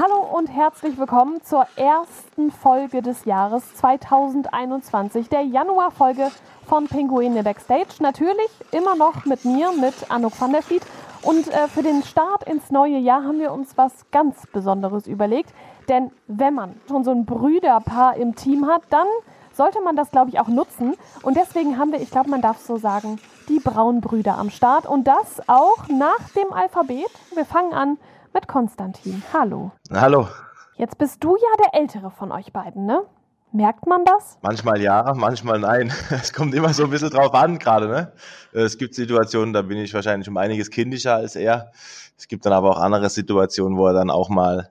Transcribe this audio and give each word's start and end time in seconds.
Hallo 0.00 0.20
und 0.20 0.46
herzlich 0.46 0.96
willkommen 0.96 1.42
zur 1.42 1.66
ersten 1.74 2.52
Folge 2.52 3.02
des 3.02 3.24
Jahres 3.24 3.74
2021, 3.74 5.28
der 5.28 5.42
Januarfolge 5.42 6.30
von 6.68 6.86
Pinguine 6.86 7.42
Backstage. 7.42 7.96
Natürlich 7.98 8.48
immer 8.70 8.94
noch 8.94 9.24
mit 9.24 9.44
mir, 9.44 9.72
mit 9.72 10.08
Anouk 10.08 10.40
van 10.40 10.52
der 10.52 10.62
Vliet. 10.62 10.84
Und 11.22 11.48
äh, 11.48 11.66
für 11.66 11.82
den 11.82 12.04
Start 12.04 12.44
ins 12.44 12.70
neue 12.70 12.98
Jahr 12.98 13.24
haben 13.24 13.40
wir 13.40 13.50
uns 13.50 13.76
was 13.76 14.08
ganz 14.12 14.46
Besonderes 14.52 15.08
überlegt. 15.08 15.52
Denn 15.88 16.12
wenn 16.28 16.54
man 16.54 16.80
schon 16.86 17.02
so 17.02 17.10
ein 17.10 17.24
Brüderpaar 17.24 18.14
im 18.18 18.36
Team 18.36 18.68
hat, 18.68 18.82
dann 18.90 19.08
sollte 19.52 19.80
man 19.80 19.96
das, 19.96 20.12
glaube 20.12 20.30
ich, 20.30 20.38
auch 20.38 20.46
nutzen. 20.46 20.94
Und 21.22 21.36
deswegen 21.36 21.76
haben 21.76 21.90
wir, 21.90 22.00
ich 22.00 22.12
glaube, 22.12 22.30
man 22.30 22.40
darf 22.40 22.60
so 22.60 22.76
sagen, 22.76 23.18
die 23.48 23.58
Braunbrüder 23.58 24.38
am 24.38 24.50
Start. 24.50 24.86
Und 24.86 25.08
das 25.08 25.42
auch 25.48 25.88
nach 25.88 26.28
dem 26.36 26.52
Alphabet. 26.52 27.10
Wir 27.34 27.44
fangen 27.44 27.72
an 27.72 27.98
mit 28.34 28.48
Konstantin. 28.48 29.22
Hallo. 29.32 29.72
Hallo. 29.90 30.28
Jetzt 30.76 30.98
bist 30.98 31.22
du 31.24 31.36
ja 31.36 31.64
der 31.64 31.80
Ältere 31.80 32.10
von 32.10 32.32
euch 32.32 32.52
beiden, 32.52 32.86
ne? 32.86 33.02
Merkt 33.50 33.86
man 33.86 34.04
das? 34.04 34.38
Manchmal 34.42 34.80
ja, 34.80 35.14
manchmal 35.16 35.58
nein. 35.58 35.92
Es 36.10 36.32
kommt 36.32 36.54
immer 36.54 36.74
so 36.74 36.84
ein 36.84 36.90
bisschen 36.90 37.10
drauf 37.10 37.34
an 37.34 37.58
gerade. 37.58 37.88
Ne? 37.88 38.12
Es 38.52 38.76
gibt 38.76 38.94
Situationen, 38.94 39.54
da 39.54 39.62
bin 39.62 39.78
ich 39.78 39.94
wahrscheinlich 39.94 40.28
um 40.28 40.36
einiges 40.36 40.70
kindischer 40.70 41.14
als 41.14 41.34
er. 41.34 41.72
Es 42.18 42.28
gibt 42.28 42.44
dann 42.44 42.52
aber 42.52 42.70
auch 42.70 42.78
andere 42.78 43.08
Situationen, 43.08 43.78
wo 43.78 43.86
er 43.86 43.94
dann 43.94 44.10
auch 44.10 44.28
mal 44.28 44.70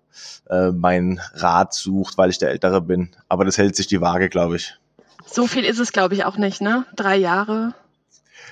äh, 0.50 0.72
meinen 0.72 1.20
Rat 1.34 1.74
sucht, 1.74 2.18
weil 2.18 2.30
ich 2.30 2.38
der 2.38 2.52
Ältere 2.52 2.82
bin. 2.82 3.10
Aber 3.30 3.46
das 3.46 3.58
hält 3.58 3.76
sich 3.76 3.88
die 3.88 4.02
Waage, 4.02 4.30
glaube 4.30 4.58
ich. 4.58 4.78
So 5.26 5.48
viel 5.48 5.66
ist 5.66 5.80
es, 5.80 5.92
glaube 5.92 6.14
ich, 6.14 6.26
auch 6.26 6.38
nicht, 6.38 6.62
ne? 6.62 6.86
Drei 6.96 7.18
Jahre. 7.18 7.74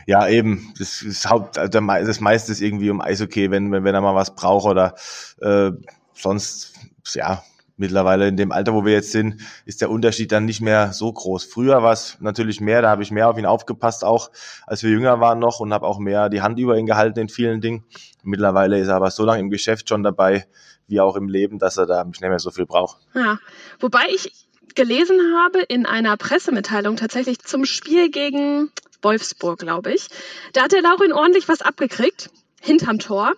Ja, 0.05 0.27
eben. 0.27 0.73
Das, 0.77 1.02
ist 1.02 1.30
Haupt, 1.30 1.58
also 1.58 1.80
das 1.80 2.20
meiste 2.20 2.52
ist 2.52 2.62
irgendwie 2.62 2.90
um 2.90 3.02
Eishockey, 3.02 3.52
wenn, 3.52 3.72
wenn, 3.72 3.84
wenn 3.84 3.96
er 3.96 4.02
mal 4.02 4.16
was 4.16 4.36
braucht 4.36 4.68
oder 4.68 4.96
äh, 5.41 5.72
sonst, 6.13 6.73
ja, 7.13 7.44
mittlerweile 7.77 8.27
in 8.27 8.38
dem 8.38 8.52
Alter, 8.52 8.73
wo 8.73 8.86
wir 8.86 8.94
jetzt 8.94 9.12
sind, 9.12 9.41
ist 9.66 9.82
der 9.82 9.90
Unterschied 9.90 10.32
dann 10.32 10.46
nicht 10.46 10.62
mehr 10.62 10.93
so 10.93 11.12
groß. 11.12 11.43
Früher 11.46 11.84
war 11.84 11.91
es 11.91 12.18
natürlich 12.20 12.62
mehr, 12.62 12.82
da 12.82 12.90
habe 12.90 13.04
ich 13.04 13.12
mehr 13.12 13.30
auf 13.30 13.38
ihn 13.38 13.46
aufgepasst, 13.46 14.04
auch 14.04 14.32
als 14.65 14.84
wir 14.84 14.91
jünger 14.91 15.20
waren 15.20 15.40
noch 15.40 15.60
und 15.60 15.74
habe 15.74 15.85
auch 15.85 15.99
mehr 15.99 16.30
die 16.30 16.41
Hand 16.41 16.60
über 16.60 16.77
ihn 16.77 16.85
gehalten 16.85 17.20
in 17.20 17.30
vielen 17.30 17.62
Dingen. 17.62 17.84
Mittlerweile 18.24 18.80
ist 18.80 18.87
er 18.87 18.96
aber 18.96 19.12
so 19.12 19.26
lange 19.26 19.41
im 19.41 19.49
Geschäft 19.49 19.90
schon 19.90 20.04
dabei, 20.04 20.46
wie 20.87 21.02
auch 21.02 21.15
im 21.15 21.27
Leben, 21.27 21.60
dass 21.60 21.77
er 21.77 21.85
da 21.85 22.04
nicht 22.04 22.21
mehr 22.21 22.40
so 22.40 22.52
viel 22.52 22.65
braucht. 22.65 22.98
Ja, 23.13 23.40
wobei 23.80 24.05
ich 24.13 24.32
gelesen 24.76 25.18
habe 25.37 25.62
in 25.62 25.85
einer 25.85 26.18
Pressemitteilung 26.18 26.98
tatsächlich 26.98 27.40
zum 27.40 27.65
Spiel 27.65 28.10
gegen 28.10 28.71
Wolfsburg, 29.06 29.60
glaube 29.60 29.94
ich. 29.94 30.10
Da 30.52 30.64
hat 30.64 30.74
der 30.74 30.82
Laurin 30.82 31.14
ordentlich 31.14 31.48
was 31.48 31.62
abgekriegt, 31.62 32.30
hinterm 32.60 33.00
Tor. 33.00 33.32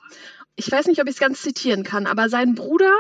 Ich 0.56 0.72
weiß 0.72 0.88
nicht, 0.88 1.00
ob 1.00 1.08
ich 1.08 1.14
es 1.14 1.20
ganz 1.20 1.44
zitieren 1.44 1.84
kann, 1.84 2.08
aber 2.08 2.30
sein 2.30 2.56
Bruder 2.56 2.92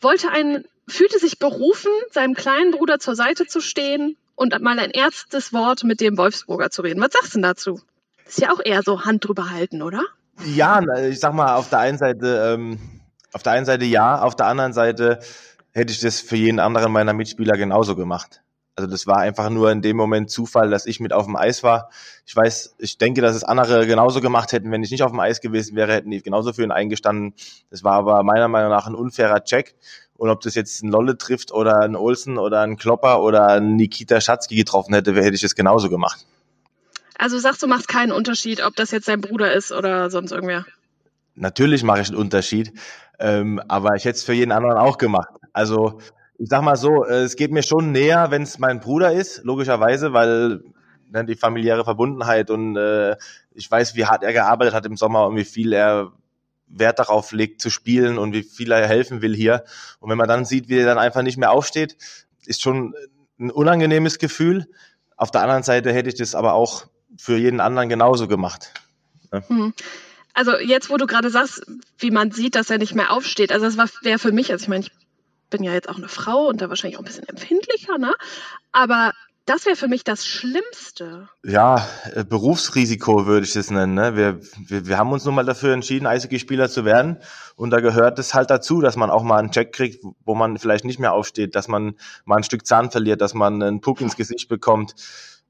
wollte 0.00 0.30
einen, 0.30 0.64
fühlte 0.88 1.18
sich 1.18 1.38
berufen, 1.38 1.90
seinem 2.10 2.34
kleinen 2.34 2.70
Bruder 2.70 2.98
zur 2.98 3.16
Seite 3.16 3.46
zu 3.46 3.60
stehen 3.60 4.16
und 4.34 4.58
mal 4.62 4.78
ein 4.78 4.90
erstes 4.90 5.52
Wort 5.52 5.84
mit 5.84 6.00
dem 6.00 6.16
Wolfsburger 6.16 6.70
zu 6.70 6.82
reden. 6.82 7.02
Was 7.02 7.12
sagst 7.12 7.34
du 7.34 7.38
denn 7.38 7.42
dazu? 7.42 7.80
Ist 8.26 8.40
ja 8.40 8.52
auch 8.52 8.60
eher 8.64 8.82
so 8.82 9.04
Hand 9.04 9.26
drüber 9.26 9.50
halten, 9.50 9.82
oder? 9.82 10.02
Ja, 10.44 10.80
ich 10.98 11.20
sag 11.20 11.34
mal, 11.34 11.56
auf 11.56 11.70
der 11.70 11.80
einen 11.80 11.98
Seite, 11.98 12.54
ähm, 12.54 12.78
auf 13.32 13.42
der 13.42 13.52
einen 13.52 13.66
Seite 13.66 13.84
ja, 13.84 14.20
auf 14.20 14.36
der 14.36 14.46
anderen 14.46 14.72
Seite 14.72 15.20
hätte 15.72 15.92
ich 15.92 16.00
das 16.00 16.20
für 16.20 16.36
jeden 16.36 16.60
anderen 16.60 16.92
meiner 16.92 17.12
Mitspieler 17.12 17.56
genauso 17.56 17.96
gemacht. 17.96 18.42
Also 18.76 18.90
das 18.90 19.06
war 19.06 19.18
einfach 19.18 19.48
nur 19.48 19.72
in 19.72 19.80
dem 19.80 19.96
Moment 19.96 20.30
Zufall, 20.30 20.68
dass 20.68 20.84
ich 20.84 21.00
mit 21.00 21.14
auf 21.14 21.24
dem 21.24 21.34
Eis 21.34 21.62
war. 21.62 21.88
Ich 22.26 22.36
weiß, 22.36 22.76
ich 22.78 22.98
denke, 22.98 23.22
dass 23.22 23.34
es 23.34 23.42
andere 23.42 23.86
genauso 23.86 24.20
gemacht 24.20 24.52
hätten, 24.52 24.70
wenn 24.70 24.82
ich 24.82 24.90
nicht 24.90 25.02
auf 25.02 25.12
dem 25.12 25.20
Eis 25.20 25.40
gewesen 25.40 25.76
wäre, 25.76 25.94
hätten 25.94 26.10
die 26.10 26.20
genauso 26.20 26.52
für 26.52 26.62
ihn 26.62 26.70
eingestanden. 26.70 27.32
Das 27.70 27.84
war 27.84 27.94
aber 27.94 28.22
meiner 28.22 28.48
Meinung 28.48 28.70
nach 28.70 28.86
ein 28.86 28.94
unfairer 28.94 29.42
Check. 29.44 29.74
Und 30.18 30.28
ob 30.28 30.42
das 30.42 30.54
jetzt 30.54 30.82
ein 30.82 30.90
Lolle 30.90 31.16
trifft 31.16 31.52
oder 31.52 31.80
ein 31.80 31.96
Olsen 31.96 32.36
oder 32.36 32.60
ein 32.60 32.76
Klopper 32.76 33.22
oder 33.22 33.48
ein 33.48 33.76
Nikita 33.76 34.20
Schatzki 34.20 34.56
getroffen 34.56 34.92
hätte, 34.92 35.14
hätte 35.14 35.36
ich 35.36 35.44
es 35.44 35.54
genauso 35.54 35.88
gemacht. 35.88 36.26
Also 37.18 37.38
sagst 37.38 37.62
du, 37.62 37.66
machst 37.66 37.88
keinen 37.88 38.12
Unterschied, 38.12 38.62
ob 38.62 38.76
das 38.76 38.90
jetzt 38.90 39.06
sein 39.06 39.22
Bruder 39.22 39.52
ist 39.52 39.72
oder 39.72 40.10
sonst 40.10 40.32
irgendwer? 40.32 40.66
Natürlich 41.34 41.82
mache 41.82 42.02
ich 42.02 42.08
einen 42.08 42.16
Unterschied, 42.16 42.72
ähm, 43.18 43.60
aber 43.68 43.94
ich 43.96 44.04
hätte 44.04 44.16
es 44.16 44.24
für 44.24 44.34
jeden 44.34 44.52
anderen 44.52 44.76
auch 44.76 44.98
gemacht. 44.98 45.28
Also 45.54 45.98
ich 46.38 46.48
sag 46.48 46.62
mal 46.62 46.76
so, 46.76 47.04
äh, 47.04 47.22
es 47.22 47.36
geht 47.36 47.52
mir 47.52 47.62
schon 47.62 47.92
näher, 47.92 48.30
wenn 48.30 48.42
es 48.42 48.58
mein 48.58 48.80
Bruder 48.80 49.12
ist, 49.12 49.44
logischerweise, 49.44 50.12
weil 50.12 50.62
ne, 51.10 51.24
die 51.24 51.34
familiäre 51.34 51.84
Verbundenheit 51.84 52.50
und 52.50 52.76
äh, 52.76 53.16
ich 53.54 53.70
weiß, 53.70 53.94
wie 53.94 54.06
hart 54.06 54.22
er 54.22 54.32
gearbeitet 54.32 54.74
hat 54.74 54.86
im 54.86 54.96
Sommer 54.96 55.26
und 55.26 55.36
wie 55.36 55.44
viel 55.44 55.72
er 55.72 56.12
Wert 56.68 56.98
darauf 56.98 57.32
legt 57.32 57.60
zu 57.60 57.70
spielen 57.70 58.18
und 58.18 58.32
wie 58.32 58.42
viel 58.42 58.72
er 58.72 58.86
helfen 58.86 59.22
will 59.22 59.34
hier. 59.34 59.64
Und 60.00 60.10
wenn 60.10 60.18
man 60.18 60.28
dann 60.28 60.44
sieht, 60.44 60.68
wie 60.68 60.78
er 60.78 60.86
dann 60.86 60.98
einfach 60.98 61.22
nicht 61.22 61.38
mehr 61.38 61.52
aufsteht, 61.52 61.96
ist 62.44 62.60
schon 62.60 62.94
ein 63.38 63.50
unangenehmes 63.50 64.18
Gefühl. 64.18 64.66
Auf 65.16 65.30
der 65.30 65.42
anderen 65.42 65.62
Seite 65.62 65.92
hätte 65.92 66.08
ich 66.08 66.16
das 66.16 66.34
aber 66.34 66.54
auch 66.54 66.86
für 67.16 67.36
jeden 67.36 67.60
anderen 67.60 67.88
genauso 67.88 68.28
gemacht. 68.28 68.72
Ne? 69.32 69.44
Hm. 69.46 69.74
Also 70.34 70.58
jetzt, 70.58 70.90
wo 70.90 70.98
du 70.98 71.06
gerade 71.06 71.30
sagst, 71.30 71.64
wie 71.98 72.10
man 72.10 72.30
sieht, 72.30 72.56
dass 72.56 72.68
er 72.68 72.76
nicht 72.76 72.94
mehr 72.94 73.10
aufsteht, 73.10 73.52
also 73.52 73.70
das 73.70 73.94
wäre 74.02 74.18
für 74.18 74.32
mich, 74.32 74.52
also 74.52 74.64
ich 74.64 74.68
meine, 74.68 74.84
ich 74.84 74.92
bin 75.50 75.62
ja 75.62 75.72
jetzt 75.72 75.88
auch 75.88 75.96
eine 75.96 76.08
Frau 76.08 76.48
und 76.48 76.60
da 76.60 76.68
wahrscheinlich 76.68 76.96
auch 76.96 77.02
ein 77.02 77.06
bisschen 77.06 77.28
empfindlicher, 77.28 77.98
ne? 77.98 78.14
Aber 78.72 79.12
das 79.46 79.64
wäre 79.64 79.76
für 79.76 79.86
mich 79.86 80.02
das 80.02 80.26
Schlimmste. 80.26 81.28
Ja, 81.44 81.86
äh, 82.12 82.24
Berufsrisiko 82.24 83.26
würde 83.26 83.46
ich 83.46 83.52
das 83.52 83.70
nennen. 83.70 83.94
Ne? 83.94 84.16
Wir, 84.16 84.40
wir, 84.66 84.86
wir 84.88 84.98
haben 84.98 85.12
uns 85.12 85.24
nun 85.24 85.36
mal 85.36 85.44
dafür 85.44 85.72
entschieden, 85.72 86.06
Eishockeyspieler 86.06 86.68
zu 86.68 86.84
werden. 86.84 87.18
Und 87.54 87.70
da 87.70 87.78
gehört 87.78 88.18
es 88.18 88.34
halt 88.34 88.50
dazu, 88.50 88.80
dass 88.80 88.96
man 88.96 89.08
auch 89.08 89.22
mal 89.22 89.38
einen 89.38 89.52
Check 89.52 89.72
kriegt, 89.72 90.04
wo 90.24 90.34
man 90.34 90.58
vielleicht 90.58 90.84
nicht 90.84 90.98
mehr 90.98 91.12
aufsteht, 91.12 91.54
dass 91.54 91.68
man 91.68 91.94
mal 92.24 92.38
ein 92.38 92.42
Stück 92.42 92.66
Zahn 92.66 92.90
verliert, 92.90 93.20
dass 93.20 93.34
man 93.34 93.62
einen 93.62 93.80
Puck 93.80 94.00
ins 94.00 94.16
Gesicht 94.16 94.48
bekommt. 94.48 94.96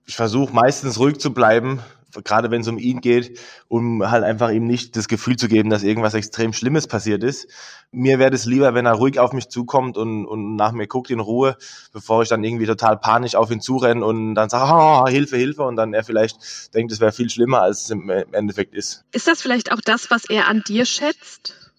Ich 0.05 0.15
versuche 0.15 0.53
meistens 0.55 0.99
ruhig 0.99 1.19
zu 1.19 1.33
bleiben, 1.33 1.81
gerade 2.25 2.51
wenn 2.51 2.61
es 2.61 2.69
um 2.69 2.79
ihn 2.79 3.01
geht, 3.01 3.39
um 3.69 4.09
halt 4.09 4.25
einfach 4.25 4.51
ihm 4.51 4.67
nicht 4.67 4.97
das 4.97 5.09
Gefühl 5.09 5.37
zu 5.37 5.49
geben, 5.49 5.71
dass 5.71 5.83
irgendwas 5.83 6.15
extrem 6.15 6.53
Schlimmes 6.53 6.87
passiert 6.87 7.23
ist. 7.23 7.49
Mir 7.93 8.19
wäre 8.19 8.35
es 8.35 8.45
lieber, 8.45 8.75
wenn 8.75 8.87
er 8.87 8.95
ruhig 8.95 9.19
auf 9.19 9.33
mich 9.33 9.49
zukommt 9.49 9.97
und, 9.97 10.27
und 10.27 10.57
nach 10.57 10.73
mir 10.73 10.87
guckt 10.87 11.11
in 11.11 11.21
Ruhe, 11.21 11.57
bevor 11.93 12.23
ich 12.23 12.29
dann 12.29 12.45
irgendwie 12.45 12.67
total 12.67 12.97
panisch 12.97 13.35
auf 13.35 13.51
ihn 13.51 13.61
zurenne 13.61 14.05
und 14.05 14.35
dann 14.35 14.49
sage, 14.49 14.73
oh, 14.73 15.07
Hilfe, 15.09 15.37
Hilfe, 15.37 15.63
und 15.63 15.77
dann 15.77 15.95
er 15.95 16.05
vielleicht 16.05 16.75
denkt, 16.75 16.93
es 16.93 17.01
wäre 17.01 17.13
viel 17.13 17.31
schlimmer, 17.31 17.63
als 17.63 17.85
es 17.85 17.91
im 17.91 18.09
Endeffekt 18.09 18.75
ist. 18.75 19.05
Ist 19.13 19.29
das 19.29 19.41
vielleicht 19.41 19.73
auch 19.73 19.81
das, 19.81 20.11
was 20.11 20.25
er 20.25 20.49
an 20.49 20.63
dir 20.67 20.85
schätzt? 20.85 21.73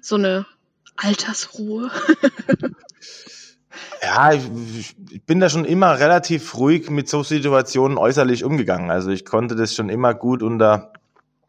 So 0.00 0.16
eine 0.16 0.46
Altersruhe? 0.96 1.90
Ja, 4.02 4.32
ich, 4.32 4.94
ich, 5.10 5.24
bin 5.24 5.40
da 5.40 5.48
schon 5.48 5.64
immer 5.64 5.98
relativ 5.98 6.56
ruhig 6.56 6.90
mit 6.90 7.08
so 7.08 7.22
Situationen 7.22 7.98
äußerlich 7.98 8.44
umgegangen. 8.44 8.90
Also 8.90 9.10
ich 9.10 9.24
konnte 9.24 9.56
das 9.56 9.74
schon 9.74 9.88
immer 9.88 10.14
gut 10.14 10.42
unter 10.42 10.92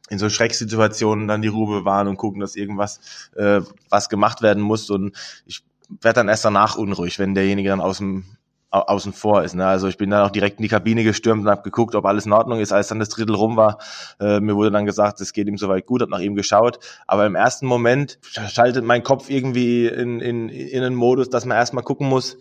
in 0.10 0.20
so 0.20 0.30
Schrecksituationen 0.30 1.28
dann 1.28 1.42
die 1.42 1.48
Ruhe 1.48 1.80
bewahren 1.80 2.08
und 2.08 2.18
gucken, 2.18 2.40
dass 2.40 2.56
irgendwas 2.56 3.00
äh, 3.36 3.62
was 3.90 4.10
gemacht 4.10 4.42
werden 4.42 4.62
muss. 4.62 4.90
Und 4.90 5.16
ich 5.46 5.64
werde 6.02 6.20
dann 6.20 6.30
erst 6.30 6.46
danach 6.46 6.78
unruhig, 6.78 7.18
wenn 7.20 7.34
derjenige 7.34 7.70
dann 7.70 7.82
aus 7.82 7.98
dem 7.98 8.26
außen 8.76 9.14
vor 9.14 9.44
ist. 9.44 9.56
Ne? 9.56 9.66
Also 9.66 9.88
ich 9.88 9.98
bin 9.98 10.10
dann 10.10 10.24
auch 10.24 10.32
direkt 10.32 10.60
in 10.60 10.64
die 10.64 10.70
Kabine 10.70 11.04
gestürmt 11.04 11.44
und 11.44 11.50
habe 11.50 11.62
geguckt, 11.62 11.96
ob 11.96 12.06
alles 12.06 12.26
in 12.26 12.34
Ordnung 12.34 12.60
ist. 12.60 12.72
Als 12.72 12.88
dann 12.88 13.00
das 13.00 13.10
Drittel 13.10 13.36
rum 13.36 13.58
war, 13.58 13.80
äh, 14.20 14.40
mir 14.40 14.56
wurde 14.56 14.72
dann 14.72 14.86
gesagt, 14.86 15.22
es 15.22 15.34
geht 15.34 15.48
ihm 15.48 15.58
soweit 15.58 15.86
gut, 15.86 16.02
habe 16.02 16.12
nach 16.12 16.20
ihm 16.20 16.36
geschaut. 16.36 16.80
Aber 17.08 17.26
im 17.26 17.36
ersten 17.36 17.66
Moment 17.66 18.20
schaltet 18.22 18.84
mein 18.84 19.04
Kopf 19.04 19.30
irgendwie 19.30 19.88
in, 19.88 20.20
in, 20.20 20.50
in 20.50 20.84
einen 20.84 20.96
Modus, 20.96 21.30
dass 21.30 21.46
man 21.46 21.58
erstmal 21.58 21.84
gucken 21.84 22.08
muss, 22.08 22.38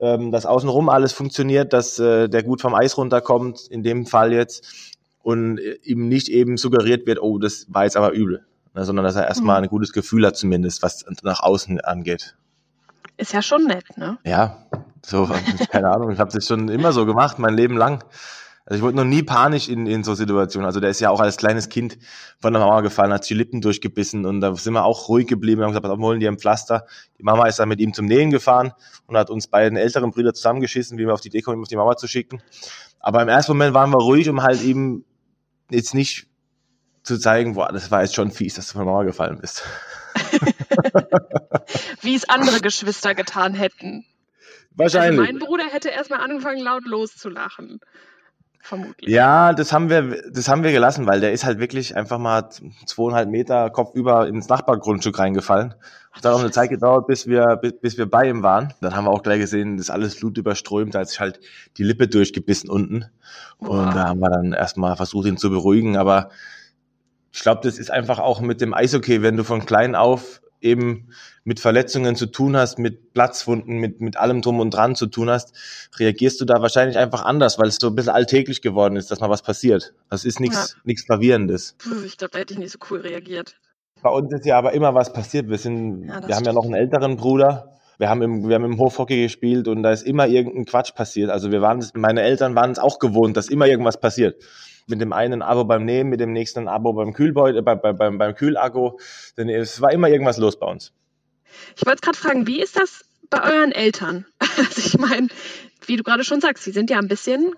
ähm, 0.00 0.30
dass 0.30 0.46
außenrum 0.46 0.88
alles 0.88 1.12
funktioniert, 1.12 1.72
dass 1.72 1.98
äh, 1.98 2.28
der 2.28 2.42
gut 2.42 2.60
vom 2.60 2.74
Eis 2.74 2.96
runterkommt, 2.96 3.66
in 3.68 3.82
dem 3.82 4.06
Fall 4.06 4.32
jetzt, 4.32 4.96
und 5.22 5.58
äh, 5.58 5.78
ihm 5.82 6.08
nicht 6.08 6.28
eben 6.28 6.56
suggeriert 6.56 7.06
wird, 7.06 7.20
oh, 7.20 7.38
das 7.38 7.66
war 7.68 7.84
jetzt 7.84 7.96
aber 7.96 8.12
übel. 8.12 8.46
Ne? 8.74 8.84
Sondern 8.84 9.04
dass 9.04 9.16
er 9.16 9.26
erstmal 9.26 9.60
mhm. 9.60 9.64
ein 9.64 9.70
gutes 9.70 9.92
Gefühl 9.92 10.26
hat 10.26 10.36
zumindest, 10.36 10.82
was 10.82 11.04
nach 11.22 11.40
außen 11.40 11.80
angeht. 11.80 12.36
Ist 13.16 13.32
ja 13.32 13.42
schon 13.42 13.64
nett, 13.64 13.96
ne? 13.96 14.16
Ja, 14.24 14.64
so, 15.04 15.28
keine 15.70 15.90
Ahnung, 15.90 16.10
ich 16.10 16.18
habe 16.18 16.30
das 16.30 16.46
schon 16.46 16.68
immer 16.68 16.92
so 16.92 17.06
gemacht, 17.06 17.38
mein 17.38 17.54
Leben 17.54 17.76
lang. 17.76 18.04
Also 18.68 18.80
ich 18.80 18.82
wurde 18.82 18.98
noch 18.98 19.04
nie 19.04 19.22
panisch 19.22 19.70
in, 19.70 19.86
in 19.86 20.04
so 20.04 20.14
Situationen. 20.14 20.66
Also 20.66 20.78
der 20.78 20.90
ist 20.90 21.00
ja 21.00 21.08
auch 21.08 21.20
als 21.20 21.38
kleines 21.38 21.70
Kind 21.70 21.96
von 22.38 22.52
der 22.52 22.60
Mama 22.60 22.82
gefallen, 22.82 23.14
hat 23.14 23.28
die 23.28 23.32
Lippen 23.32 23.62
durchgebissen 23.62 24.26
und 24.26 24.42
da 24.42 24.54
sind 24.56 24.74
wir 24.74 24.84
auch 24.84 25.08
ruhig 25.08 25.26
geblieben. 25.26 25.60
Wir 25.60 25.64
haben 25.64 25.72
gesagt, 25.72 25.88
holen 25.88 26.20
die 26.20 26.28
ein 26.28 26.38
Pflaster. 26.38 26.84
Die 27.18 27.22
Mama 27.22 27.46
ist 27.46 27.58
dann 27.58 27.70
mit 27.70 27.80
ihm 27.80 27.94
zum 27.94 28.04
Nähen 28.04 28.30
gefahren 28.30 28.72
und 29.06 29.16
hat 29.16 29.30
uns 29.30 29.46
beiden 29.46 29.78
älteren 29.78 30.10
Brüder 30.10 30.34
zusammengeschissen, 30.34 30.98
wie 30.98 31.06
wir 31.06 31.14
auf 31.14 31.22
die 31.22 31.28
Idee 31.28 31.40
kommen, 31.40 31.62
auf 31.62 31.68
die 31.68 31.76
Mama 31.76 31.96
zu 31.96 32.06
schicken. 32.08 32.42
Aber 33.00 33.22
im 33.22 33.28
ersten 33.28 33.52
Moment 33.52 33.72
waren 33.72 33.90
wir 33.90 34.02
ruhig, 34.02 34.28
um 34.28 34.42
halt 34.42 34.60
eben 34.62 35.06
jetzt 35.70 35.94
nicht 35.94 36.26
zu 37.04 37.18
zeigen, 37.18 37.54
boah, 37.54 37.72
das 37.72 37.90
war 37.90 38.02
jetzt 38.02 38.14
schon 38.14 38.30
fies, 38.30 38.56
dass 38.56 38.66
du 38.66 38.72
von 38.74 38.84
der 38.84 38.92
Mama 38.92 39.04
gefallen 39.04 39.38
bist. 39.40 39.62
Wie 42.02 42.14
es 42.14 42.28
andere 42.28 42.60
Geschwister 42.60 43.14
getan 43.14 43.54
hätten. 43.54 44.04
Wahrscheinlich. 44.74 45.20
Also 45.20 45.32
mein 45.32 45.38
Bruder 45.40 45.64
hätte 45.64 45.88
erstmal 45.88 46.20
angefangen, 46.20 46.62
laut 46.62 46.86
loszulachen. 46.86 47.80
vermutlich. 48.60 49.10
Ja, 49.10 49.52
das 49.52 49.72
haben 49.72 49.90
wir, 49.90 50.22
das 50.30 50.48
haben 50.48 50.62
wir 50.62 50.72
gelassen, 50.72 51.06
weil 51.06 51.20
der 51.20 51.32
ist 51.32 51.44
halt 51.44 51.58
wirklich 51.58 51.96
einfach 51.96 52.18
mal 52.18 52.48
zweieinhalb 52.86 53.28
Meter 53.28 53.70
kopfüber 53.70 54.28
ins 54.28 54.48
Nachbargrundstück 54.48 55.18
reingefallen. 55.18 55.74
Es 56.12 56.24
hat 56.24 56.32
auch 56.32 56.40
eine 56.40 56.50
Zeit 56.50 56.70
gedauert, 56.70 57.06
bis 57.06 57.26
wir, 57.26 57.56
bis, 57.56 57.74
bis 57.80 57.98
wir 57.98 58.06
bei 58.06 58.28
ihm 58.28 58.42
waren. 58.42 58.74
Dann 58.80 58.94
haben 58.94 59.04
wir 59.04 59.10
auch 59.10 59.22
gleich 59.22 59.40
gesehen, 59.40 59.76
das 59.76 59.86
ist 59.86 59.90
alles 59.90 60.18
Blut 60.18 60.38
überströmt, 60.38 60.94
da 60.94 61.00
hat 61.00 61.08
sich 61.08 61.20
halt 61.20 61.40
die 61.76 61.84
Lippe 61.84 62.08
durchgebissen 62.08 62.70
unten. 62.70 63.06
Und 63.58 63.68
Boah. 63.68 63.92
da 63.92 64.08
haben 64.08 64.20
wir 64.20 64.30
dann 64.30 64.52
erstmal 64.52 64.96
versucht, 64.96 65.26
ihn 65.26 65.36
zu 65.36 65.50
beruhigen. 65.50 65.96
Aber 65.96 66.30
ich 67.32 67.40
glaube, 67.40 67.60
das 67.62 67.78
ist 67.78 67.90
einfach 67.90 68.18
auch 68.18 68.40
mit 68.40 68.60
dem 68.60 68.74
Eishockey, 68.74 69.22
wenn 69.22 69.36
du 69.36 69.44
von 69.44 69.64
klein 69.64 69.94
auf 69.94 70.40
eben 70.60 71.08
mit 71.44 71.60
Verletzungen 71.60 72.16
zu 72.16 72.26
tun 72.26 72.56
hast, 72.56 72.78
mit 72.78 73.12
Platzwunden, 73.12 73.78
mit, 73.78 74.00
mit 74.00 74.16
allem 74.16 74.42
drum 74.42 74.60
und 74.60 74.70
dran 74.70 74.94
zu 74.94 75.06
tun 75.06 75.30
hast, 75.30 75.52
reagierst 75.98 76.40
du 76.40 76.44
da 76.44 76.60
wahrscheinlich 76.60 76.98
einfach 76.98 77.24
anders, 77.24 77.58
weil 77.58 77.68
es 77.68 77.76
so 77.76 77.88
ein 77.88 77.94
bisschen 77.94 78.12
alltäglich 78.12 78.62
geworden 78.62 78.96
ist, 78.96 79.10
dass 79.10 79.20
mal 79.20 79.30
was 79.30 79.42
passiert. 79.42 79.94
Das 80.10 80.24
ist 80.24 80.40
nichts 80.40 80.76
nichts 80.84 81.06
Gravierendes. 81.06 81.76
Puh, 81.78 82.02
ich 82.04 82.16
glaube, 82.16 82.32
da 82.32 82.38
hätte 82.40 82.54
ich 82.54 82.60
nicht 82.60 82.72
so 82.72 82.78
cool 82.90 83.00
reagiert. 83.00 83.56
Bei 84.02 84.10
uns 84.10 84.32
ist 84.32 84.46
ja 84.46 84.58
aber 84.58 84.72
immer 84.72 84.94
was 84.94 85.12
passiert. 85.12 85.48
Wir 85.48 85.58
sind, 85.58 86.06
Ja, 86.06 86.26
wir 86.26 86.36
haben 86.36 86.44
ja 86.44 86.52
noch 86.52 86.64
einen 86.64 86.74
älteren 86.74 87.16
Bruder. 87.16 87.78
Wir 87.98 88.08
haben 88.08 88.22
im, 88.22 88.48
wir 88.48 88.54
haben 88.54 88.64
im 88.64 88.78
Hofhockey 88.78 89.22
gespielt 89.22 89.66
und 89.66 89.82
da 89.82 89.90
ist 89.90 90.02
immer 90.06 90.28
irgendein 90.28 90.66
Quatsch 90.66 90.94
passiert. 90.94 91.30
Also 91.30 91.50
wir 91.50 91.60
waren, 91.62 91.84
meine 91.94 92.22
Eltern 92.22 92.54
waren 92.54 92.70
es 92.70 92.78
auch 92.78 93.00
gewohnt, 93.00 93.36
dass 93.36 93.48
immer 93.48 93.66
irgendwas 93.66 93.98
passiert. 93.98 94.36
Mit 94.88 95.00
dem 95.00 95.12
einen 95.12 95.34
ein 95.34 95.42
Abo 95.42 95.64
beim 95.64 95.84
Nehmen, 95.84 96.10
mit 96.10 96.20
dem 96.20 96.32
nächsten 96.32 96.66
Abo 96.68 96.92
beim 96.92 97.12
Kühlbeutel, 97.12 97.58
äh, 97.58 97.62
bei, 97.62 97.74
bei, 97.74 97.92
beim, 97.92 98.18
beim 98.18 98.34
Kühlakku. 98.34 98.98
Denn 99.36 99.48
es 99.48 99.80
war 99.80 99.92
immer 99.92 100.08
irgendwas 100.08 100.38
los 100.38 100.58
bei 100.58 100.66
uns. 100.66 100.92
Ich 101.76 101.86
wollte 101.86 102.00
gerade 102.00 102.18
fragen, 102.18 102.46
wie 102.46 102.60
ist 102.60 102.76
das 102.76 103.04
bei 103.30 103.42
euren 103.42 103.72
Eltern? 103.72 104.26
Also 104.58 104.80
ich 104.80 104.98
meine, 104.98 105.28
wie 105.86 105.96
du 105.96 106.02
gerade 106.02 106.24
schon 106.24 106.40
sagst, 106.40 106.64
sie 106.64 106.72
sind 106.72 106.90
ja 106.90 106.98
ein 106.98 107.06
bisschen 107.06 107.54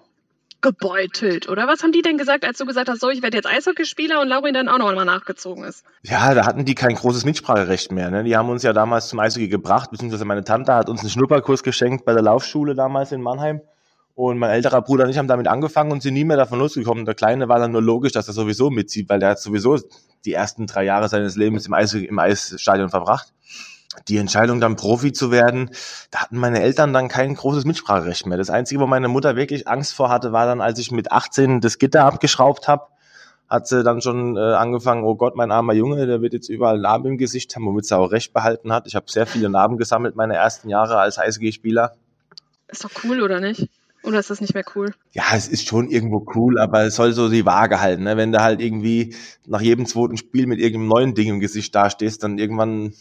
gebeutelt, 0.60 1.48
oder? 1.48 1.66
Was 1.66 1.82
haben 1.82 1.92
die 1.92 2.02
denn 2.02 2.18
gesagt, 2.18 2.44
als 2.44 2.58
du 2.58 2.66
gesagt 2.66 2.88
hast, 2.88 3.00
so, 3.00 3.08
ich 3.08 3.22
werde 3.22 3.36
jetzt 3.36 3.46
Eishockeyspieler 3.46 4.20
und 4.20 4.28
Laurin 4.28 4.54
dann 4.54 4.68
auch 4.68 4.78
noch 4.78 4.94
mal 4.94 5.04
nachgezogen 5.04 5.64
ist? 5.64 5.84
Ja, 6.02 6.34
da 6.34 6.44
hatten 6.44 6.64
die 6.64 6.74
kein 6.74 6.94
großes 6.94 7.24
Mitspracherecht 7.24 7.92
mehr. 7.92 8.10
Ne? 8.10 8.24
Die 8.24 8.36
haben 8.36 8.50
uns 8.50 8.62
ja 8.62 8.72
damals 8.72 9.08
zum 9.08 9.18
Eishockey 9.20 9.48
gebracht, 9.48 9.90
beziehungsweise 9.90 10.24
meine 10.24 10.44
Tante 10.44 10.74
hat 10.74 10.88
uns 10.88 11.00
einen 11.00 11.10
Schnupperkurs 11.10 11.62
geschenkt 11.62 12.04
bei 12.04 12.12
der 12.12 12.22
Laufschule 12.22 12.74
damals 12.74 13.12
in 13.12 13.22
Mannheim. 13.22 13.60
Und 14.20 14.36
mein 14.36 14.50
älterer 14.50 14.82
Bruder 14.82 15.04
und 15.04 15.10
ich 15.10 15.16
haben 15.16 15.28
damit 15.28 15.48
angefangen 15.48 15.92
und 15.92 16.02
sind 16.02 16.12
nie 16.12 16.24
mehr 16.24 16.36
davon 16.36 16.58
losgekommen. 16.58 17.06
Der 17.06 17.14
Kleine 17.14 17.48
war 17.48 17.58
dann 17.58 17.72
nur 17.72 17.80
logisch, 17.80 18.12
dass 18.12 18.28
er 18.28 18.34
sowieso 18.34 18.68
mitzieht, 18.68 19.08
weil 19.08 19.18
der 19.18 19.30
hat 19.30 19.40
sowieso 19.40 19.78
die 20.26 20.34
ersten 20.34 20.66
drei 20.66 20.84
Jahre 20.84 21.08
seines 21.08 21.36
Lebens 21.36 21.66
im, 21.66 21.72
Eis, 21.72 21.94
im 21.94 22.18
Eisstadion 22.18 22.90
verbracht. 22.90 23.32
Die 24.08 24.18
Entscheidung, 24.18 24.60
dann 24.60 24.76
Profi 24.76 25.12
zu 25.12 25.30
werden, 25.30 25.70
da 26.10 26.18
hatten 26.18 26.36
meine 26.36 26.60
Eltern 26.60 26.92
dann 26.92 27.08
kein 27.08 27.34
großes 27.34 27.64
Mitspracherecht 27.64 28.26
mehr. 28.26 28.36
Das 28.36 28.50
Einzige, 28.50 28.82
wo 28.82 28.86
meine 28.86 29.08
Mutter 29.08 29.36
wirklich 29.36 29.66
Angst 29.66 29.94
vor 29.94 30.10
hatte, 30.10 30.32
war 30.32 30.44
dann, 30.44 30.60
als 30.60 30.78
ich 30.78 30.90
mit 30.90 31.10
18 31.10 31.62
das 31.62 31.78
Gitter 31.78 32.04
abgeschraubt 32.04 32.68
habe, 32.68 32.88
hat 33.48 33.68
sie 33.68 33.82
dann 33.82 34.02
schon 34.02 34.36
äh, 34.36 34.40
angefangen, 34.40 35.02
oh 35.02 35.14
Gott, 35.14 35.34
mein 35.34 35.50
armer 35.50 35.72
Junge, 35.72 36.06
der 36.06 36.20
wird 36.20 36.34
jetzt 36.34 36.50
überall 36.50 36.78
Narben 36.78 37.12
im 37.12 37.16
Gesicht 37.16 37.56
haben, 37.56 37.64
womit 37.64 37.86
sie 37.86 37.96
auch 37.96 38.12
recht 38.12 38.34
behalten 38.34 38.70
hat. 38.70 38.86
Ich 38.86 38.96
habe 38.96 39.06
sehr 39.08 39.26
viele 39.26 39.48
Narben 39.48 39.78
gesammelt, 39.78 40.14
meine 40.14 40.36
ersten 40.36 40.68
Jahre 40.68 40.98
als 40.98 41.18
Eishockeyspieler. 41.18 41.94
Ist 42.68 42.84
doch 42.84 42.90
cool, 43.02 43.22
oder 43.22 43.40
nicht? 43.40 43.70
Oder 44.02 44.18
ist 44.18 44.30
das 44.30 44.40
nicht 44.40 44.54
mehr 44.54 44.64
cool? 44.74 44.94
Ja, 45.12 45.24
es 45.34 45.48
ist 45.48 45.68
schon 45.68 45.90
irgendwo 45.90 46.26
cool, 46.34 46.58
aber 46.58 46.84
es 46.84 46.96
soll 46.96 47.12
so 47.12 47.28
die 47.28 47.44
Waage 47.44 47.80
halten. 47.80 48.04
Ne? 48.04 48.16
Wenn 48.16 48.32
du 48.32 48.40
halt 48.40 48.60
irgendwie 48.60 49.14
nach 49.46 49.60
jedem 49.60 49.86
zweiten 49.86 50.16
Spiel 50.16 50.46
mit 50.46 50.58
irgendeinem 50.58 50.88
neuen 50.88 51.14
Ding 51.14 51.28
im 51.28 51.40
Gesicht 51.40 51.74
dastehst, 51.74 52.22
dann 52.22 52.38
irgendwann 52.38 52.94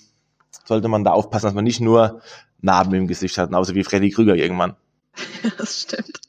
sollte 0.65 0.87
man 0.87 1.03
da 1.03 1.11
aufpassen, 1.11 1.45
dass 1.45 1.53
man 1.53 1.63
nicht 1.63 1.79
nur 1.79 2.21
Narben 2.61 2.93
im 2.93 3.07
Gesicht 3.07 3.37
hat, 3.37 3.53
außer 3.53 3.75
wie 3.75 3.83
Freddy 3.83 4.09
Krüger 4.09 4.35
irgendwann. 4.35 4.75
das 5.57 5.81
stimmt. 5.81 6.19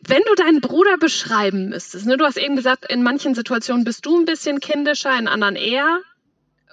Wenn 0.00 0.22
du 0.26 0.34
deinen 0.34 0.60
Bruder 0.60 0.96
beschreiben 0.96 1.68
müsstest, 1.68 2.06
ne, 2.06 2.16
du 2.16 2.24
hast 2.24 2.38
eben 2.38 2.56
gesagt, 2.56 2.90
in 2.90 3.02
manchen 3.02 3.34
Situationen 3.34 3.84
bist 3.84 4.06
du 4.06 4.18
ein 4.18 4.24
bisschen 4.24 4.60
kindischer, 4.60 5.16
in 5.18 5.28
anderen 5.28 5.56
eher. 5.56 6.00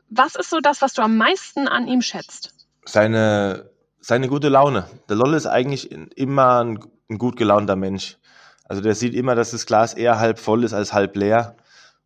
Was 0.10 0.36
ist 0.36 0.50
so 0.50 0.62
das, 0.62 0.82
was 0.82 0.94
du 0.94 1.02
am 1.02 1.18
meisten 1.18 1.68
an 1.68 1.88
ihm 1.88 2.02
schätzt? 2.02 2.54
Seine, 2.86 3.70
seine 4.06 4.28
gute 4.28 4.50
Laune. 4.50 4.86
Der 5.10 5.16
Lolle 5.16 5.36
ist 5.36 5.48
eigentlich 5.48 5.92
immer 5.92 6.64
ein, 6.64 6.80
ein 7.10 7.18
gut 7.18 7.38
gelaunter 7.38 7.76
Mensch. 7.76 8.20
Also 8.66 8.80
der 8.84 8.94
sieht 8.94 9.16
immer, 9.16 9.34
dass 9.34 9.50
das 9.50 9.66
Glas 9.66 9.96
eher 9.96 10.20
halb 10.20 10.38
voll 10.38 10.64
ist 10.64 10.74
als 10.74 10.94
halb 10.94 11.16
leer. 11.16 11.56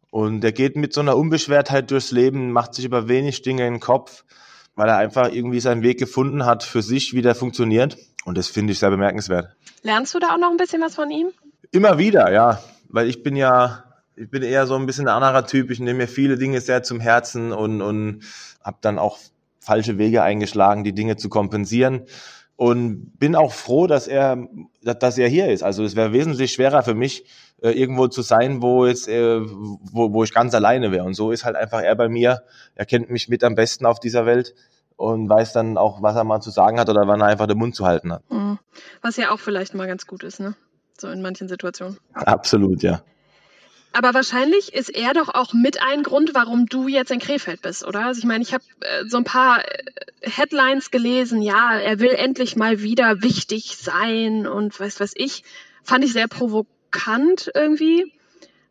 Und 0.09 0.39
der 0.39 0.53
geht 0.53 0.77
mit 0.77 0.93
so 0.93 1.01
einer 1.01 1.17
Unbeschwertheit 1.17 1.91
durchs 1.91 2.11
Leben, 2.11 2.53
macht 2.53 2.73
sich 2.73 2.85
über 2.85 3.09
wenig 3.09 3.41
Dinge 3.41 3.67
in 3.67 3.73
den 3.73 3.79
Kopf, 3.81 4.23
weil 4.75 4.87
er 4.87 4.95
einfach 4.95 5.29
irgendwie 5.29 5.59
seinen 5.59 5.83
Weg 5.83 5.99
gefunden 5.99 6.45
hat 6.45 6.63
für 6.63 6.81
sich, 6.81 7.13
wie 7.13 7.21
der 7.21 7.35
funktioniert. 7.35 7.97
Und 8.23 8.37
das 8.37 8.47
finde 8.47 8.71
ich 8.71 8.79
sehr 8.79 8.91
bemerkenswert. 8.91 9.57
Lernst 9.83 10.15
du 10.15 10.19
da 10.19 10.27
auch 10.27 10.39
noch 10.39 10.51
ein 10.51 10.57
bisschen 10.57 10.81
was 10.81 10.95
von 10.95 11.11
ihm? 11.11 11.31
Immer 11.71 11.97
wieder, 11.97 12.31
ja. 12.31 12.63
Weil 12.87 13.09
ich 13.09 13.23
bin 13.23 13.35
ja, 13.35 13.83
ich 14.15 14.29
bin 14.29 14.41
eher 14.41 14.67
so 14.67 14.75
ein 14.75 14.85
bisschen 14.85 15.09
ein 15.09 15.21
anderer 15.21 15.45
Typ. 15.45 15.69
Ich 15.69 15.81
nehme 15.81 15.97
mir 15.97 16.07
viele 16.07 16.37
Dinge 16.37 16.61
sehr 16.61 16.81
zum 16.81 17.01
Herzen 17.01 17.51
und, 17.51 17.81
und 17.81 18.23
habe 18.63 18.77
dann 18.79 18.99
auch 18.99 19.17
falsche 19.59 19.97
Wege 19.97 20.23
eingeschlagen, 20.23 20.83
die 20.83 20.93
Dinge 20.93 21.17
zu 21.17 21.29
kompensieren. 21.29 22.03
Und 22.55 23.17
bin 23.17 23.37
auch 23.37 23.53
froh, 23.53 23.87
dass 23.87 24.07
er, 24.07 24.37
dass 24.81 25.17
er 25.17 25.29
hier 25.29 25.49
ist. 25.49 25.63
Also 25.63 25.83
es 25.85 25.95
wäre 25.95 26.11
wesentlich 26.11 26.51
schwerer 26.51 26.83
für 26.83 26.93
mich, 26.93 27.23
äh, 27.61 27.71
irgendwo 27.71 28.07
zu 28.07 28.21
sein, 28.21 28.61
wo 28.61 28.85
jetzt, 28.85 29.07
äh, 29.07 29.39
wo, 29.41 30.11
wo 30.11 30.23
ich 30.25 30.33
ganz 30.33 30.53
alleine 30.53 30.91
wäre. 30.91 31.05
Und 31.05 31.13
so 31.13 31.31
ist 31.31 31.45
halt 31.45 31.55
einfach 31.55 31.81
er 31.81 31.95
bei 31.95 32.09
mir. 32.09 32.43
Er 32.75 32.85
kennt 32.85 33.09
mich 33.09 33.29
mit 33.29 33.45
am 33.45 33.55
besten 33.55 33.85
auf 33.85 34.01
dieser 34.01 34.25
Welt 34.25 34.55
und 34.97 35.29
weiß 35.29 35.53
dann 35.53 35.77
auch, 35.77 36.01
was 36.01 36.17
er 36.17 36.25
mal 36.25 36.41
zu 36.41 36.49
sagen 36.49 36.79
hat 36.79 36.89
oder 36.89 37.07
wann 37.07 37.21
er 37.21 37.27
einfach 37.27 37.47
den 37.47 37.57
Mund 37.57 37.75
zu 37.75 37.85
halten 37.85 38.11
hat. 38.11 38.29
Mhm. 38.29 38.59
Was 39.01 39.15
ja 39.15 39.31
auch 39.31 39.39
vielleicht 39.39 39.73
mal 39.73 39.87
ganz 39.87 40.05
gut 40.05 40.23
ist, 40.23 40.41
ne? 40.41 40.55
So 40.97 41.07
in 41.07 41.21
manchen 41.21 41.47
Situationen. 41.47 41.97
Absolut, 42.13 42.83
ja. 42.83 43.01
Aber 43.91 44.13
wahrscheinlich 44.13 44.73
ist 44.73 44.89
er 44.89 45.13
doch 45.13 45.29
auch 45.29 45.53
mit 45.53 45.81
ein 45.81 46.03
Grund, 46.03 46.35
warum 46.35 46.67
du 46.67 46.87
jetzt 46.87 47.11
in 47.11 47.19
Krefeld 47.19 47.61
bist, 47.61 47.85
oder? 47.85 48.05
Also 48.05 48.19
ich 48.19 48.25
meine, 48.25 48.43
ich 48.43 48.53
habe 48.53 48.63
äh, 48.81 49.05
so 49.07 49.17
ein 49.17 49.23
paar 49.23 49.65
äh, 49.65 49.83
Headlines 50.21 50.91
gelesen, 50.91 51.41
ja, 51.41 51.77
er 51.77 51.99
will 51.99 52.11
endlich 52.11 52.55
mal 52.55 52.81
wieder 52.81 53.23
wichtig 53.23 53.77
sein 53.77 54.45
und 54.45 54.79
weiß 54.79 54.99
was 54.99 55.13
ich. 55.15 55.43
Fand 55.83 56.03
ich 56.03 56.13
sehr 56.13 56.27
provokant 56.27 57.49
irgendwie. 57.55 58.13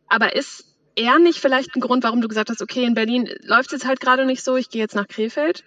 Aber 0.06 0.36
ist 0.36 0.64
er 0.94 1.18
nicht 1.18 1.40
vielleicht 1.40 1.74
ein 1.74 1.80
Grund, 1.80 2.04
warum 2.04 2.20
du 2.20 2.28
gesagt 2.28 2.50
hast, 2.50 2.62
okay, 2.62 2.84
in 2.84 2.94
Berlin 2.94 3.28
läuft 3.42 3.66
es 3.66 3.72
jetzt 3.72 3.86
halt 3.86 4.00
gerade 4.00 4.24
nicht 4.24 4.44
so, 4.44 4.56
ich 4.56 4.70
gehe 4.70 4.82
jetzt 4.82 4.94
nach 4.94 5.08
Krefeld? 5.08 5.64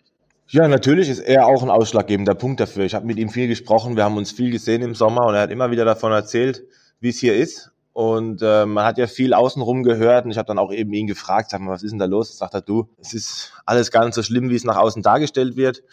Ja, 0.47 0.67
natürlich 0.67 1.07
ist 1.07 1.19
er 1.19 1.45
auch 1.45 1.63
ein 1.63 1.69
ausschlaggebender 1.69 2.35
Punkt 2.35 2.59
dafür. 2.59 2.83
Ich 2.83 2.93
habe 2.93 3.05
mit 3.05 3.17
ihm 3.17 3.29
viel 3.29 3.47
gesprochen, 3.47 3.95
wir 3.95 4.03
haben 4.03 4.17
uns 4.17 4.31
viel 4.31 4.51
gesehen 4.51 4.81
im 4.81 4.95
Sommer 4.95 5.25
und 5.27 5.35
er 5.35 5.41
hat 5.41 5.51
immer 5.51 5.71
wieder 5.71 5.85
davon 5.85 6.11
erzählt, 6.11 6.63
wie 6.99 7.09
es 7.09 7.19
hier 7.19 7.35
ist. 7.35 7.70
Und 7.93 8.41
äh, 8.41 8.65
man 8.65 8.85
hat 8.85 8.97
ja 8.97 9.07
viel 9.07 9.33
außenrum 9.33 9.83
gehört 9.83 10.25
und 10.25 10.31
ich 10.31 10.37
habe 10.37 10.47
dann 10.47 10.59
auch 10.59 10.71
eben 10.71 10.93
ihn 10.93 11.07
gefragt, 11.07 11.49
sag 11.49 11.59
mal, 11.59 11.71
was 11.71 11.83
ist 11.83 11.91
denn 11.91 11.99
da 11.99 12.05
los? 12.05 12.37
Sagt 12.37 12.53
er, 12.53 12.61
du, 12.61 12.87
es 12.99 13.13
ist 13.13 13.53
alles 13.65 13.91
gar 13.91 14.05
nicht 14.05 14.13
so 14.13 14.23
schlimm, 14.23 14.49
wie 14.49 14.55
es 14.55 14.63
nach 14.63 14.77
außen 14.77 15.01
dargestellt 15.01 15.57
wird. 15.57 15.83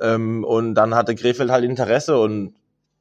Ähm, 0.00 0.44
und 0.44 0.74
dann 0.74 0.94
hatte 0.94 1.14
Krefeld 1.14 1.50
halt 1.50 1.64
Interesse 1.64 2.18
und 2.18 2.54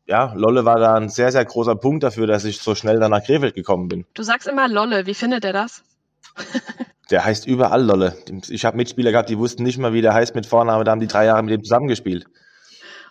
ja, 0.06 0.34
Lolle 0.36 0.64
war 0.64 0.80
da 0.80 0.96
ein 0.96 1.10
sehr, 1.10 1.34
sehr 1.34 1.44
großer 1.44 1.76
Punkt 1.76 2.04
dafür, 2.04 2.28
dass 2.28 2.46
ich 2.46 2.60
so 2.60 2.76
schnell 2.76 3.00
dann 3.00 3.12
nach 3.12 3.24
Krefeld 3.24 3.56
gekommen 3.56 3.90
bin. 3.90 4.06
Du 4.14 4.24
sagst 4.24 4.48
immer 4.48 4.70
Lolle, 4.70 5.06
wie 5.06 5.14
findet 5.14 5.44
er 5.44 5.54
das? 5.54 5.84
Der 7.10 7.24
heißt 7.24 7.48
überall 7.48 7.84
Lolle. 7.84 8.18
Ich 8.50 8.66
habe 8.66 8.76
Mitspieler 8.76 9.12
gehabt, 9.12 9.30
die 9.30 9.38
wussten 9.38 9.64
nicht 9.64 9.78
mal, 9.78 9.94
wie 9.94 10.02
der 10.02 10.14
heißt 10.14 10.36
mit 10.36 10.46
Vorname, 10.46 10.84
da 10.84 10.92
haben 10.92 11.00
die 11.00 11.08
drei 11.08 11.24
Jahre 11.24 11.42
mit 11.42 11.54
ihm 11.54 11.64
zusammengespielt. 11.64 12.26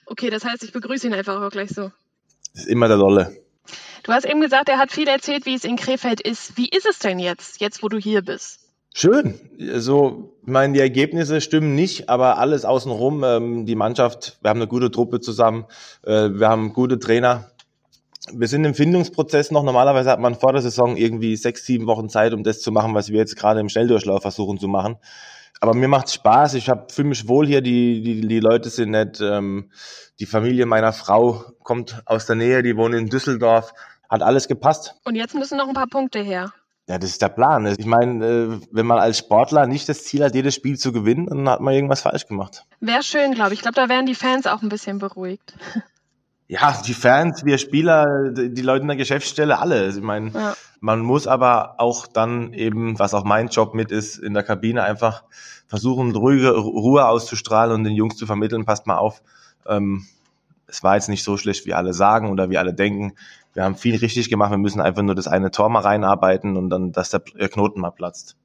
Okay, 0.04 0.28
das 0.28 0.44
heißt, 0.44 0.62
ich 0.64 0.72
begrüße 0.72 1.06
ihn 1.06 1.14
einfach 1.14 1.40
auch 1.40 1.48
gleich 1.48 1.70
so. 1.70 1.90
Das 2.52 2.64
ist 2.64 2.68
immer 2.68 2.88
der 2.88 2.98
Lolle. 2.98 3.45
Du 4.06 4.12
hast 4.12 4.24
eben 4.24 4.40
gesagt, 4.40 4.68
er 4.68 4.78
hat 4.78 4.92
viel 4.92 5.08
erzählt, 5.08 5.46
wie 5.46 5.56
es 5.56 5.64
in 5.64 5.74
Krefeld 5.74 6.20
ist. 6.20 6.56
Wie 6.56 6.68
ist 6.68 6.86
es 6.86 7.00
denn 7.00 7.18
jetzt, 7.18 7.60
jetzt 7.60 7.82
wo 7.82 7.88
du 7.88 7.98
hier 7.98 8.22
bist? 8.22 8.60
Schön. 8.94 9.34
So, 9.58 10.32
ich 10.42 10.48
meine, 10.48 10.74
die 10.74 10.78
Ergebnisse 10.78 11.40
stimmen 11.40 11.74
nicht, 11.74 12.08
aber 12.08 12.38
alles 12.38 12.64
außenrum, 12.64 13.24
ähm, 13.24 13.66
die 13.66 13.74
Mannschaft, 13.74 14.38
wir 14.42 14.50
haben 14.50 14.60
eine 14.60 14.68
gute 14.68 14.92
Truppe 14.92 15.18
zusammen, 15.18 15.64
äh, 16.04 16.30
wir 16.30 16.48
haben 16.48 16.72
gute 16.72 17.00
Trainer. 17.00 17.50
Wir 18.32 18.46
sind 18.46 18.64
im 18.64 18.76
Findungsprozess 18.76 19.50
noch. 19.50 19.64
Normalerweise 19.64 20.08
hat 20.08 20.20
man 20.20 20.36
vor 20.36 20.52
der 20.52 20.62
Saison 20.62 20.96
irgendwie 20.96 21.34
sechs, 21.34 21.66
sieben 21.66 21.88
Wochen 21.88 22.08
Zeit, 22.08 22.32
um 22.32 22.44
das 22.44 22.60
zu 22.60 22.70
machen, 22.70 22.94
was 22.94 23.08
wir 23.08 23.18
jetzt 23.18 23.36
gerade 23.36 23.58
im 23.58 23.68
Schnelldurchlauf 23.68 24.22
versuchen 24.22 24.58
zu 24.58 24.68
machen. 24.68 24.98
Aber 25.60 25.74
mir 25.74 25.88
macht's 25.88 26.14
Spaß. 26.14 26.54
Ich 26.54 26.70
fühle 26.88 27.08
mich 27.08 27.28
wohl 27.28 27.46
hier. 27.46 27.60
Die, 27.60 28.02
die, 28.02 28.20
die 28.20 28.40
Leute 28.40 28.68
sind 28.68 28.90
nett. 28.90 29.20
Ähm, 29.20 29.70
die 30.18 30.26
Familie 30.26 30.66
meiner 30.66 30.92
Frau 30.92 31.44
kommt 31.62 32.02
aus 32.04 32.26
der 32.26 32.36
Nähe. 32.36 32.62
Die 32.62 32.76
wohnen 32.76 32.94
in 32.94 33.08
Düsseldorf. 33.08 33.72
Hat 34.08 34.22
alles 34.22 34.48
gepasst. 34.48 34.94
Und 35.04 35.14
jetzt 35.16 35.34
müssen 35.34 35.58
noch 35.58 35.68
ein 35.68 35.74
paar 35.74 35.86
Punkte 35.88 36.20
her. 36.20 36.52
Ja, 36.88 36.98
das 36.98 37.10
ist 37.10 37.22
der 37.22 37.30
Plan. 37.30 37.66
Ich 37.66 37.84
meine, 37.86 38.24
äh, 38.24 38.60
wenn 38.70 38.86
man 38.86 38.98
als 39.00 39.18
Sportler 39.18 39.66
nicht 39.66 39.88
das 39.88 40.04
Ziel 40.04 40.22
hat, 40.24 40.34
jedes 40.36 40.54
Spiel 40.54 40.78
zu 40.78 40.92
gewinnen, 40.92 41.26
dann 41.26 41.48
hat 41.48 41.60
man 41.60 41.74
irgendwas 41.74 42.02
falsch 42.02 42.26
gemacht. 42.28 42.64
Wäre 42.80 43.02
schön, 43.02 43.32
glaube 43.34 43.52
ich. 43.54 43.58
Ich 43.58 43.62
glaube, 43.62 43.74
da 43.74 43.88
wären 43.88 44.06
die 44.06 44.14
Fans 44.14 44.46
auch 44.46 44.62
ein 44.62 44.68
bisschen 44.68 44.98
beruhigt. 44.98 45.54
Ja, 46.48 46.80
die 46.86 46.94
Fans, 46.94 47.44
wir 47.44 47.58
Spieler, 47.58 48.30
die 48.30 48.62
Leute 48.62 48.82
in 48.82 48.86
der 48.86 48.96
Geschäftsstelle, 48.96 49.58
alle. 49.58 49.88
Ich 49.88 50.00
meine, 50.00 50.30
Ja. 50.30 50.54
man 50.78 51.00
muss 51.00 51.26
aber 51.26 51.74
auch 51.78 52.06
dann 52.06 52.52
eben, 52.52 53.00
was 53.00 53.14
auch 53.14 53.24
mein 53.24 53.48
Job 53.48 53.74
mit 53.74 53.90
ist, 53.90 54.16
in 54.18 54.32
der 54.32 54.44
Kabine 54.44 54.84
einfach 54.84 55.24
versuchen, 55.66 56.14
ruhige 56.14 56.56
Ruhe 56.56 57.08
auszustrahlen 57.08 57.74
und 57.74 57.82
den 57.82 57.94
Jungs 57.94 58.14
zu 58.16 58.26
vermitteln, 58.26 58.64
passt 58.64 58.86
mal 58.86 58.96
auf. 58.96 59.22
Ähm, 59.66 60.06
es 60.68 60.84
war 60.84 60.94
jetzt 60.94 61.08
nicht 61.08 61.24
so 61.24 61.36
schlecht, 61.36 61.66
wie 61.66 61.74
alle 61.74 61.92
sagen 61.92 62.30
oder 62.30 62.48
wie 62.48 62.58
alle 62.58 62.72
denken. 62.74 63.14
Wir 63.56 63.64
haben 63.64 63.74
viel 63.74 63.96
richtig 63.96 64.28
gemacht. 64.28 64.50
Wir 64.50 64.58
müssen 64.58 64.82
einfach 64.82 65.00
nur 65.00 65.14
das 65.14 65.28
eine 65.28 65.50
Tor 65.50 65.70
mal 65.70 65.80
reinarbeiten 65.80 66.58
und 66.58 66.68
dann, 66.68 66.92
dass 66.92 67.08
der 67.08 67.20
Knoten 67.20 67.80
mal 67.80 67.90
platzt. 67.90 68.36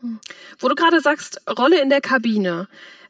Hm. 0.00 0.18
Wo 0.58 0.68
du 0.68 0.74
gerade 0.74 1.02
sagst, 1.02 1.42
Rolle 1.58 1.82
in 1.82 1.90
der 1.90 2.00
Kabine. 2.00 2.66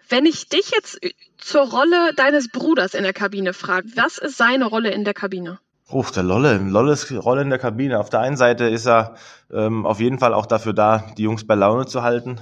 Wenn 0.08 0.26
ich 0.26 0.48
dich 0.48 0.72
jetzt 0.72 0.98
zur 1.38 1.70
Rolle 1.70 2.12
deines 2.16 2.48
Bruders 2.48 2.94
in 2.94 3.04
der 3.04 3.12
Kabine 3.12 3.52
frage, 3.52 3.86
was 3.94 4.18
ist 4.18 4.36
seine 4.36 4.66
Rolle 4.66 4.90
in 4.90 5.04
der 5.04 5.14
Kabine? 5.14 5.60
Oh, 5.88 6.04
der 6.12 6.24
Lolle. 6.24 6.58
Lolles 6.58 7.12
Rolle 7.24 7.42
in 7.42 7.50
der 7.50 7.60
Kabine. 7.60 8.00
Auf 8.00 8.10
der 8.10 8.18
einen 8.18 8.36
Seite 8.36 8.64
ist 8.64 8.86
er 8.86 9.14
ähm, 9.52 9.86
auf 9.86 10.00
jeden 10.00 10.18
Fall 10.18 10.34
auch 10.34 10.46
dafür 10.46 10.72
da, 10.72 11.04
die 11.16 11.22
Jungs 11.22 11.46
bei 11.46 11.54
Laune 11.54 11.86
zu 11.86 12.02
halten. 12.02 12.40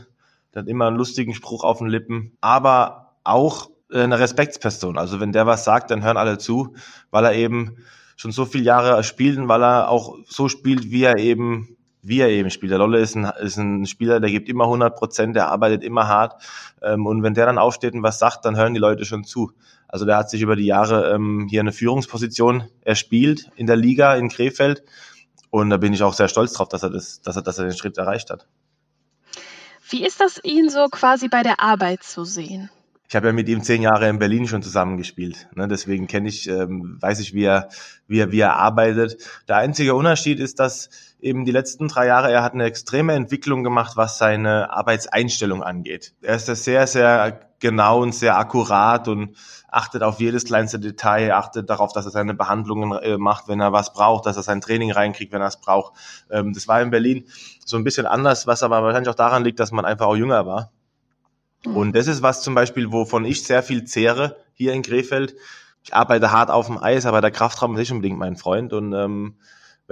Der 0.54 0.62
hat 0.62 0.68
immer 0.68 0.86
einen 0.86 0.96
lustigen 0.96 1.34
Spruch 1.34 1.64
auf 1.64 1.78
den 1.78 1.88
Lippen. 1.88 2.38
Aber 2.40 3.14
auch 3.24 3.68
äh, 3.90 4.04
eine 4.04 4.18
Respektsperson. 4.18 4.96
Also 4.96 5.20
wenn 5.20 5.32
der 5.32 5.46
was 5.46 5.64
sagt, 5.64 5.90
dann 5.90 6.02
hören 6.02 6.16
alle 6.16 6.38
zu, 6.38 6.76
weil 7.10 7.26
er 7.26 7.34
eben 7.34 7.76
schon 8.22 8.30
so 8.30 8.44
viele 8.44 8.64
Jahre 8.64 9.02
spielt 9.02 9.36
und 9.36 9.48
weil 9.48 9.62
er 9.62 9.88
auch 9.88 10.16
so 10.28 10.48
spielt, 10.48 10.90
wie 10.92 11.02
er 11.02 11.18
eben 11.18 11.76
wie 12.04 12.20
er 12.20 12.30
eben 12.30 12.50
spielt. 12.50 12.72
Der 12.72 12.78
Lolle 12.78 12.98
ist 12.98 13.14
ein, 13.14 13.24
ist 13.40 13.56
ein 13.56 13.86
Spieler, 13.86 14.18
der 14.18 14.30
gibt 14.30 14.48
immer 14.48 14.64
100 14.64 14.96
Prozent, 14.96 15.36
der 15.36 15.48
arbeitet 15.48 15.84
immer 15.84 16.08
hart. 16.08 16.42
Ähm, 16.82 17.06
und 17.06 17.22
wenn 17.22 17.34
der 17.34 17.46
dann 17.46 17.58
aufsteht 17.58 17.94
und 17.94 18.02
was 18.02 18.18
sagt, 18.18 18.44
dann 18.44 18.56
hören 18.56 18.74
die 18.74 18.80
Leute 18.80 19.04
schon 19.04 19.22
zu. 19.22 19.52
Also 19.86 20.04
der 20.04 20.16
hat 20.16 20.28
sich 20.28 20.40
über 20.40 20.56
die 20.56 20.66
Jahre 20.66 21.12
ähm, 21.14 21.46
hier 21.48 21.60
eine 21.60 21.70
Führungsposition 21.70 22.64
erspielt 22.80 23.50
in 23.54 23.68
der 23.68 23.76
Liga 23.76 24.14
in 24.14 24.28
Krefeld. 24.28 24.82
Und 25.50 25.70
da 25.70 25.76
bin 25.76 25.92
ich 25.92 26.02
auch 26.02 26.14
sehr 26.14 26.28
stolz 26.28 26.54
drauf, 26.54 26.68
dass 26.68 26.82
er, 26.82 26.90
das, 26.90 27.20
dass 27.22 27.36
er, 27.36 27.42
dass 27.42 27.58
er 27.58 27.66
den 27.66 27.76
Schritt 27.76 27.98
erreicht 27.98 28.30
hat. 28.30 28.48
Wie 29.88 30.04
ist 30.04 30.20
das, 30.20 30.40
ihn 30.42 30.70
so 30.70 30.86
quasi 30.90 31.28
bei 31.28 31.44
der 31.44 31.60
Arbeit 31.60 32.02
zu 32.02 32.24
sehen? 32.24 32.70
Ich 33.12 33.16
habe 33.16 33.26
ja 33.26 33.34
mit 33.34 33.46
ihm 33.46 33.62
zehn 33.62 33.82
Jahre 33.82 34.08
in 34.08 34.18
Berlin 34.18 34.48
schon 34.48 34.62
zusammengespielt. 34.62 35.46
Ne? 35.54 35.68
Deswegen 35.68 36.06
kenne 36.06 36.30
ich, 36.30 36.48
ähm, 36.48 36.96
weiß 36.98 37.20
ich, 37.20 37.34
wie 37.34 37.44
er, 37.44 37.68
wie 38.06 38.20
er, 38.20 38.32
wie 38.32 38.40
er 38.40 38.56
arbeitet. 38.56 39.18
Der 39.48 39.56
einzige 39.56 39.94
Unterschied 39.94 40.40
ist, 40.40 40.58
dass 40.58 40.88
eben 41.20 41.44
die 41.44 41.52
letzten 41.52 41.88
drei 41.88 42.06
Jahre 42.06 42.32
er 42.32 42.42
hat 42.42 42.54
eine 42.54 42.64
extreme 42.64 43.12
Entwicklung 43.12 43.64
gemacht, 43.64 43.98
was 43.98 44.16
seine 44.16 44.70
Arbeitseinstellung 44.70 45.62
angeht. 45.62 46.14
Er 46.22 46.36
ist 46.36 46.48
da 46.48 46.54
sehr, 46.54 46.86
sehr 46.86 47.38
genau 47.60 48.00
und 48.00 48.14
sehr 48.14 48.38
akkurat 48.38 49.06
und 49.08 49.36
achtet 49.68 50.02
auf 50.02 50.18
jedes 50.18 50.46
kleinste 50.46 50.80
Detail, 50.80 51.32
achtet 51.32 51.68
darauf, 51.68 51.92
dass 51.92 52.06
er 52.06 52.12
seine 52.12 52.32
Behandlungen 52.32 52.98
äh, 52.98 53.18
macht, 53.18 53.46
wenn 53.46 53.60
er 53.60 53.74
was 53.74 53.92
braucht, 53.92 54.24
dass 54.24 54.38
er 54.38 54.42
sein 54.42 54.62
Training 54.62 54.90
reinkriegt, 54.90 55.34
wenn 55.34 55.42
er 55.42 55.48
es 55.48 55.60
braucht. 55.60 55.92
Ähm, 56.30 56.54
das 56.54 56.66
war 56.66 56.80
in 56.80 56.88
Berlin 56.88 57.26
so 57.66 57.76
ein 57.76 57.84
bisschen 57.84 58.06
anders, 58.06 58.46
was 58.46 58.62
aber 58.62 58.82
wahrscheinlich 58.82 59.10
auch 59.10 59.14
daran 59.14 59.44
liegt, 59.44 59.60
dass 59.60 59.70
man 59.70 59.84
einfach 59.84 60.06
auch 60.06 60.16
jünger 60.16 60.46
war. 60.46 60.72
Und 61.66 61.94
das 61.94 62.06
ist 62.06 62.22
was 62.22 62.42
zum 62.42 62.54
Beispiel, 62.54 62.92
wovon 62.92 63.24
ich 63.24 63.44
sehr 63.44 63.62
viel 63.62 63.84
zehre 63.84 64.36
hier 64.54 64.72
in 64.72 64.82
Krefeld. 64.82 65.36
Ich 65.84 65.94
arbeite 65.94 66.32
hart 66.32 66.50
auf 66.50 66.66
dem 66.66 66.78
Eis, 66.78 67.06
aber 67.06 67.20
der 67.20 67.30
Kraftraum 67.30 67.74
ist 67.74 67.80
nicht 67.80 67.92
unbedingt 67.92 68.18
mein 68.18 68.36
Freund. 68.36 68.72
Und 68.72 68.92
ähm, 68.92 69.34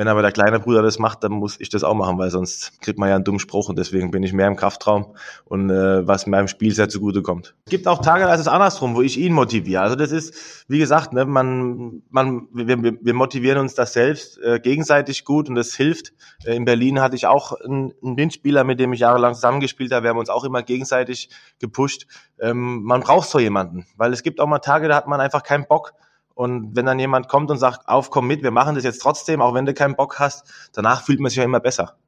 wenn 0.01 0.09
aber 0.09 0.23
der 0.23 0.33
kleine 0.33 0.59
Bruder 0.61 0.81
das 0.81 0.99
macht, 0.99 1.25
dann 1.25 1.33
muss 1.33 1.61
ich 1.61 1.69
das 1.69 1.85
auch 1.85 1.93
machen, 1.93 2.17
weil 2.17 2.31
sonst 2.31 2.81
kriegt 2.81 2.99
man 2.99 3.11
ja 3.11 3.17
einen 3.17 3.25
dummen 3.25 3.39
Spruch 3.39 3.69
und 3.69 3.79
deswegen 3.79 4.11
bin 4.11 4.23
ich 4.23 4.33
mehr 4.33 4.47
im 4.47 4.57
Kraftraum 4.57 5.15
und 5.45 5.69
äh, 5.69 6.09
was 6.09 6.27
meinem 6.27 6.49
Spiel 6.49 6.75
sehr 6.75 6.89
zugute 6.89 7.21
kommt. 7.21 7.55
Es 7.67 7.71
gibt 7.71 7.87
auch 7.87 8.01
Tage, 8.01 8.25
da 8.25 8.33
ist 8.33 8.41
es 8.41 8.49
andersrum, 8.49 8.95
wo 8.95 9.03
ich 9.03 9.19
ihn 9.19 9.35
motiviere. 9.35 9.83
Also 9.83 9.97
das 9.97 10.11
ist, 10.11 10.65
wie 10.69 10.79
gesagt, 10.79 11.13
ne, 11.13 11.27
man, 11.27 12.01
man, 12.09 12.49
wir, 12.51 12.83
wir 12.83 13.13
motivieren 13.13 13.59
uns 13.59 13.75
das 13.75 13.93
selbst 13.93 14.39
äh, 14.39 14.59
gegenseitig 14.59 15.27
gut 15.27 15.51
und 15.51 15.55
das 15.55 15.75
hilft. 15.75 16.15
Äh, 16.47 16.57
in 16.57 16.65
Berlin 16.65 17.03
hatte 17.03 17.15
ich 17.15 17.27
auch 17.27 17.53
einen, 17.61 17.93
einen 18.03 18.17
Windspieler, 18.17 18.65
mit 18.65 18.81
dem 18.81 18.95
ich 18.95 19.01
jahrelang 19.01 19.35
zusammengespielt 19.35 19.93
habe. 19.93 20.05
Wir 20.05 20.11
haben 20.13 20.19
uns 20.19 20.31
auch 20.31 20.45
immer 20.45 20.63
gegenseitig 20.63 21.29
gepusht. 21.59 22.07
Ähm, 22.41 22.85
man 22.85 23.03
braucht 23.03 23.29
so 23.29 23.39
jemanden, 23.39 23.85
weil 23.99 24.15
es 24.15 24.23
gibt 24.23 24.41
auch 24.41 24.47
mal 24.47 24.61
Tage, 24.61 24.89
da 24.89 24.97
hat 24.97 25.09
man 25.09 25.21
einfach 25.21 25.43
keinen 25.43 25.67
Bock 25.67 25.93
und 26.41 26.75
wenn 26.75 26.87
dann 26.87 26.99
jemand 26.99 27.29
kommt 27.29 27.51
und 27.51 27.59
sagt, 27.59 27.87
auf, 27.87 28.11
komm 28.11 28.27
mit, 28.27 28.43
wir 28.43 28.51
machen 28.51 28.75
das 28.75 28.83
jetzt 28.83 29.03
trotzdem, 29.03 29.43
auch 29.43 29.53
wenn 29.53 29.67
du 29.67 29.75
keinen 29.75 29.95
Bock 29.95 30.19
hast, 30.19 30.51
danach 30.73 31.05
fühlt 31.05 31.21
man 31.21 31.29
sich 31.29 31.37
ja 31.37 31.45
immer 31.45 31.61
besser. 31.61 31.99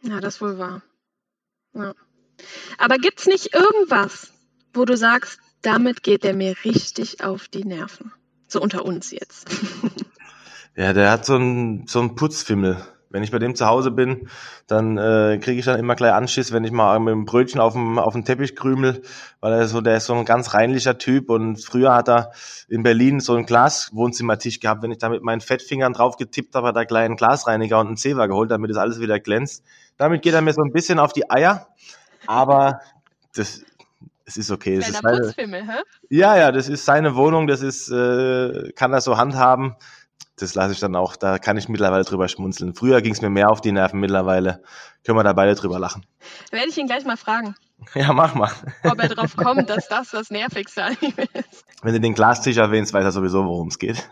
Ja, 0.00 0.20
das 0.20 0.40
wohl 0.40 0.58
wahr. 0.58 0.80
Ja. 1.74 1.92
Aber 2.78 2.96
gibt's 2.96 3.26
nicht 3.26 3.52
irgendwas, 3.52 4.32
wo 4.72 4.86
du 4.86 4.96
sagst, 4.96 5.38
damit 5.60 6.02
geht 6.02 6.24
der 6.24 6.32
mir 6.32 6.56
richtig 6.64 7.22
auf 7.22 7.48
die 7.48 7.66
Nerven? 7.66 8.10
So 8.46 8.62
unter 8.62 8.86
uns 8.86 9.10
jetzt. 9.10 9.50
ja, 10.74 10.94
der 10.94 11.10
hat 11.10 11.26
so 11.26 11.34
einen 11.34 11.86
so 11.86 11.98
einen 12.00 12.14
Putzfimmel. 12.14 12.82
Wenn 13.10 13.22
ich 13.22 13.30
bei 13.30 13.38
dem 13.38 13.54
zu 13.54 13.66
Hause 13.66 13.90
bin, 13.90 14.28
dann 14.66 14.98
äh, 14.98 15.38
kriege 15.40 15.58
ich 15.58 15.64
dann 15.64 15.78
immer 15.78 15.94
gleich 15.94 16.12
Anschiss, 16.12 16.52
wenn 16.52 16.64
ich 16.64 16.72
mal 16.72 16.98
mit 17.00 17.12
dem 17.12 17.24
Brötchen 17.24 17.60
auf 17.60 17.72
dem, 17.72 17.98
auf 17.98 18.12
dem 18.12 18.24
Teppich 18.24 18.54
krümel, 18.54 19.02
weil 19.40 19.52
er 19.54 19.66
so, 19.66 19.80
der 19.80 19.96
ist 19.96 20.06
so 20.06 20.14
ein 20.14 20.26
ganz 20.26 20.52
reinlicher 20.52 20.98
Typ 20.98 21.30
und 21.30 21.56
früher 21.56 21.94
hat 21.94 22.08
er 22.08 22.32
in 22.68 22.82
Berlin 22.82 23.20
so 23.20 23.34
einen 23.34 23.46
Glas-Wohnzimmertisch 23.46 24.60
gehabt. 24.60 24.82
Wenn 24.82 24.90
ich 24.90 24.98
da 24.98 25.08
mit 25.08 25.22
meinen 25.22 25.40
Fettfingern 25.40 25.94
drauf 25.94 26.16
getippt 26.16 26.54
habe, 26.54 26.68
hat 26.68 26.76
er 26.76 26.84
gleich 26.84 27.06
einen 27.06 27.16
Glasreiniger 27.16 27.80
und 27.80 27.86
einen 27.86 27.96
Zewa 27.96 28.26
geholt, 28.26 28.50
damit 28.50 28.70
das 28.70 28.76
alles 28.76 29.00
wieder 29.00 29.18
glänzt. 29.18 29.64
Damit 29.96 30.22
geht 30.22 30.34
er 30.34 30.42
mir 30.42 30.52
so 30.52 30.62
ein 30.62 30.72
bisschen 30.72 30.98
auf 30.98 31.12
die 31.14 31.30
Eier, 31.30 31.68
aber 32.26 32.80
das, 33.34 33.62
es 34.26 34.36
ist 34.36 34.50
okay. 34.50 34.76
Das 34.76 34.90
ist 34.90 35.00
seine? 35.02 35.82
Ja, 36.10 36.36
ja, 36.36 36.52
das 36.52 36.68
ist 36.68 36.84
seine 36.84 37.16
Wohnung, 37.16 37.46
das 37.46 37.62
ist, 37.62 37.90
äh, 37.90 38.70
kann 38.72 38.92
er 38.92 39.00
so 39.00 39.16
handhaben 39.16 39.76
das 40.38 40.54
lasse 40.54 40.72
ich 40.72 40.80
dann 40.80 40.96
auch, 40.96 41.16
da 41.16 41.38
kann 41.38 41.56
ich 41.56 41.68
mittlerweile 41.68 42.04
drüber 42.04 42.28
schmunzeln. 42.28 42.74
Früher 42.74 43.02
ging 43.02 43.12
es 43.12 43.20
mir 43.20 43.30
mehr 43.30 43.50
auf 43.50 43.60
die 43.60 43.72
Nerven, 43.72 44.00
mittlerweile 44.00 44.62
können 45.04 45.18
wir 45.18 45.24
da 45.24 45.32
beide 45.32 45.54
drüber 45.54 45.78
lachen. 45.78 46.04
Werde 46.50 46.68
ich 46.68 46.78
ihn 46.78 46.86
gleich 46.86 47.04
mal 47.04 47.16
fragen. 47.16 47.54
Ja, 47.94 48.12
mach 48.12 48.34
mal. 48.34 48.50
Ob 48.82 49.00
er 49.00 49.08
drauf 49.08 49.36
kommt, 49.36 49.70
dass 49.70 49.86
das 49.86 50.10
das 50.10 50.30
Nervigste 50.30 50.82
an 50.82 50.96
ihm 51.00 51.14
ist. 51.32 51.64
Wenn 51.80 51.94
du 51.94 52.00
den 52.00 52.12
Glastisch 52.12 52.56
erwähnst, 52.56 52.92
weiß 52.92 53.04
er 53.04 53.12
sowieso, 53.12 53.44
worum 53.44 53.68
es 53.68 53.78
geht. 53.78 54.08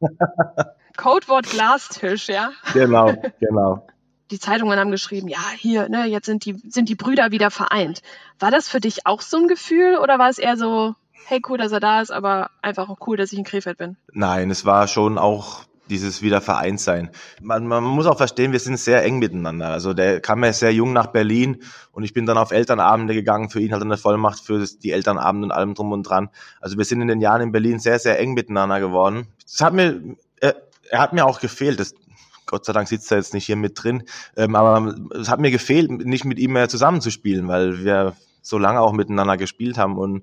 Codewort 0.96 1.48
Glastisch, 1.50 2.28
ja? 2.28 2.52
Genau, 2.72 3.12
genau. 3.38 3.86
Die 4.30 4.38
Zeitungen 4.38 4.78
haben 4.78 4.90
geschrieben, 4.90 5.28
ja, 5.28 5.44
hier, 5.56 5.88
ne, 5.88 6.06
jetzt 6.06 6.26
sind 6.26 6.44
die, 6.46 6.54
sind 6.68 6.88
die 6.88 6.94
Brüder 6.94 7.32
wieder 7.32 7.50
vereint. 7.50 8.00
War 8.38 8.50
das 8.50 8.68
für 8.68 8.80
dich 8.80 9.06
auch 9.06 9.20
so 9.20 9.38
ein 9.38 9.46
Gefühl 9.46 9.98
oder 9.98 10.18
war 10.18 10.30
es 10.30 10.38
eher 10.38 10.56
so, 10.56 10.94
hey, 11.26 11.40
cool, 11.48 11.58
dass 11.58 11.72
er 11.72 11.80
da 11.80 12.00
ist, 12.00 12.10
aber 12.10 12.50
einfach 12.62 12.88
auch 12.88 13.06
cool, 13.06 13.16
dass 13.16 13.32
ich 13.32 13.38
in 13.38 13.44
Krefeld 13.44 13.78
bin. 13.78 13.96
Nein, 14.12 14.50
es 14.50 14.64
war 14.64 14.88
schon 14.88 15.18
auch 15.18 15.64
dieses 15.90 16.22
wieder 16.22 16.40
vereint 16.40 16.80
sein. 16.80 17.10
Man, 17.42 17.66
man 17.66 17.82
muss 17.84 18.06
auch 18.06 18.16
verstehen, 18.16 18.52
wir 18.52 18.60
sind 18.60 18.78
sehr 18.78 19.04
eng 19.04 19.18
miteinander. 19.18 19.68
Also 19.68 19.92
der 19.92 20.20
kam 20.20 20.42
ja 20.44 20.52
sehr 20.52 20.72
jung 20.72 20.92
nach 20.92 21.08
Berlin 21.08 21.62
und 21.92 22.04
ich 22.04 22.14
bin 22.14 22.26
dann 22.26 22.38
auf 22.38 22.52
Elternabende 22.52 23.12
gegangen, 23.12 23.50
für 23.50 23.60
ihn 23.60 23.72
halt 23.72 23.82
eine 23.82 23.96
Vollmacht 23.96 24.40
für 24.40 24.64
die 24.64 24.92
Elternabende 24.92 25.46
und 25.46 25.52
allem 25.52 25.74
drum 25.74 25.92
und 25.92 26.04
dran. 26.04 26.30
Also 26.60 26.78
wir 26.78 26.84
sind 26.84 27.02
in 27.02 27.08
den 27.08 27.20
Jahren 27.20 27.42
in 27.42 27.52
Berlin 27.52 27.80
sehr, 27.80 27.98
sehr 27.98 28.18
eng 28.18 28.34
miteinander 28.34 28.80
geworden. 28.80 29.26
Es 29.44 29.60
hat 29.60 29.74
mir, 29.74 30.00
er, 30.40 30.56
er 30.88 31.00
hat 31.00 31.12
mir 31.12 31.26
auch 31.26 31.40
gefehlt. 31.40 31.80
Das, 31.80 31.94
Gott 32.46 32.64
sei 32.64 32.72
Dank 32.72 32.88
sitzt 32.88 33.10
er 33.10 33.18
jetzt 33.18 33.34
nicht 33.34 33.46
hier 33.46 33.56
mit 33.56 33.82
drin. 33.82 34.04
Ähm, 34.36 34.54
aber 34.54 34.94
es 35.20 35.28
hat 35.28 35.40
mir 35.40 35.50
gefehlt, 35.50 35.90
nicht 35.90 36.24
mit 36.24 36.38
ihm 36.38 36.52
mehr 36.52 36.68
zusammenzuspielen, 36.68 37.48
weil 37.48 37.84
wir 37.84 38.14
so 38.42 38.58
lange 38.58 38.80
auch 38.80 38.92
miteinander 38.92 39.36
gespielt 39.36 39.76
haben 39.76 39.98
und 39.98 40.22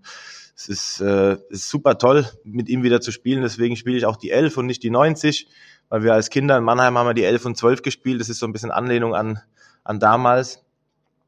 es 0.58 0.70
ist, 0.70 1.02
äh, 1.02 1.38
ist 1.50 1.70
super 1.70 2.00
toll, 2.00 2.28
mit 2.44 2.68
ihm 2.68 2.82
wieder 2.82 3.00
zu 3.00 3.12
spielen. 3.12 3.44
Deswegen 3.44 3.76
spiele 3.76 3.96
ich 3.96 4.08
auch 4.08 4.18
die 4.18 4.32
11 4.32 4.58
und 4.58 4.66
nicht 4.66 4.82
die 4.82 4.90
90, 4.90 5.48
weil 5.90 6.02
wir 6.02 6.14
als 6.14 6.32
Kinder 6.32 6.58
in 6.58 6.64
Mannheim 6.64 6.98
haben 6.98 7.06
wir 7.06 7.14
die 7.14 7.24
11 7.24 7.46
und 7.46 7.58
12 7.58 7.84
gespielt. 7.84 8.20
Das 8.20 8.28
ist 8.28 8.40
so 8.40 8.48
ein 8.48 8.54
bisschen 8.54 8.72
Anlehnung 8.72 9.14
an, 9.14 9.40
an 9.84 10.00
damals, 10.00 10.64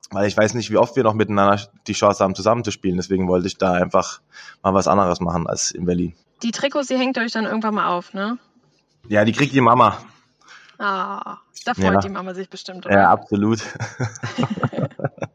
weil 0.10 0.28
ich 0.28 0.36
weiß 0.36 0.56
nicht, 0.56 0.72
wie 0.72 0.78
oft 0.78 0.96
wir 0.96 1.04
noch 1.04 1.14
miteinander 1.14 1.62
die 1.86 1.94
Chance 1.94 2.24
haben, 2.24 2.34
zusammenzuspielen. 2.34 2.98
Deswegen 2.98 3.28
wollte 3.28 3.46
ich 3.46 3.58
da 3.58 3.74
einfach 3.74 4.22
mal 4.64 4.74
was 4.74 4.88
anderes 4.88 5.20
machen 5.20 5.46
als 5.46 5.70
in 5.70 5.86
Berlin. 5.86 6.16
Die 6.42 6.50
Trikots, 6.50 6.88
die 6.88 6.98
hängt 6.98 7.20
euch 7.20 7.32
dann 7.32 7.46
irgendwann 7.46 7.76
mal 7.76 7.90
auf, 7.90 8.16
ne? 8.16 8.40
Ja, 9.10 9.26
die 9.26 9.32
kriegt 9.32 9.54
die 9.54 9.62
Mama. 9.62 10.00
Ah, 10.80 11.38
da 11.66 11.76
freut 11.76 11.94
ja. 11.94 12.00
die 12.00 12.10
Mama 12.10 12.34
sich 12.34 12.50
bestimmt. 12.50 12.88
Oder? 12.88 12.96
Ja, 12.96 13.12
absolut. 13.12 13.60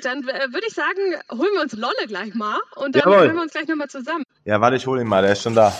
Gut, 0.00 0.04
dann 0.06 0.26
äh, 0.28 0.52
würde 0.52 0.66
ich 0.66 0.74
sagen, 0.74 1.14
holen 1.30 1.50
wir 1.52 1.60
uns 1.60 1.74
Lolle 1.74 2.06
gleich 2.06 2.34
mal 2.34 2.58
und 2.76 2.94
dann 2.94 3.02
Jawohl. 3.02 3.26
hören 3.26 3.36
wir 3.36 3.42
uns 3.42 3.52
gleich 3.52 3.68
nochmal 3.68 3.88
zusammen. 3.88 4.24
Ja, 4.44 4.60
warte, 4.60 4.76
ich 4.76 4.86
hole 4.86 5.02
ihn 5.02 5.06
mal, 5.06 5.20
der 5.22 5.32
ist 5.32 5.42
schon 5.42 5.54
da. 5.54 5.76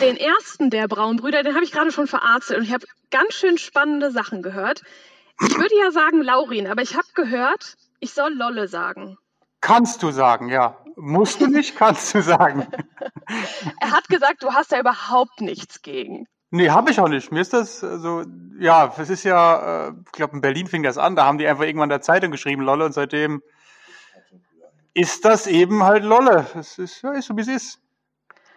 Den 0.00 0.16
ersten 0.16 0.68
der 0.70 0.88
Braunbrüder, 0.88 1.42
den 1.42 1.54
habe 1.54 1.64
ich 1.64 1.72
gerade 1.72 1.90
schon 1.90 2.06
verarztet 2.06 2.58
und 2.58 2.64
ich 2.64 2.72
habe 2.72 2.86
ganz 3.10 3.32
schön 3.34 3.56
spannende 3.56 4.10
Sachen 4.10 4.42
gehört. 4.42 4.82
Ich 5.40 5.56
würde 5.56 5.74
ja 5.82 5.90
sagen 5.90 6.22
Laurin, 6.22 6.66
aber 6.66 6.82
ich 6.82 6.96
habe 6.96 7.08
gehört, 7.14 7.76
ich 8.00 8.12
soll 8.12 8.34
Lolle 8.34 8.68
sagen. 8.68 9.16
Kannst 9.60 10.02
du 10.02 10.10
sagen, 10.10 10.50
ja. 10.50 10.76
Musst 10.96 11.40
du 11.40 11.46
nicht, 11.46 11.76
kannst 11.76 12.14
du 12.14 12.22
sagen. 12.22 12.66
er 13.80 13.90
hat 13.90 14.08
gesagt, 14.08 14.42
du 14.42 14.52
hast 14.52 14.72
da 14.72 14.80
überhaupt 14.80 15.40
nichts 15.40 15.80
gegen. 15.80 16.26
Nee, 16.50 16.70
habe 16.70 16.90
ich 16.90 17.00
auch 17.00 17.08
nicht. 17.08 17.30
Mir 17.30 17.40
ist 17.40 17.52
das 17.52 17.80
so, 17.80 18.24
ja, 18.58 18.94
es 18.96 19.10
ist 19.10 19.24
ja, 19.24 19.88
äh, 19.88 19.92
ich 20.06 20.12
glaube, 20.12 20.34
in 20.34 20.40
Berlin 20.40 20.66
fing 20.66 20.82
das 20.82 20.96
an, 20.96 21.14
da 21.14 21.24
haben 21.24 21.38
die 21.38 21.46
einfach 21.46 21.64
irgendwann 21.64 21.88
in 21.88 21.90
der 21.90 22.00
Zeitung 22.00 22.30
geschrieben, 22.30 22.62
Lolle, 22.62 22.86
und 22.86 22.92
seitdem 22.92 23.42
ist 24.94 25.24
das 25.24 25.46
eben 25.46 25.84
halt 25.84 26.04
Lolle. 26.04 26.46
Es 26.54 26.78
ist, 26.78 27.02
ja, 27.02 27.12
ist 27.12 27.26
so, 27.26 27.36
wie 27.36 27.42
es 27.42 27.48
ist. 27.48 27.80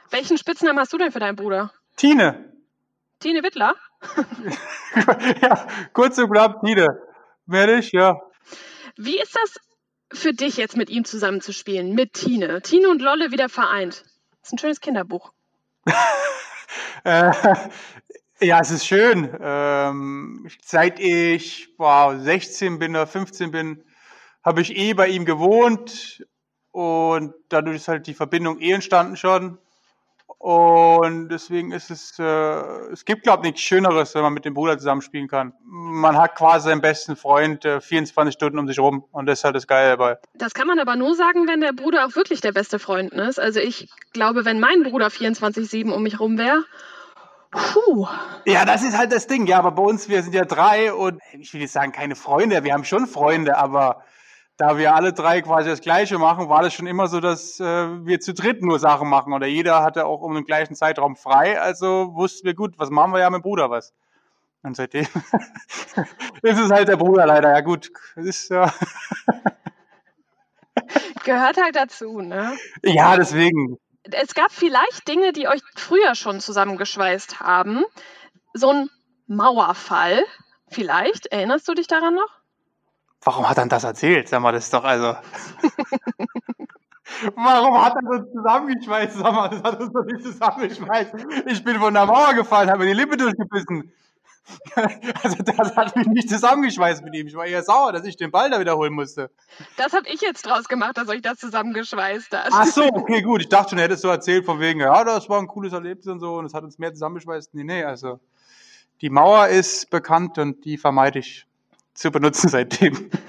Welchen 0.10 0.38
Spitznamen 0.38 0.80
hast 0.80 0.94
du 0.94 0.98
denn 0.98 1.12
für 1.12 1.20
deinen 1.20 1.36
Bruder? 1.36 1.72
Tine. 1.98 2.54
Tine 3.20 3.44
Wittler? 3.44 3.76
ja, 5.42 5.68
kurz 5.94 6.18
und 6.18 6.32
knapp, 6.32 6.62
Tine. 6.62 6.88
Mehr 7.46 7.68
nicht, 7.68 7.94
ja. 7.94 8.20
Wie 8.98 9.20
ist 9.20 9.36
das 9.36 9.60
für 10.18 10.34
dich 10.34 10.58
jetzt 10.58 10.78
mit 10.78 10.90
ihm 10.90 11.06
zusammenzuspielen, 11.06 11.94
mit 11.94 12.14
Tine? 12.14 12.62
Tine 12.62 12.90
und 12.90 13.02
Lolle 13.02 13.32
wieder 13.32 13.50
vereint. 13.50 14.04
Das 14.42 14.50
ist 14.50 14.54
ein 14.54 14.58
schönes 14.58 14.80
Kinderbuch. 14.80 15.32
äh, 17.04 17.32
ja, 18.42 18.60
es 18.60 18.72
ist 18.72 18.86
schön. 18.86 19.36
Ähm, 19.42 20.48
seit 20.64 21.00
ich 21.00 21.70
wow, 21.78 22.16
16 22.20 22.80
bin 22.80 22.92
oder 22.92 23.08
15 23.08 23.52
bin, 23.52 23.84
habe 24.44 24.62
ich 24.62 24.76
eh 24.76 24.94
bei 24.94 25.08
ihm 25.08 25.26
gewohnt 25.26 26.26
und 26.72 27.34
dadurch 27.50 27.78
ist 27.78 27.88
halt 27.88 28.08
die 28.08 28.14
Verbindung 28.14 28.60
eh 28.60 28.72
entstanden 28.72 29.18
schon. 29.18 29.58
Und 30.42 31.30
deswegen 31.30 31.72
ist 31.72 31.92
es, 31.92 32.18
äh, 32.18 32.24
es 32.92 33.06
gibt, 33.06 33.22
glaube 33.22 33.42
ich, 33.42 33.52
nichts 33.52 33.62
Schöneres, 33.62 34.16
wenn 34.16 34.24
man 34.24 34.34
mit 34.34 34.44
dem 34.44 34.56
Bruder 34.56 34.76
zusammenspielen 34.76 35.28
kann. 35.28 35.54
Man 35.64 36.18
hat 36.18 36.34
quasi 36.34 36.70
seinen 36.70 36.82
besten 36.82 37.16
Freund 37.16 37.64
äh, 37.64 37.80
24 37.80 38.34
Stunden 38.34 38.58
um 38.58 38.68
sich 38.68 38.80
rum 38.80 39.06
und 39.12 39.28
das 39.28 39.40
ist 39.40 39.44
halt 39.44 39.56
das 39.56 39.68
Geile 39.68 39.92
dabei. 39.92 40.18
Das 40.34 40.56
kann 40.56 40.66
man 40.66 40.80
aber 40.80 40.96
nur 40.96 41.14
sagen, 41.14 41.48
wenn 41.48 41.62
der 41.62 41.74
Bruder 41.74 42.08
auch 42.08 42.16
wirklich 42.16 42.42
der 42.42 42.54
beste 42.54 42.80
Freund 42.80 43.14
ist. 43.14 43.40
Also 43.40 43.60
ich 43.60 43.88
glaube, 44.14 44.44
wenn 44.44 44.60
mein 44.60 44.82
Bruder 44.82 45.10
24-7 45.10 45.92
um 45.92 46.02
mich 46.02 46.20
rum 46.20 46.40
wäre, 46.40 46.64
Puh. 47.52 48.08
Ja, 48.46 48.64
das 48.66 48.82
ist 48.82 48.98
halt 48.98 49.12
das 49.12 49.28
Ding. 49.28 49.46
Ja, 49.46 49.60
aber 49.60 49.72
bei 49.72 49.84
uns, 49.84 50.10
wir 50.10 50.24
sind 50.24 50.34
ja 50.34 50.46
drei 50.46 50.92
und 50.92 51.22
ich 51.38 51.54
will 51.54 51.62
jetzt 51.62 51.74
sagen, 51.74 51.92
keine 51.92 52.16
Freunde. 52.16 52.64
Wir 52.64 52.74
haben 52.74 52.86
schon 52.86 53.06
Freunde, 53.06 53.58
aber 53.58 54.04
da 54.62 54.78
wir 54.78 54.94
alle 54.94 55.12
drei 55.12 55.42
quasi 55.42 55.70
das 55.70 55.82
Gleiche 55.82 56.20
machen, 56.20 56.48
war 56.48 56.62
das 56.62 56.76
schon 56.76 56.86
immer 56.86 57.08
so, 57.08 57.20
dass 57.20 57.60
äh, 57.60 57.66
wir 58.06 58.20
zu 58.20 58.32
dritt 58.32 58.62
nur 58.62 58.78
Sachen 58.78 59.10
machen 59.10 59.34
oder 59.34 59.48
jeder 59.48 59.82
hatte 59.82 60.06
auch 60.06 60.22
um 60.22 60.36
den 60.36 60.44
gleichen 60.44 60.76
Zeitraum 60.76 61.16
frei. 61.16 61.60
Also 61.60 62.14
wussten 62.14 62.46
wir 62.46 62.54
gut, 62.54 62.78
was 62.78 62.92
machen 62.92 63.12
wir 63.12 63.22
ja 63.22 63.32
mit 63.32 63.42
Bruder 63.42 63.72
was. 63.72 63.92
Und 64.62 64.76
seitdem 64.76 65.08
ist 66.44 66.60
es 66.60 66.70
halt 66.70 66.90
der 66.90 66.98
Bruder 66.98 67.26
leider. 67.26 67.50
Ja 67.50 67.62
gut, 67.62 67.90
ist 68.18 68.52
ja. 68.52 68.72
Gehört 71.24 71.58
halt 71.58 71.76
dazu, 71.76 72.22
ne? 72.22 72.56
Ja, 72.84 73.18
deswegen. 73.18 73.80
Es 74.12 74.36
gab 74.36 74.52
vielleicht 74.52 75.08
Dinge, 75.08 75.34
die 75.34 75.48
euch 75.48 75.62
früher 75.76 76.14
schon 76.14 76.40
zusammengeschweißt 76.40 77.40
haben. 77.40 77.84
So 78.54 78.70
ein 78.70 78.90
Mauerfall, 79.26 80.24
vielleicht. 80.70 81.26
Erinnerst 81.26 81.68
du 81.68 81.74
dich 81.74 81.88
daran 81.88 82.14
noch? 82.14 82.41
Warum 83.24 83.48
hat 83.48 83.58
er 83.58 83.68
das 83.68 83.84
erzählt? 83.84 84.30
Sag 84.30 84.42
mal, 84.42 84.52
das 84.52 84.66
ist 84.66 84.74
doch 84.74 84.84
also. 84.84 85.16
Warum 87.36 87.84
hat 87.84 87.96
er 87.96 88.10
uns 88.10 88.32
zusammengeschweißt? 88.32 89.18
Sag 89.18 89.34
mal, 89.34 89.50
das 89.50 89.64
hat 89.64 89.80
uns 89.80 89.94
doch 89.94 90.06
nicht 90.06 90.24
zusammengeschweißt. 90.24 91.14
Ich 91.46 91.64
bin 91.64 91.80
von 91.80 91.94
der 91.94 92.08
Mauer 92.08 92.34
gefallen, 92.34 92.70
habe 92.70 92.80
mir 92.80 92.94
die 92.94 93.00
Lippe 93.00 93.18
durchgebissen. 93.18 93.92
Also 95.24 95.44
das 95.44 95.78
hat 95.78 95.96
mich 95.96 96.08
nicht 96.08 96.30
zusammengeschweißt 96.30 97.04
mit 97.04 97.16
ihm. 97.16 97.28
Ich 97.28 97.36
war 97.36 97.46
eher 97.46 97.64
sauer, 97.64 97.94
dass 97.94 98.06
ich 98.06 98.18
den 98.18 98.32
Ball 98.32 98.50
da 98.50 98.60
wiederholen 98.60 98.92
musste. 98.92 99.30
Das 99.78 99.94
habe 99.94 100.10
ich 100.10 100.20
jetzt 100.20 100.46
draus 100.46 100.68
gemacht, 100.68 100.98
dass 100.98 101.08
euch 101.10 101.22
das 101.22 101.38
zusammengeschweißt 101.38 102.36
hat. 102.36 102.50
Ach 102.52 102.66
so, 102.66 102.84
okay, 102.84 103.22
gut. 103.22 103.42
Ich 103.42 103.50
dachte 103.50 103.70
schon, 103.70 103.80
hättest 103.80 104.04
du 104.04 104.08
erzählt 104.08 104.46
von 104.46 104.60
wegen, 104.60 104.80
ja, 104.80 105.04
das 105.04 105.30
war 105.30 105.40
ein 105.40 105.48
cooles 105.48 105.74
Erlebnis 105.74 106.08
und 106.08 106.20
so 106.20 106.36
und 106.36 106.46
es 106.46 106.54
hat 106.54 106.64
uns 106.64 106.80
mehr 106.80 106.92
zusammengeschweißt. 106.92 107.54
Nee, 107.54 107.64
nee, 107.64 107.84
also 107.84 108.20
die 109.02 109.10
Mauer 109.10 109.48
ist 109.48 109.90
bekannt 109.90 110.38
und 110.38 110.66
die 110.66 110.78
vermeide 110.78 111.20
ich 111.20 111.48
zu 111.94 112.12
benutzen 112.12 112.50
seitdem. 112.50 113.10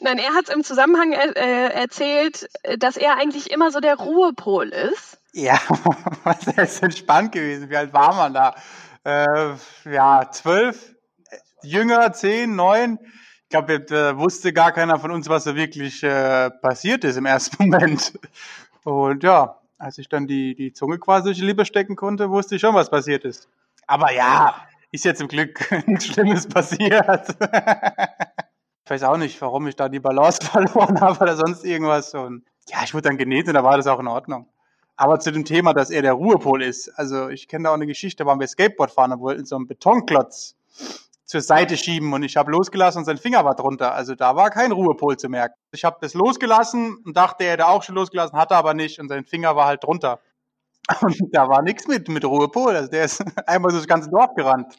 Nein, 0.00 0.18
er 0.18 0.34
hat 0.34 0.48
es 0.48 0.54
im 0.54 0.62
Zusammenhang 0.62 1.12
äh, 1.12 1.68
erzählt, 1.68 2.48
dass 2.78 2.96
er 2.96 3.16
eigentlich 3.16 3.50
immer 3.50 3.70
so 3.70 3.80
der 3.80 3.96
Ruhepol 3.96 4.68
ist. 4.68 5.18
Ja, 5.32 5.58
das 6.24 6.74
ist 6.74 6.82
entspannt 6.82 7.32
gewesen. 7.32 7.70
Wie 7.70 7.76
alt 7.76 7.92
war 7.92 8.14
man 8.14 8.34
da? 8.34 8.54
Äh, 9.04 9.54
ja, 9.90 10.30
zwölf, 10.30 10.94
jünger, 11.62 12.12
zehn, 12.12 12.54
neun. 12.54 12.98
Ich 13.44 13.50
glaube, 13.50 13.80
da 13.80 14.18
wusste 14.18 14.52
gar 14.52 14.72
keiner 14.72 14.98
von 14.98 15.10
uns, 15.10 15.28
was 15.28 15.44
da 15.44 15.54
wirklich 15.54 16.02
äh, 16.02 16.50
passiert 16.50 17.04
ist 17.04 17.16
im 17.16 17.26
ersten 17.26 17.56
Moment. 17.64 18.12
Und 18.84 19.22
ja, 19.22 19.58
als 19.78 19.98
ich 19.98 20.08
dann 20.08 20.26
die, 20.26 20.54
die 20.54 20.72
Zunge 20.72 20.98
quasi 20.98 21.24
durch 21.24 21.38
die 21.38 21.44
Lippe 21.44 21.64
stecken 21.64 21.96
konnte, 21.96 22.30
wusste 22.30 22.56
ich 22.56 22.60
schon, 22.60 22.74
was 22.74 22.90
passiert 22.90 23.24
ist. 23.24 23.48
Aber 23.86 24.12
ja, 24.12 24.54
ist 24.90 25.04
ja 25.04 25.14
zum 25.14 25.28
Glück 25.28 25.70
nichts 25.86 26.06
Schlimmes 26.06 26.46
passiert. 26.46 27.36
ich 28.84 28.90
weiß 28.90 29.02
auch 29.04 29.16
nicht, 29.16 29.40
warum 29.40 29.66
ich 29.66 29.76
da 29.76 29.88
die 29.88 30.00
Balance 30.00 30.38
verloren 30.42 31.00
habe 31.00 31.20
oder 31.20 31.36
sonst 31.36 31.64
irgendwas. 31.64 32.14
Und 32.14 32.44
ja, 32.68 32.78
ich 32.84 32.94
wurde 32.94 33.08
dann 33.08 33.18
genäht 33.18 33.48
und 33.48 33.54
da 33.54 33.64
war 33.64 33.76
das 33.76 33.86
auch 33.86 34.00
in 34.00 34.08
Ordnung. 34.08 34.48
Aber 34.96 35.20
zu 35.20 35.30
dem 35.30 35.44
Thema, 35.44 35.74
dass 35.74 35.90
er 35.90 36.02
der 36.02 36.14
Ruhepol 36.14 36.62
ist. 36.62 36.88
Also 36.98 37.28
ich 37.28 37.46
kenne 37.46 37.64
da 37.64 37.70
auch 37.70 37.74
eine 37.74 37.86
Geschichte, 37.86 38.24
da 38.24 38.26
waren 38.26 38.40
wir 38.40 38.48
Skateboard 38.48 38.90
fahren 38.90 39.12
und 39.12 39.20
wollten 39.20 39.44
so 39.44 39.56
einen 39.56 39.66
Betonklotz 39.66 40.56
zur 41.24 41.42
Seite 41.42 41.76
schieben 41.76 42.12
und 42.14 42.22
ich 42.22 42.36
habe 42.38 42.50
losgelassen 42.50 43.00
und 43.00 43.04
sein 43.04 43.18
Finger 43.18 43.44
war 43.44 43.54
drunter. 43.54 43.94
Also 43.94 44.14
da 44.14 44.34
war 44.34 44.50
kein 44.50 44.72
Ruhepol 44.72 45.18
zu 45.18 45.28
merken. 45.28 45.54
Ich 45.72 45.84
habe 45.84 45.98
das 46.00 46.14
losgelassen 46.14 46.96
und 47.04 47.16
dachte, 47.16 47.44
er 47.44 47.52
hätte 47.52 47.68
auch 47.68 47.82
schon 47.82 47.94
losgelassen, 47.94 48.36
hatte 48.36 48.56
aber 48.56 48.72
nicht 48.72 48.98
und 48.98 49.08
sein 49.08 49.26
Finger 49.26 49.54
war 49.54 49.66
halt 49.66 49.84
drunter. 49.84 50.20
Und 51.00 51.16
da 51.32 51.48
war 51.48 51.62
nichts 51.62 51.86
mit, 51.86 52.08
mit 52.08 52.24
Ruhepol. 52.24 52.74
Also 52.74 52.90
der 52.90 53.04
ist 53.04 53.22
einmal 53.46 53.70
so 53.70 53.78
das 53.78 53.86
ganze 53.86 54.10
Dorf 54.10 54.34
gerannt. 54.34 54.74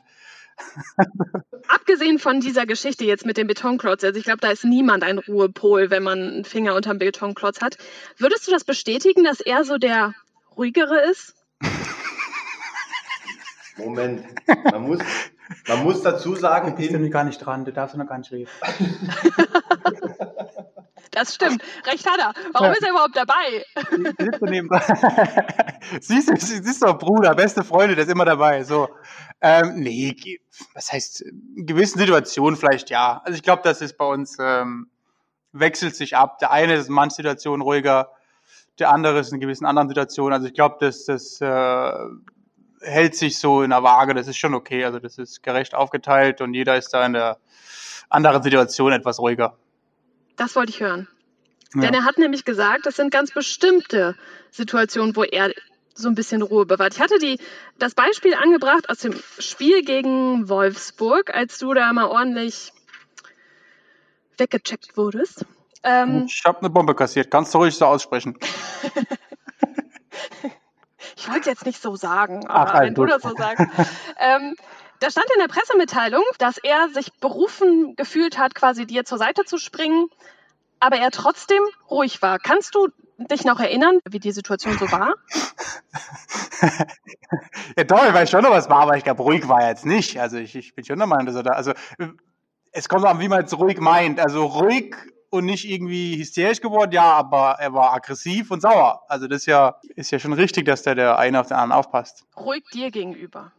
Abgesehen 1.67 2.19
von 2.19 2.41
dieser 2.41 2.65
Geschichte 2.65 3.06
jetzt 3.06 3.26
mit 3.26 3.38
dem 3.38 3.48
Betonklotz, 3.48 4.04
also 4.04 4.19
ich 4.19 4.26
glaube, 4.26 4.41
da 4.41 4.52
ist 4.52 4.65
niemand 4.65 5.04
ein 5.04 5.17
Ruhepol, 5.19 5.89
wenn 5.89 6.04
man 6.04 6.19
einen 6.19 6.45
Finger 6.45 6.76
unterm 6.76 6.98
Betonklotz 7.00 7.62
hat. 7.62 7.78
Würdest 8.17 8.45
du 8.45 8.52
das 8.52 8.65
bestätigen, 8.65 9.24
dass 9.24 9.39
er 9.39 9.63
so 9.63 9.78
der 9.78 10.13
ruhigere 10.58 11.00
ist? 11.10 11.36
Moment, 13.78 14.26
man 14.65 14.82
muss, 14.82 15.00
man 15.67 15.84
muss 15.84 16.02
dazu 16.02 16.36
sagen, 16.36 16.72
du 16.72 16.76
bist 16.76 16.91
ja 16.91 17.08
gar 17.08 17.24
nicht 17.24 17.38
dran, 17.38 17.63
du 17.63 17.72
darfst 17.72 17.95
noch 17.95 18.08
gar 18.08 18.17
nicht 18.17 18.32
reden. 18.32 18.50
Das 21.12 21.36
stimmt. 21.36 21.63
Recht 21.86 22.10
hat 22.10 22.19
er. 22.19 22.34
Warum 22.54 22.67
ja. 22.67 22.74
ist 22.74 22.84
er 22.84 22.91
überhaupt 22.91 23.15
dabei? 23.15 23.65
siehst 26.02 26.30
du, 26.30 26.36
siehst 26.38 26.82
du, 26.84 26.93
Bruder, 26.93 27.36
beste 27.36 27.63
Freunde, 27.63 27.95
der 27.95 28.06
ist 28.06 28.12
immer 28.12 28.26
dabei. 28.26 28.63
So. 28.63 28.89
Ähm, 29.41 29.76
nee, 29.76 30.15
was 30.74 30.91
heißt, 30.91 31.22
in 31.22 31.65
gewissen 31.65 32.00
Situationen 32.00 32.58
vielleicht 32.58 32.89
ja. 32.89 33.22
Also 33.24 33.36
ich 33.36 33.43
glaube, 33.43 33.62
das 33.63 33.82
ist 33.82 33.98
bei 33.98 34.06
uns, 34.06 34.38
ähm, 34.39 34.89
wechselt 35.52 35.95
sich 35.95 36.15
ab. 36.15 36.39
Der 36.39 36.52
eine 36.52 36.76
ist 36.76 36.88
in 36.88 36.93
manchen 36.93 37.15
Situationen 37.17 37.62
ruhiger, 37.62 38.12
der 38.78 38.91
andere 38.91 39.19
ist 39.19 39.34
in 39.34 39.39
gewissen 39.39 39.65
anderen 39.65 39.89
Situationen. 39.89 40.34
Also 40.34 40.48
ich 40.48 40.54
glaube, 40.54 40.78
dass 40.80 41.06
das 41.06 41.41
äh, 41.41 41.91
hält 42.82 43.15
sich 43.15 43.39
so 43.39 43.62
in 43.62 43.72
der 43.72 43.84
Waage, 43.84 44.13
das 44.13 44.28
ist 44.28 44.38
schon 44.38 44.54
okay. 44.54 44.86
Also 44.86 45.00
das 45.00 45.17
ist 45.17 45.43
gerecht 45.43 45.76
aufgeteilt 45.76 46.41
und 46.41 46.54
jeder 46.54 46.78
ist 46.78 46.93
da 46.93 47.06
in 47.06 47.13
der 47.13 47.38
anderen 48.10 48.41
Situation 48.43 48.91
etwas 48.91 49.19
ruhiger. 49.19 49.56
Das 50.39 50.56
wollte 50.56 50.71
ich 50.71 50.80
hören. 50.80 51.08
Ja. 51.75 51.82
Denn 51.82 51.93
er 51.93 52.06
hat 52.06 52.17
nämlich 52.17 52.45
gesagt, 52.45 52.86
das 52.86 52.95
sind 52.95 53.12
ganz 53.12 53.32
bestimmte 53.32 54.15
Situationen, 54.52 55.15
wo 55.17 55.23
er 55.23 55.54
so 55.93 56.08
ein 56.08 56.15
bisschen 56.15 56.41
Ruhe 56.41 56.65
bewahrt. 56.65 56.93
Ich 56.93 57.02
hatte 57.02 57.19
die, 57.19 57.39
das 57.78 57.93
Beispiel 57.93 58.34
angebracht 58.34 58.89
aus 58.89 58.99
dem 58.99 59.13
Spiel 59.38 59.84
gegen 59.84 60.47
Wolfsburg, 60.47 61.36
als 61.36 61.58
du 61.60 61.73
da 61.73 61.91
mal 61.91 62.06
ordentlich 62.06 62.71
weggecheckt 64.38 64.95
wurdest. 64.95 65.45
Ähm, 65.84 66.23
ich 66.25 66.41
habe 66.45 66.60
eine 66.60 66.69
Bombe 66.69 66.95
kassiert. 66.95 67.30
Kannst 67.30 67.54
du 67.54 67.58
ruhig 67.58 67.75
so 67.75 67.86
aussprechen. 67.86 68.38
ich 71.17 71.28
wollte 71.28 71.41
es 71.41 71.45
jetzt 71.47 71.65
nicht 71.65 71.82
so 71.82 71.97
sagen, 71.97 72.47
aber 72.47 72.75
Ach, 72.75 72.82
wenn 72.82 72.95
du 72.95 73.06
das 73.06 73.21
so 73.21 73.36
sagst. 73.36 73.67
ähm, 74.17 74.56
da 74.99 75.09
stand 75.09 75.27
in 75.33 75.41
der 75.41 75.47
Pressemitteilung, 75.47 76.23
dass 76.38 76.57
er 76.57 76.89
sich 76.89 77.12
berufen 77.19 77.95
gefühlt 77.95 78.38
hat, 78.38 78.55
quasi 78.55 78.85
dir 78.85 79.05
zur 79.05 79.17
Seite 79.17 79.45
zu 79.45 79.57
springen, 79.57 80.09
aber 80.79 80.97
er 80.97 81.12
trotzdem 81.12 81.63
ruhig 81.89 82.21
war. 82.21 82.39
Kannst 82.39 82.75
du 82.75 82.89
dich 83.17 83.43
noch 83.43 83.59
erinnern, 83.59 83.99
wie 84.09 84.19
die 84.19 84.31
Situation 84.31 84.77
so 84.77 84.91
war? 84.91 85.15
ja, 87.77 87.83
doch, 87.83 88.05
ich 88.05 88.13
weiß 88.13 88.29
schon 88.29 88.43
noch, 88.43 88.51
was 88.51 88.69
war, 88.69 88.81
aber 88.81 88.97
ich 88.97 89.03
glaube, 89.03 89.23
ruhig 89.23 89.47
war 89.47 89.62
er 89.62 89.69
jetzt 89.69 89.85
nicht. 89.85 90.19
Also 90.19 90.38
ich, 90.38 90.55
ich 90.55 90.73
bin 90.75 90.85
schon 90.85 90.97
der 90.97 91.07
Meinung, 91.07 91.25
dass 91.25 91.35
er 91.35 91.43
da, 91.43 91.51
also 91.51 91.73
es 92.71 92.88
kommt 92.88 93.05
an, 93.05 93.19
wie 93.19 93.27
man 93.27 93.43
es 93.43 93.57
ruhig 93.57 93.79
meint. 93.79 94.19
Also 94.19 94.45
ruhig 94.45 94.95
und 95.29 95.45
nicht 95.45 95.69
irgendwie 95.69 96.17
hysterisch 96.17 96.62
geworden, 96.62 96.91
ja, 96.91 97.13
aber 97.13 97.57
er 97.59 97.73
war 97.73 97.93
aggressiv 97.93 98.51
und 98.51 98.62
sauer. 98.62 99.03
Also 99.07 99.27
das 99.27 99.39
ist 99.41 99.45
ja, 99.47 99.75
ist 99.95 100.12
ja 100.12 100.19
schon 100.19 100.33
richtig, 100.33 100.65
dass 100.65 100.83
der, 100.83 100.95
der 100.95 101.19
eine 101.19 101.39
auf 101.39 101.47
den 101.47 101.57
anderen 101.57 101.79
aufpasst. 101.79 102.25
Ruhig 102.35 102.63
dir 102.73 102.89
gegenüber. 102.89 103.51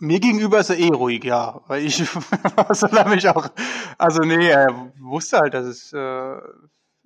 Mir 0.00 0.20
gegenüber 0.20 0.60
ist 0.60 0.70
er 0.70 0.78
eh 0.78 0.88
ruhig, 0.88 1.24
ja. 1.24 1.60
Weil 1.66 1.84
ich 1.84 2.00
er 2.92 3.08
mich 3.08 3.28
auch. 3.28 3.48
Also 3.96 4.20
nee, 4.22 4.48
er 4.48 4.92
wusste 5.00 5.38
halt, 5.38 5.54
dass 5.54 5.66
es 5.66 5.92
äh, 5.92 6.36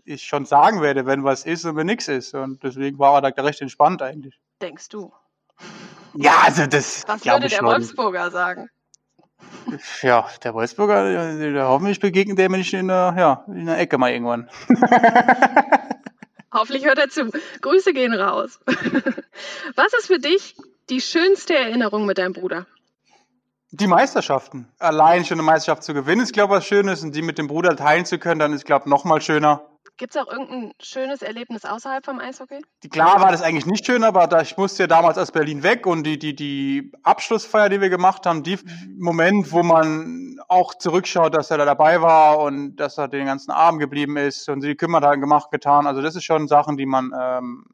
ich 0.04 0.24
schon 0.24 0.44
sagen 0.44 0.82
werde, 0.82 1.06
wenn 1.06 1.24
was 1.24 1.44
ist 1.44 1.64
und 1.64 1.76
wenn 1.76 1.86
nichts 1.86 2.08
ist. 2.08 2.34
Und 2.34 2.62
deswegen 2.62 2.98
war 2.98 3.22
er 3.22 3.30
da 3.30 3.42
recht 3.42 3.60
entspannt 3.60 4.02
eigentlich. 4.02 4.38
Denkst 4.60 4.88
du? 4.90 5.12
Ja, 6.14 6.42
also 6.44 6.66
das. 6.66 7.04
Was 7.06 7.24
würde 7.24 7.48
der 7.48 7.56
schon. 7.56 7.66
Wolfsburger 7.66 8.30
sagen? 8.30 8.68
Ja, 10.02 10.28
der 10.42 10.54
Wolfsburger, 10.54 11.36
der, 11.36 11.68
hoffentlich 11.68 12.00
begegnet 12.00 12.38
der 12.38 12.50
Mensch 12.50 12.72
in 12.74 12.88
der, 12.88 13.14
ja, 13.16 13.44
in 13.48 13.66
der 13.66 13.78
Ecke 13.78 13.98
mal 13.98 14.12
irgendwann. 14.12 14.48
Hoffentlich 16.52 16.84
hört 16.84 16.98
er 16.98 17.08
zu. 17.08 17.30
Grüße 17.62 17.94
gehen 17.94 18.12
raus. 18.12 18.60
Was 19.74 19.94
ist 19.98 20.06
für 20.06 20.18
dich 20.18 20.54
die 20.90 21.00
schönste 21.00 21.56
Erinnerung 21.56 22.04
mit 22.04 22.18
deinem 22.18 22.34
Bruder? 22.34 22.66
Die 23.72 23.86
Meisterschaften. 23.86 24.68
Allein 24.78 25.24
schon 25.24 25.38
eine 25.38 25.46
Meisterschaft 25.46 25.82
zu 25.82 25.94
gewinnen, 25.94 26.20
ist, 26.20 26.34
glaube 26.34 26.52
ich, 26.52 26.58
was 26.58 26.66
Schönes. 26.66 27.02
Und 27.02 27.14
die 27.14 27.22
mit 27.22 27.38
dem 27.38 27.46
Bruder 27.46 27.74
teilen 27.74 28.04
zu 28.04 28.18
können, 28.18 28.38
dann 28.38 28.52
ist, 28.52 28.66
glaube 28.66 28.84
ich, 28.84 28.90
noch 28.90 29.04
mal 29.04 29.20
schöner. 29.22 29.62
Gibt 29.96 30.14
es 30.14 30.20
auch 30.20 30.30
irgendein 30.30 30.72
schönes 30.80 31.22
Erlebnis 31.22 31.64
außerhalb 31.64 32.04
vom 32.04 32.18
Eishockey? 32.18 32.60
Klar 32.90 33.20
war 33.20 33.30
das 33.30 33.42
eigentlich 33.42 33.66
nicht 33.66 33.86
schön, 33.86 34.04
aber 34.04 34.26
da, 34.26 34.40
ich 34.40 34.56
musste 34.56 34.82
ja 34.82 34.86
damals 34.86 35.16
aus 35.16 35.32
Berlin 35.32 35.62
weg 35.62 35.86
und 35.86 36.04
die, 36.04 36.18
die, 36.18 36.34
die 36.34 36.92
Abschlussfeier, 37.02 37.68
die 37.68 37.80
wir 37.80 37.90
gemacht 37.90 38.26
haben, 38.26 38.42
die 38.42 38.58
Moment, 38.98 39.52
wo 39.52 39.62
man 39.62 40.38
auch 40.48 40.74
zurückschaut, 40.74 41.34
dass 41.34 41.50
er 41.50 41.58
da 41.58 41.64
dabei 41.64 42.02
war 42.02 42.40
und 42.40 42.76
dass 42.76 42.98
er 42.98 43.08
den 43.08 43.26
ganzen 43.26 43.52
Abend 43.52 43.80
geblieben 43.80 44.16
ist 44.16 44.48
und 44.48 44.60
sie 44.60 44.74
kümmert 44.74 45.04
hat 45.04 45.20
gemacht, 45.20 45.50
getan. 45.50 45.86
Also 45.86 46.02
das 46.02 46.16
ist 46.16 46.24
schon 46.24 46.48
Sachen, 46.48 46.76
die 46.76 46.86
man 46.86 47.12
ähm, 47.18 47.64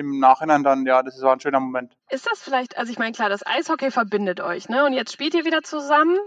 im 0.00 0.18
Nachhinein 0.18 0.62
dann, 0.64 0.84
ja, 0.86 1.02
das 1.02 1.20
war 1.22 1.32
ein 1.32 1.40
schöner 1.40 1.60
Moment. 1.60 1.92
Ist 2.10 2.26
das 2.30 2.40
vielleicht, 2.40 2.76
also 2.76 2.90
ich 2.90 2.98
meine, 2.98 3.12
klar, 3.12 3.28
das 3.28 3.46
Eishockey 3.46 3.90
verbindet 3.90 4.40
euch, 4.40 4.68
ne? 4.68 4.84
Und 4.84 4.92
jetzt 4.92 5.12
spielt 5.12 5.34
ihr 5.34 5.44
wieder 5.44 5.62
zusammen. 5.62 6.18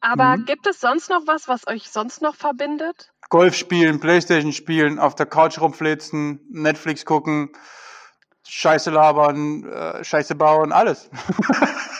Aber 0.00 0.38
Mhm. 0.38 0.46
gibt 0.46 0.66
es 0.66 0.80
sonst 0.80 1.10
noch 1.10 1.26
was, 1.26 1.46
was 1.46 1.66
euch 1.66 1.90
sonst 1.90 2.22
noch 2.22 2.34
verbindet? 2.34 3.12
Golf 3.28 3.54
spielen, 3.54 4.00
Playstation 4.00 4.52
spielen, 4.52 4.98
auf 4.98 5.14
der 5.14 5.26
Couch 5.26 5.60
rumflitzen, 5.60 6.40
Netflix 6.50 7.04
gucken, 7.04 7.52
Scheiße 8.48 8.90
labern, 8.90 9.64
äh, 9.70 10.02
Scheiße 10.02 10.34
bauen, 10.34 10.72
alles. 10.72 11.10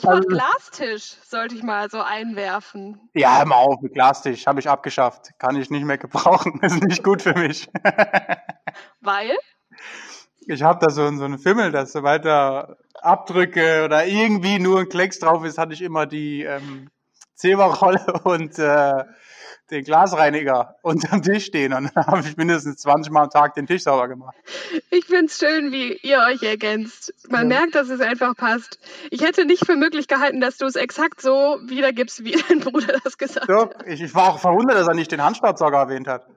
Stichwort 0.00 0.28
Glastisch 0.28 1.16
sollte 1.26 1.54
ich 1.54 1.62
mal 1.62 1.90
so 1.90 2.00
einwerfen. 2.00 3.10
Ja, 3.12 3.38
hör 3.38 3.46
mal 3.46 3.56
auf 3.56 3.80
mit 3.82 3.92
Glastisch, 3.92 4.46
habe 4.46 4.60
ich 4.60 4.68
abgeschafft. 4.68 5.38
Kann 5.38 5.56
ich 5.56 5.70
nicht 5.70 5.84
mehr 5.84 5.98
gebrauchen, 5.98 6.58
ist 6.62 6.82
nicht 6.82 7.04
gut 7.04 7.22
für 7.22 7.34
mich. 7.34 7.68
Weil? 9.00 9.36
Ich 10.46 10.62
habe 10.62 10.84
da 10.84 10.90
so, 10.90 11.14
so 11.14 11.24
einen 11.24 11.38
Fimmel, 11.38 11.70
dass 11.70 11.92
sobald 11.92 12.24
da 12.24 12.76
Abdrücke 12.94 13.84
oder 13.84 14.06
irgendwie 14.06 14.58
nur 14.58 14.80
ein 14.80 14.88
Klecks 14.88 15.18
drauf 15.18 15.44
ist, 15.44 15.58
hatte 15.58 15.74
ich 15.74 15.82
immer 15.82 16.06
die 16.06 16.44
ähm, 16.44 16.88
Zeberrolle 17.34 18.20
und 18.24 18.58
äh, 18.58 19.04
den 19.70 19.84
Glasreiniger 19.84 20.76
unterm 20.82 21.22
Tisch 21.22 21.46
stehen. 21.46 21.72
Und 21.72 21.90
dann 21.94 22.06
habe 22.06 22.20
ich 22.20 22.36
mindestens 22.36 22.76
20 22.82 23.12
Mal 23.12 23.24
am 23.24 23.30
Tag 23.30 23.54
den 23.54 23.66
Tisch 23.66 23.82
sauber 23.84 24.08
gemacht. 24.08 24.36
Ich 24.90 25.04
find's 25.06 25.38
schön, 25.38 25.72
wie 25.72 25.94
ihr 26.02 26.18
euch 26.28 26.42
ergänzt. 26.42 27.12
Man 27.28 27.50
Ja. 27.50 27.58
merkt, 27.60 27.74
dass 27.74 27.88
es 27.88 28.00
einfach 28.00 28.34
passt. 28.36 28.78
Ich 29.10 29.22
hätte 29.22 29.44
nicht 29.44 29.64
für 29.66 29.76
möglich 29.76 30.08
gehalten, 30.08 30.40
dass 30.40 30.56
du 30.58 30.66
es 30.66 30.76
exakt 30.76 31.20
so 31.20 31.58
wiedergibst, 31.66 32.24
wie 32.24 32.32
dein 32.48 32.60
Bruder 32.60 32.98
das 33.04 33.16
gesagt 33.18 33.46
So, 33.46 33.62
hat. 33.62 33.86
ich, 33.86 34.00
ich 34.02 34.14
war 34.14 34.28
auch 34.30 34.38
verwundert, 34.38 34.76
dass 34.76 34.88
er 34.88 34.94
nicht 34.94 35.12
den 35.12 35.22
Handstaubsauger 35.22 35.78
erwähnt 35.78 36.08
hat. 36.08 36.26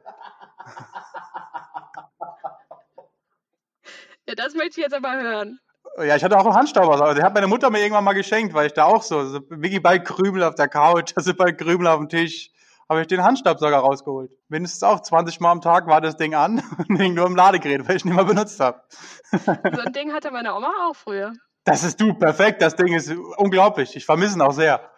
Ja, 4.27 4.35
das 4.35 4.53
möchte 4.53 4.79
ich 4.79 4.85
jetzt 4.85 4.93
aber 4.93 5.11
hören. 5.21 5.59
Ja, 5.97 6.15
ich 6.15 6.23
hatte 6.23 6.37
auch 6.37 6.45
einen 6.45 6.55
Handstaubsauger. 6.55 7.13
Den 7.13 7.23
hat 7.23 7.33
meine 7.33 7.47
Mutter 7.47 7.69
mir 7.69 7.79
irgendwann 7.81 8.03
mal 8.05 8.13
geschenkt, 8.13 8.53
weil 8.53 8.67
ich 8.67 8.73
da 8.73 8.85
auch 8.85 9.03
so, 9.03 9.25
so 9.25 9.41
Vicky 9.49 9.79
bei 9.79 9.99
Krümel 9.99 10.43
auf 10.43 10.55
der 10.55 10.67
Couch, 10.69 11.11
also 11.15 11.33
bei 11.33 11.51
Krümel 11.51 11.87
auf 11.87 11.99
dem 11.99 12.09
Tisch, 12.09 12.49
habe 12.93 13.01
ich 13.01 13.07
den 13.07 13.23
Handstaubsauger 13.23 13.77
rausgeholt. 13.77 14.31
Mindestens 14.47 14.83
auch 14.83 15.01
20 15.01 15.39
Mal 15.39 15.51
am 15.51 15.61
Tag 15.61 15.87
war 15.87 16.01
das 16.01 16.15
Ding 16.15 16.33
an 16.35 16.63
und 16.89 16.97
hing 16.97 17.13
nur 17.13 17.27
im 17.27 17.35
Ladegerät, 17.35 17.87
weil 17.87 17.97
ich 17.97 18.05
nicht 18.05 18.15
mehr 18.15 18.25
benutzt 18.25 18.59
habe. 18.59 18.81
So 19.31 19.51
ein 19.81 19.93
Ding 19.93 20.13
hatte 20.13 20.31
meine 20.31 20.55
Oma 20.55 20.71
auch 20.87 20.95
früher. 20.95 21.33
Das 21.63 21.83
ist 21.83 21.99
du, 21.99 22.13
perfekt. 22.13 22.61
Das 22.61 22.75
Ding 22.75 22.93
ist 22.93 23.11
unglaublich. 23.37 23.95
Ich 23.95 24.05
vermisse 24.05 24.37
ihn 24.37 24.41
auch 24.41 24.51
sehr. 24.51 24.91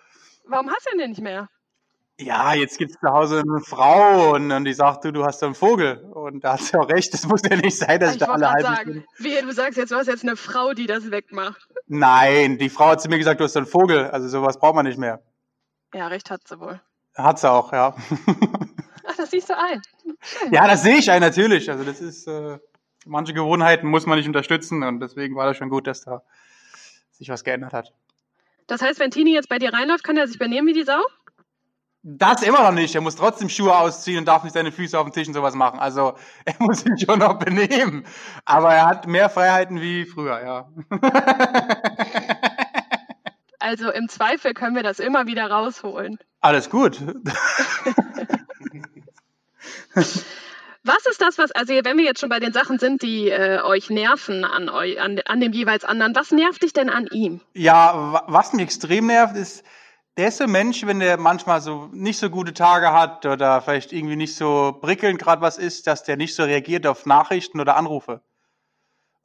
Warum 0.46 0.70
hast 0.70 0.86
du 0.86 0.92
ihn 0.94 1.00
denn 1.00 1.10
nicht 1.12 1.22
mehr? 1.22 1.48
Ja, 2.18 2.54
jetzt 2.54 2.78
gibt's 2.78 2.98
zu 3.00 3.10
Hause 3.10 3.42
eine 3.42 3.60
Frau 3.60 4.36
und, 4.36 4.50
und 4.52 4.64
die 4.64 4.74
sagt, 4.74 5.04
du, 5.04 5.12
du 5.12 5.26
hast 5.26 5.44
einen 5.44 5.54
Vogel. 5.54 6.00
Und 6.14 6.44
da 6.44 6.54
hat 6.54 6.62
sie 6.62 6.78
auch 6.78 6.88
recht, 6.88 7.14
das 7.14 7.28
muss 7.28 7.42
ja 7.50 7.58
nicht 7.58 7.78
sein, 7.78 8.00
dass 8.00 8.16
ich, 8.16 8.22
ich 8.22 8.28
da 8.28 8.34
alle 8.34 8.50
halbe 8.50 8.62
sagen, 8.64 9.06
wie 9.18 9.42
du 9.42 9.52
sagst 9.52 9.78
jetzt, 9.78 9.92
du 9.92 9.96
hast 9.96 10.08
jetzt 10.08 10.24
eine 10.24 10.38
Frau, 10.38 10.74
die 10.74 10.88
das 10.88 11.12
wegmacht. 11.12 11.68
Nein, 11.88 12.58
die 12.58 12.70
Frau 12.70 12.88
hat 12.88 13.02
zu 13.02 13.10
mir 13.10 13.18
gesagt, 13.18 13.42
du 13.42 13.44
hast 13.44 13.54
so 13.54 13.60
einen 13.60 13.68
Vogel. 13.68 14.10
Also 14.10 14.30
sowas 14.30 14.58
braucht 14.60 14.76
man 14.76 14.86
nicht 14.86 14.98
mehr. 14.98 15.22
Ja, 15.94 16.08
recht 16.08 16.30
hat 16.30 16.48
sie 16.48 16.60
wohl. 16.60 16.82
Hat 17.16 17.40
sie 17.40 17.50
auch, 17.50 17.72
ja. 17.72 17.96
Ach, 19.08 19.16
das 19.16 19.32
siehst 19.32 19.50
du 19.50 19.58
ein. 19.58 19.82
ja, 20.52 20.68
das 20.68 20.84
sehe 20.84 20.98
ich 20.98 21.10
ein, 21.10 21.22
natürlich. 21.22 21.70
Also 21.70 21.84
das 21.84 22.02
ist, 22.02 22.28
äh, 22.28 22.60
manche 23.06 23.34
Gewohnheiten 23.34 23.88
muss 23.88 24.06
man 24.06 24.18
nicht 24.18 24.28
unterstützen 24.28 24.84
und 24.84 25.00
deswegen 25.00 25.36
war 25.36 25.46
das 25.46 25.58
schon 25.58 25.70
gut, 25.70 25.88
dass 25.88 26.02
da 26.02 26.24
sich 27.12 27.30
was 27.30 27.44
geändert 27.44 27.74
hat. 27.74 27.94
Das 28.68 28.82
heißt, 28.82 29.00
wenn 29.00 29.12
Tini 29.12 29.34
jetzt 29.34 29.50
bei 29.50 29.60
dir 29.60 29.74
reinläuft, 29.74 30.04
kann 30.04 30.18
er 30.18 30.28
sich 30.28 30.40
benehmen 30.40 30.68
wie 30.68 30.74
die 30.74 30.84
Sau? 30.84 31.02
Das 32.08 32.44
immer 32.44 32.62
noch 32.62 32.72
nicht. 32.72 32.94
Er 32.94 33.02
muss 33.02 33.16
trotzdem 33.16 33.50
Schuhe 33.50 33.76
ausziehen 33.76 34.20
und 34.20 34.26
darf 34.26 34.44
nicht 34.44 34.54
seine 34.54 34.72
Füße 34.72 34.98
auf 34.98 35.06
dem 35.08 35.14
Tisch 35.14 35.28
und 35.28 35.34
sowas 35.34 35.56
machen. 35.56 35.80
Also 35.80 36.14
er 36.46 36.56
muss 36.60 36.82
sich 36.82 37.04
schon 37.04 37.20
noch 37.20 37.40
benehmen. 37.40 38.06
Aber 38.46 38.74
er 38.74 38.86
hat 38.86 39.08
mehr 39.08 39.30
Freiheiten 39.30 39.82
wie 39.82 40.06
früher, 40.06 40.40
ja. 40.44 40.70
Also 43.66 43.90
im 43.90 44.08
Zweifel 44.10 44.54
können 44.54 44.76
wir 44.76 44.84
das 44.84 45.00
immer 45.00 45.26
wieder 45.26 45.50
rausholen. 45.50 46.20
Alles 46.40 46.70
gut. 46.70 47.02
Was 50.84 51.06
ist 51.08 51.20
das, 51.20 51.40
was, 51.40 51.52
also 51.52 51.74
wenn 51.74 51.98
wir 51.98 52.04
jetzt 52.06 52.20
schon 52.20 52.30
bei 52.30 52.40
den 52.40 52.54
Sachen 52.54 52.78
sind, 52.78 53.02
die 53.02 53.30
äh, 53.30 53.60
euch 53.64 53.90
nerven 53.90 54.46
an, 54.46 54.70
eu, 54.70 55.00
an, 55.00 55.20
an 55.26 55.40
dem 55.40 55.52
jeweils 55.52 55.84
anderen, 55.84 56.16
was 56.16 56.32
nervt 56.32 56.62
dich 56.62 56.74
denn 56.74 56.92
an 56.92 57.08
ihm? 57.12 57.42
Ja, 57.56 58.14
wa- 58.14 58.24
was 58.28 58.54
mich 58.54 58.62
extrem 58.66 59.08
nervt, 59.08 59.36
ist, 59.36 59.64
der 60.16 60.28
ist 60.28 60.38
so 60.38 60.44
ein 60.44 60.52
Mensch, 60.52 60.86
wenn 60.86 61.00
der 61.00 61.18
manchmal 61.18 61.60
so 61.60 61.90
nicht 61.92 62.20
so 62.20 62.30
gute 62.30 62.54
Tage 62.54 62.92
hat 62.94 63.26
oder 63.26 63.62
vielleicht 63.64 63.94
irgendwie 63.94 64.16
nicht 64.16 64.36
so 64.36 64.78
prickelnd 64.80 65.18
gerade 65.18 65.42
was 65.42 65.58
ist, 65.58 65.88
dass 65.88 66.04
der 66.04 66.18
nicht 66.18 66.36
so 66.36 66.44
reagiert 66.44 66.86
auf 66.86 67.08
Nachrichten 67.08 67.60
oder 67.60 67.78
Anrufe. 67.78 68.22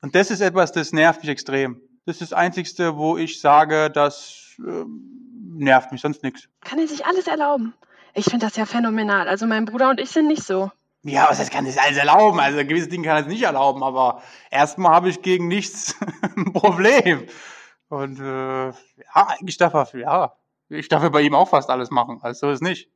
Und 0.00 0.14
das 0.14 0.30
ist 0.30 0.40
etwas, 0.40 0.72
das 0.72 0.92
nervt 0.94 1.20
mich 1.20 1.28
extrem. 1.28 1.82
Das 2.06 2.20
ist 2.20 2.32
das 2.32 2.32
Einzigste, 2.32 2.96
wo 2.96 3.16
ich 3.16 3.40
sage, 3.40 3.90
das 3.90 4.56
ähm, 4.58 5.20
nervt 5.56 5.92
mich, 5.92 6.00
sonst 6.00 6.22
nichts. 6.22 6.48
Kann 6.62 6.78
er 6.78 6.88
sich 6.88 7.06
alles 7.06 7.26
erlauben? 7.26 7.74
Ich 8.14 8.24
finde 8.24 8.46
das 8.46 8.56
ja 8.56 8.66
phänomenal. 8.66 9.28
Also 9.28 9.46
mein 9.46 9.66
Bruder 9.66 9.90
und 9.90 10.00
ich 10.00 10.10
sind 10.10 10.26
nicht 10.26 10.42
so. 10.42 10.70
Ja, 11.02 11.28
was 11.30 11.38
heißt, 11.38 11.50
kann 11.50 11.64
das 11.64 11.78
alles 11.78 11.96
erlauben? 11.96 12.40
Also 12.40 12.58
gewisse 12.58 12.88
Dinge 12.88 13.06
kann 13.06 13.16
er 13.16 13.22
es 13.22 13.28
nicht 13.28 13.42
erlauben, 13.42 13.82
aber 13.82 14.22
erstmal 14.50 14.92
habe 14.92 15.08
ich 15.08 15.22
gegen 15.22 15.48
nichts 15.48 15.94
ein 16.36 16.52
Problem. 16.52 17.26
Und 17.88 18.20
äh, 18.20 18.66
ja, 18.68 18.74
eigentlich 19.14 19.56
darf 19.56 19.74
er, 19.74 19.98
ja, 19.98 20.32
ich 20.68 20.88
darf 20.88 21.02
ja 21.02 21.08
bei 21.08 21.22
ihm 21.22 21.34
auch 21.34 21.48
fast 21.48 21.70
alles 21.70 21.90
machen. 21.90 22.18
Also 22.22 22.46
so 22.46 22.52
ist 22.52 22.62
nicht. 22.62 22.88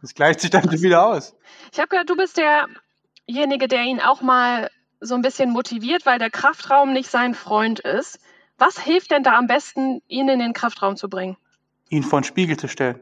Das 0.00 0.14
gleicht 0.14 0.40
sich 0.40 0.50
dann 0.50 0.70
wieder 0.70 1.06
aus. 1.06 1.36
Ich 1.72 1.78
habe 1.78 1.88
gehört, 1.88 2.08
du 2.08 2.16
bist 2.16 2.38
derjenige, 2.38 3.68
der 3.68 3.82
ihn 3.82 4.00
auch 4.00 4.22
mal 4.22 4.70
so 5.00 5.14
ein 5.14 5.22
bisschen 5.22 5.50
motiviert, 5.50 6.06
weil 6.06 6.18
der 6.18 6.30
Kraftraum 6.30 6.92
nicht 6.92 7.10
sein 7.10 7.34
Freund 7.34 7.80
ist. 7.80 8.18
Was 8.58 8.78
hilft 8.78 9.10
denn 9.10 9.22
da 9.22 9.38
am 9.38 9.46
besten, 9.46 10.02
ihn 10.08 10.28
in 10.28 10.38
den 10.38 10.52
Kraftraum 10.52 10.96
zu 10.96 11.08
bringen? 11.08 11.36
Ihn 11.88 12.02
vor 12.02 12.20
den 12.20 12.24
Spiegel 12.24 12.56
zu 12.56 12.68
stellen. 12.68 13.00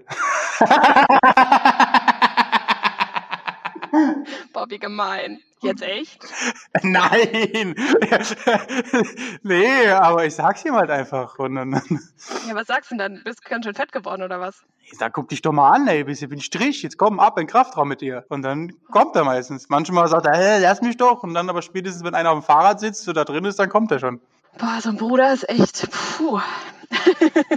Bobby 4.53 4.79
gemein. 4.79 5.41
Jetzt 5.61 5.83
echt? 5.83 6.25
Nein! 6.83 7.75
nee, 9.43 9.89
aber 9.89 10.25
ich 10.25 10.35
sag's 10.35 10.65
ihm 10.65 10.75
halt 10.75 10.91
einfach. 10.91 11.39
Und 11.39 11.57
dann, 11.57 11.73
Ja, 12.47 12.55
was 12.55 12.69
sagst 12.69 12.91
du 12.91 12.97
denn 12.97 13.15
dann? 13.15 13.25
Bist 13.25 13.41
du 13.45 13.49
ganz 13.51 13.65
schön 13.65 13.75
fett 13.75 13.91
geworden 13.91 14.23
oder 14.23 14.41
was? 14.41 14.63
ich 14.91 14.97
sag, 14.99 15.13
guck 15.13 15.29
dich 15.29 15.43
doch 15.43 15.53
mal 15.53 15.71
an, 15.73 15.87
ey, 15.87 16.05
bist 16.05 16.23
du 16.23 16.27
ein 16.27 16.41
Strich, 16.41 16.83
jetzt 16.83 16.97
komm 16.97 17.21
ab 17.21 17.37
in 17.39 17.45
den 17.45 17.51
Kraftraum 17.51 17.89
mit 17.89 18.01
dir. 18.01 18.25
Und 18.29 18.43
dann 18.43 18.73
kommt 18.91 19.15
er 19.17 19.25
meistens. 19.25 19.69
Manchmal 19.69 20.09
sagt 20.09 20.27
er, 20.27 20.35
hey, 20.37 20.63
lass 20.63 20.81
mich 20.81 20.97
doch. 20.97 21.23
Und 21.23 21.35
dann 21.35 21.51
aber 21.51 21.61
spätestens, 21.63 22.05
wenn 22.05 22.15
einer 22.15 22.31
auf 22.31 22.39
dem 22.39 22.43
Fahrrad 22.43 22.81
sitzt 22.81 23.09
oder 23.09 23.25
drin 23.25 23.45
ist, 23.45 23.59
dann 23.59 23.69
kommt 23.69 23.91
er 23.91 23.99
schon. 23.99 24.21
Boah, 24.59 24.79
so 24.81 24.89
ein 24.91 24.97
Bruder 24.97 25.33
ist 25.33 25.49
echt, 25.49 25.89
puh. 25.91 26.41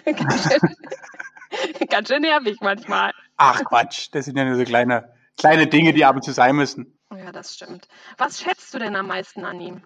ganz, 0.05 0.43
schön, 0.51 1.87
ganz 1.89 2.09
schön 2.09 2.21
nervig 2.21 2.57
manchmal. 2.61 3.11
Ach 3.37 3.63
Quatsch, 3.63 4.09
das 4.11 4.25
sind 4.25 4.37
ja 4.37 4.43
nur 4.43 4.55
so 4.55 4.63
kleine, 4.65 5.09
kleine 5.41 5.67
Dinge, 5.67 5.91
die 5.91 6.05
ab 6.05 6.15
und 6.15 6.23
zu 6.23 6.31
sein 6.31 6.55
müssen. 6.55 6.97
Ja, 7.15 7.31
das 7.31 7.55
stimmt. 7.55 7.87
Was 8.17 8.39
schätzt 8.39 8.73
du 8.73 8.79
denn 8.79 8.95
am 8.95 9.07
meisten 9.07 9.43
an 9.43 9.59
ihm? 9.59 9.81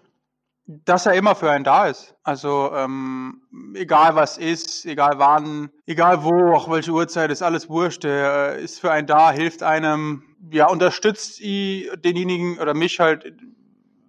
Dass 0.68 1.06
er 1.06 1.14
immer 1.14 1.36
für 1.36 1.50
einen 1.50 1.64
da 1.64 1.88
ist. 1.88 2.16
Also 2.24 2.72
ähm, 2.74 3.42
egal 3.76 4.16
was 4.16 4.38
ist, 4.38 4.86
egal 4.86 5.14
wann, 5.18 5.70
egal 5.86 6.24
wo, 6.24 6.54
auch 6.54 6.70
welche 6.70 6.92
Uhrzeit, 6.92 7.32
ist 7.32 7.42
alles 7.42 7.70
wurscht. 7.70 8.04
Er 8.04 8.56
äh, 8.56 8.64
ist 8.64 8.80
für 8.80 8.92
einen 8.92 9.08
da, 9.08 9.32
hilft 9.32 9.64
einem, 9.64 10.24
ja, 10.52 10.68
unterstützt 10.68 11.40
denjenigen 11.40 12.60
oder 12.60 12.74
mich 12.74 13.00
halt 13.00 13.34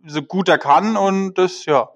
so 0.07 0.23
gut 0.23 0.49
er 0.49 0.59
kann 0.59 0.97
und 0.97 1.35
das, 1.35 1.65
ja, 1.67 1.89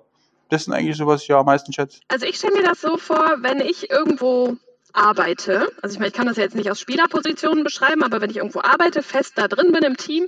das 0.49 0.65
sind 0.65 0.75
eigentlich 0.75 0.97
so, 0.97 1.07
was 1.07 1.23
ich 1.23 1.29
ja 1.29 1.39
am 1.39 1.47
meisten 1.47 1.73
schätze. 1.73 2.01
Also 2.09 2.27
ich 2.27 2.37
stelle 2.37 2.55
mir 2.57 2.65
das 2.65 2.81
so 2.81 2.97
vor, 2.99 3.37
wenn 3.41 3.61
ich 3.61 3.91
irgendwo 3.91 4.57
arbeite, 4.93 5.71
also 5.83 5.95
ich 5.95 5.99
meine, 5.99 6.09
ich 6.09 6.15
kann 6.15 6.27
das 6.27 6.37
ja 6.37 6.43
jetzt 6.43 6.57
nicht 6.57 6.71
aus 6.71 6.81
Spielerpositionen 6.81 7.65
beschreiben, 7.65 8.03
aber 8.03 8.21
wenn 8.21 8.31
ich 8.31 8.37
irgendwo 8.37 8.61
arbeite, 8.61 9.03
fest 9.03 9.35
da 9.37 9.49
drin 9.49 9.73
bin 9.73 9.83
im 9.83 9.97
Team 9.97 10.27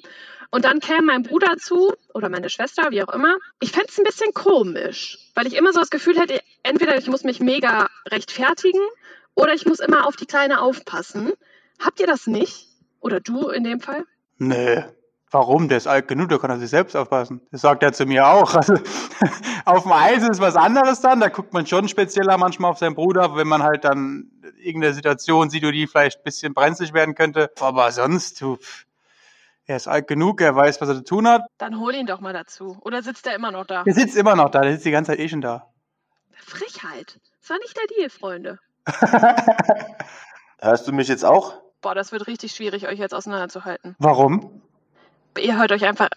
und 0.50 0.64
dann 0.64 0.80
käme 0.80 1.02
mein 1.02 1.22
Bruder 1.22 1.56
zu 1.56 1.94
oder 2.14 2.28
meine 2.28 2.50
Schwester, 2.50 2.90
wie 2.90 3.02
auch 3.02 3.12
immer, 3.12 3.36
ich 3.60 3.72
fände 3.72 3.88
es 3.88 3.98
ein 3.98 4.04
bisschen 4.04 4.32
komisch, 4.34 5.18
weil 5.34 5.46
ich 5.46 5.54
immer 5.54 5.72
so 5.72 5.80
das 5.80 5.90
Gefühl 5.90 6.18
hätte, 6.18 6.40
entweder 6.62 6.96
ich 6.96 7.06
muss 7.06 7.24
mich 7.24 7.40
mega 7.40 7.88
rechtfertigen 8.06 8.80
oder 9.34 9.54
ich 9.54 9.66
muss 9.66 9.80
immer 9.80 10.06
auf 10.06 10.16
die 10.16 10.26
Kleine 10.26 10.60
aufpassen. 10.60 11.32
Habt 11.78 12.00
ihr 12.00 12.06
das 12.06 12.26
nicht? 12.26 12.68
Oder 13.00 13.20
du 13.20 13.48
in 13.48 13.64
dem 13.64 13.80
Fall? 13.80 14.04
Nö, 14.38 14.82
Warum? 15.32 15.68
Der 15.68 15.78
ist 15.78 15.86
alt 15.86 16.08
genug, 16.08 16.28
der 16.28 16.38
kann 16.38 16.50
auf 16.50 16.58
sich 16.58 16.68
selbst 16.68 16.94
aufpassen. 16.94 17.40
Das 17.50 17.62
sagt 17.62 17.82
er 17.82 17.94
zu 17.94 18.04
mir 18.04 18.28
auch. 18.28 18.54
Also, 18.54 18.74
auf 19.64 19.84
dem 19.84 19.92
Eis 19.92 20.22
ist 20.22 20.40
was 20.40 20.56
anderes 20.56 21.00
dann, 21.00 21.20
da 21.20 21.28
guckt 21.28 21.54
man 21.54 21.66
schon 21.66 21.88
spezieller 21.88 22.36
manchmal 22.36 22.70
auf 22.70 22.78
seinen 22.78 22.94
Bruder, 22.94 23.34
wenn 23.34 23.48
man 23.48 23.62
halt 23.62 23.84
dann 23.84 24.30
irgendeine 24.58 24.92
Situation 24.92 25.48
sieht, 25.48 25.64
wo 25.64 25.70
die 25.70 25.86
vielleicht 25.86 26.18
ein 26.18 26.24
bisschen 26.24 26.52
brenzlig 26.52 26.92
werden 26.92 27.14
könnte. 27.14 27.50
Aber 27.60 27.90
sonst, 27.92 28.42
du, 28.42 28.58
er 29.64 29.76
ist 29.76 29.88
alt 29.88 30.06
genug, 30.06 30.42
er 30.42 30.54
weiß, 30.54 30.82
was 30.82 30.90
er 30.90 30.96
zu 30.96 31.04
tun 31.04 31.26
hat. 31.26 31.42
Dann 31.56 31.80
hol 31.80 31.94
ihn 31.94 32.06
doch 32.06 32.20
mal 32.20 32.34
dazu. 32.34 32.76
Oder 32.82 33.02
sitzt 33.02 33.26
er 33.26 33.34
immer 33.34 33.52
noch 33.52 33.64
da? 33.64 33.84
Der 33.84 33.94
sitzt 33.94 34.16
immer 34.16 34.36
noch 34.36 34.50
da, 34.50 34.60
der 34.60 34.72
sitzt 34.72 34.84
die 34.84 34.90
ganze 34.90 35.12
Zeit 35.12 35.18
eh 35.18 35.30
schon 35.30 35.40
da. 35.40 35.72
Frechheit. 36.34 37.18
Das 37.40 37.48
war 37.48 37.58
nicht 37.58 37.74
der 37.74 37.96
Deal, 37.96 38.10
Freunde. 38.10 38.58
Hörst 40.60 40.86
du 40.86 40.92
mich 40.92 41.08
jetzt 41.08 41.24
auch? 41.24 41.54
Boah, 41.80 41.94
das 41.94 42.12
wird 42.12 42.26
richtig 42.26 42.52
schwierig, 42.52 42.86
euch 42.86 42.98
jetzt 42.98 43.14
auseinanderzuhalten. 43.14 43.96
Warum? 43.98 44.62
Ihr 45.38 45.58
hört 45.58 45.72
euch 45.72 45.84
einfach 45.84 46.08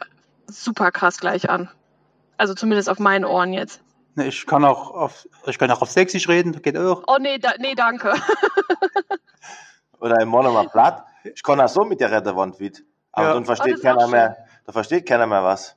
super 0.47 0.91
krass 0.91 1.19
gleich 1.19 1.49
an. 1.49 1.69
Also 2.37 2.53
zumindest 2.53 2.89
auf 2.89 2.99
meinen 2.99 3.25
Ohren 3.25 3.53
jetzt. 3.53 3.81
Ne, 4.15 4.27
Ich 4.27 4.45
kann 4.45 4.63
auch 4.65 4.91
auf, 4.91 5.27
ich 5.45 5.57
kann 5.57 5.71
auch 5.71 5.81
auf 5.81 5.91
Sächsisch 5.91 6.27
reden, 6.27 6.53
das 6.53 6.61
geht 6.61 6.77
auch. 6.77 7.03
Oh 7.07 7.17
nee, 7.19 7.37
da, 7.37 7.53
nee, 7.59 7.75
danke. 7.75 8.13
Oder 9.99 10.19
im 10.21 10.29
Monomer 10.29 10.65
Platt? 10.67 11.03
Ich 11.33 11.41
kann 11.43 11.57
das 11.57 11.73
so 11.73 11.83
mit 11.85 11.99
der 11.99 12.11
Retterwand 12.11 12.59
wit. 12.59 12.83
Aber 13.11 13.27
Ja. 13.27 13.33
dann 13.33 13.43
Oh, 13.43 13.45
versteht 13.45 13.77
auch 13.77 13.81
keiner 13.81 14.07
mehr, 14.07 14.37
da 14.65 14.71
versteht 14.73 15.05
keiner 15.07 15.25
mehr 15.27 15.43
was. 15.43 15.75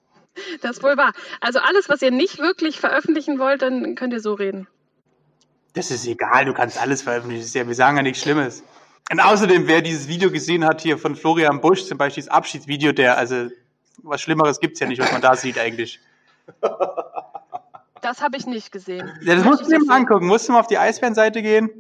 Das 0.61 0.73
ist 0.79 0.83
wohl 0.83 0.97
wahr. 0.97 1.13
Also 1.41 1.59
alles, 1.61 1.89
was 1.89 2.03
ihr 2.03 2.11
nicht 2.11 2.39
wirklich 2.39 2.79
veröffentlichen 2.79 3.39
wollt, 3.39 3.63
dann 3.63 3.95
könnt 3.95 4.13
ihr 4.13 4.21
so 4.21 4.35
reden. 4.35 4.69
Das 5.75 5.91
ist 5.91 6.07
egal, 6.07 6.45
du 6.45 6.55
kannst 6.55 6.81
alles 6.81 7.03
veröffentlichen. 7.03 7.41
Das 7.41 7.49
ist 7.49 7.55
ja, 7.55 7.67
wir 7.67 7.75
sagen 7.75 7.97
ja 7.97 8.03
nichts 8.03 8.23
Schlimmes. 8.23 8.63
Und 9.11 9.21
außerdem, 9.21 9.67
wer 9.67 9.81
dieses 9.81 10.09
Video 10.09 10.31
gesehen 10.31 10.65
hat 10.65 10.83
hier 10.83 10.99
von 10.99 11.17
Florian 11.17 11.61
Busch, 11.61 11.85
zum 11.85 11.97
Beispiel 11.97 12.23
das 12.23 12.31
Abschiedsvideo, 12.31 12.93
der, 12.93 13.17
also 13.17 13.49
was 14.03 14.21
Schlimmeres 14.21 14.61
gibt's 14.61 14.81
ja 14.81 14.87
nicht, 14.87 15.01
was 15.01 15.11
man 15.13 15.23
da 15.23 15.35
sieht 15.35 15.59
eigentlich. 15.59 15.99
Das 18.01 18.23
habe 18.23 18.37
ich 18.37 18.47
nicht 18.47 18.71
gesehen. 18.71 19.11
Ja, 19.23 19.35
das 19.35 19.45
musst 19.45 19.63
du 19.63 19.71
dir 19.71 19.85
mal 19.85 19.97
angucken. 19.97 20.27
Musst 20.27 20.49
du 20.49 20.53
mal 20.53 20.61
auf 20.61 20.67
die 20.67 20.79
Eisbärenseite 20.79 21.43
gehen 21.43 21.71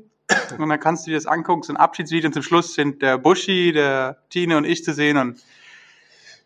und 0.58 0.68
dann 0.68 0.80
kannst 0.80 1.06
du 1.06 1.10
dir 1.10 1.16
das 1.16 1.26
angucken, 1.26 1.62
so 1.62 1.72
ein 1.72 1.76
Abschiedsvideo 1.76 2.28
und 2.28 2.32
zum 2.32 2.42
Schluss 2.42 2.74
sind 2.74 3.02
der 3.02 3.18
Buschi, 3.18 3.72
der 3.72 4.18
Tine 4.30 4.56
und 4.56 4.64
ich 4.64 4.84
zu 4.84 4.92
sehen 4.92 5.16
und 5.16 5.40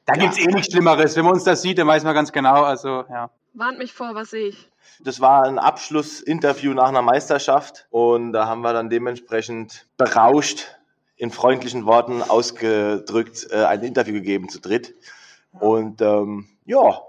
da 0.04 0.14
gibt's 0.14 0.38
eh 0.38 0.46
nichts 0.46 0.72
Schlimmeres. 0.72 1.16
Wenn 1.16 1.24
man 1.24 1.34
uns 1.34 1.44
das 1.44 1.62
sieht, 1.62 1.78
dann 1.78 1.86
weiß 1.86 2.02
man 2.04 2.14
ganz 2.14 2.32
genau, 2.32 2.62
also, 2.64 3.04
ja. 3.08 3.30
Warnt 3.54 3.78
mich 3.78 3.92
vor, 3.92 4.14
was 4.14 4.30
sehe 4.30 4.48
ich? 4.48 4.68
Das 5.00 5.20
war 5.20 5.44
ein 5.44 5.58
Abschlussinterview 5.58 6.72
nach 6.74 6.88
einer 6.88 7.02
Meisterschaft 7.02 7.86
und 7.90 8.32
da 8.32 8.46
haben 8.46 8.62
wir 8.62 8.72
dann 8.72 8.90
dementsprechend 8.90 9.86
berauscht, 9.96 10.76
in 11.16 11.30
freundlichen 11.30 11.86
Worten 11.86 12.22
ausgedrückt, 12.22 13.46
äh, 13.50 13.64
ein 13.64 13.82
Interview 13.82 14.14
gegeben 14.14 14.48
zu 14.48 14.60
dritt. 14.60 14.94
Und 15.52 16.00
ähm, 16.00 16.48
ja, 16.64 17.00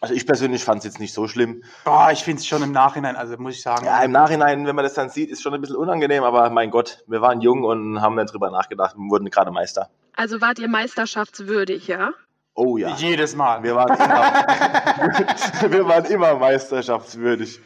also 0.00 0.14
ich 0.14 0.26
persönlich 0.26 0.64
fand 0.64 0.78
es 0.78 0.84
jetzt 0.84 0.98
nicht 0.98 1.14
so 1.14 1.28
schlimm. 1.28 1.62
Boah, 1.84 2.10
ich 2.12 2.24
find's 2.24 2.44
schon 2.44 2.62
im 2.62 2.72
Nachhinein, 2.72 3.14
also 3.14 3.36
muss 3.38 3.54
ich 3.54 3.62
sagen. 3.62 3.86
Ja, 3.86 4.02
im 4.02 4.10
Nachhinein, 4.10 4.66
wenn 4.66 4.74
man 4.74 4.84
das 4.84 4.94
dann 4.94 5.10
sieht, 5.10 5.30
ist 5.30 5.42
schon 5.42 5.54
ein 5.54 5.60
bisschen 5.60 5.76
unangenehm, 5.76 6.24
aber 6.24 6.50
mein 6.50 6.70
Gott, 6.70 7.04
wir 7.06 7.20
waren 7.20 7.40
jung 7.40 7.62
und 7.62 8.00
haben 8.00 8.16
dann 8.16 8.26
drüber 8.26 8.50
nachgedacht 8.50 8.96
und 8.96 9.10
wurden 9.10 9.30
gerade 9.30 9.52
Meister. 9.52 9.90
Also 10.16 10.40
wart 10.40 10.58
ihr 10.58 10.68
meisterschaftswürdig, 10.68 11.86
ja? 11.86 12.12
Oh 12.54 12.76
ja. 12.76 12.94
Jedes 12.96 13.34
Mal. 13.34 13.62
Wir 13.62 13.74
waren 13.74 13.94
immer, 13.94 15.70
wir 15.72 15.88
waren 15.88 16.04
immer 16.06 16.34
meisterschaftswürdig. 16.34 17.60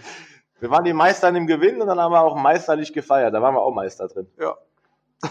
Wir 0.60 0.70
waren 0.70 0.84
die 0.84 0.92
Meister 0.92 1.28
im 1.28 1.46
Gewinn 1.46 1.80
und 1.80 1.88
dann 1.88 1.98
haben 1.98 2.12
wir 2.12 2.20
auch 2.20 2.36
meisterlich 2.36 2.92
gefeiert. 2.92 3.34
Da 3.34 3.42
waren 3.42 3.54
wir 3.54 3.62
auch 3.62 3.74
Meister 3.74 4.08
drin. 4.08 4.28
Ja. 4.38 4.54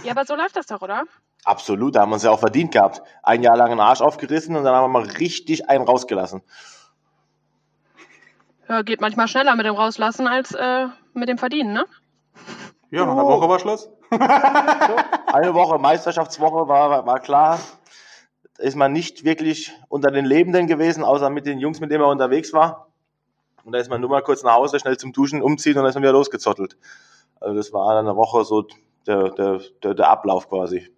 Ja, 0.04 0.12
aber 0.12 0.26
so 0.26 0.36
läuft 0.36 0.56
das 0.56 0.66
doch, 0.66 0.82
oder? 0.82 1.04
Absolut, 1.44 1.96
da 1.96 2.02
haben 2.02 2.10
wir 2.10 2.16
uns 2.16 2.24
ja 2.24 2.32
auch 2.32 2.40
verdient 2.40 2.72
gehabt. 2.72 3.02
Ein 3.22 3.44
Jahr 3.44 3.56
lang 3.56 3.72
einen 3.72 3.80
Arsch 3.80 4.02
aufgerissen 4.02 4.56
und 4.56 4.64
dann 4.64 4.76
haben 4.76 4.92
wir 4.92 5.00
mal 5.00 5.08
richtig 5.08 5.70
einen 5.70 5.86
rausgelassen. 5.86 6.42
Ja, 8.68 8.82
geht 8.82 9.00
manchmal 9.00 9.28
schneller 9.28 9.56
mit 9.56 9.66
dem 9.66 9.76
Rauslassen 9.76 10.28
als 10.28 10.54
äh, 10.54 10.88
mit 11.14 11.30
dem 11.30 11.38
Verdienen, 11.38 11.74
ne? 11.74 11.86
Ja, 12.90 13.06
nach 13.06 13.14
einer 13.14 13.26
Woche 13.26 13.48
war 13.48 13.60
Schluss. 13.60 13.90
Eine 14.10 15.54
Woche 15.54 15.78
Meisterschaftswoche 15.78 16.68
war, 16.68 17.06
war 17.06 17.20
klar. 17.20 17.60
Da 18.58 18.64
ist 18.64 18.76
man 18.76 18.94
nicht 18.94 19.24
wirklich 19.24 19.74
unter 19.90 20.12
den 20.12 20.26
Lebenden 20.26 20.68
gewesen, 20.68 21.04
außer 21.04 21.30
mit 21.30 21.46
den 21.46 21.60
Jungs, 21.60 21.80
mit 21.80 21.92
denen 21.92 22.02
man 22.02 22.12
unterwegs 22.12 22.54
war. 22.54 22.88
Und 23.64 23.74
da 23.74 23.80
ist 23.80 23.90
man 23.90 24.00
nur 24.00 24.10
mal 24.10 24.22
kurz 24.22 24.44
nach 24.44 24.54
Hause, 24.54 24.80
schnell 24.80 24.98
zum 24.98 25.12
Duschen, 25.12 25.42
umziehen 25.42 25.74
und 25.78 25.84
dann 25.84 25.90
ist 25.90 25.96
man 25.96 26.04
wieder 26.04 26.14
losgezottelt. 26.14 26.78
Also 27.42 27.56
das 27.56 27.74
war 27.74 27.96
dann 27.96 28.08
eine 28.08 28.16
Woche 28.16 28.46
so 28.46 28.68
der, 29.08 29.30
der, 29.32 29.60
der, 29.84 29.94
der 29.94 30.10
Ablauf 30.10 30.50
quasi. 30.50 30.90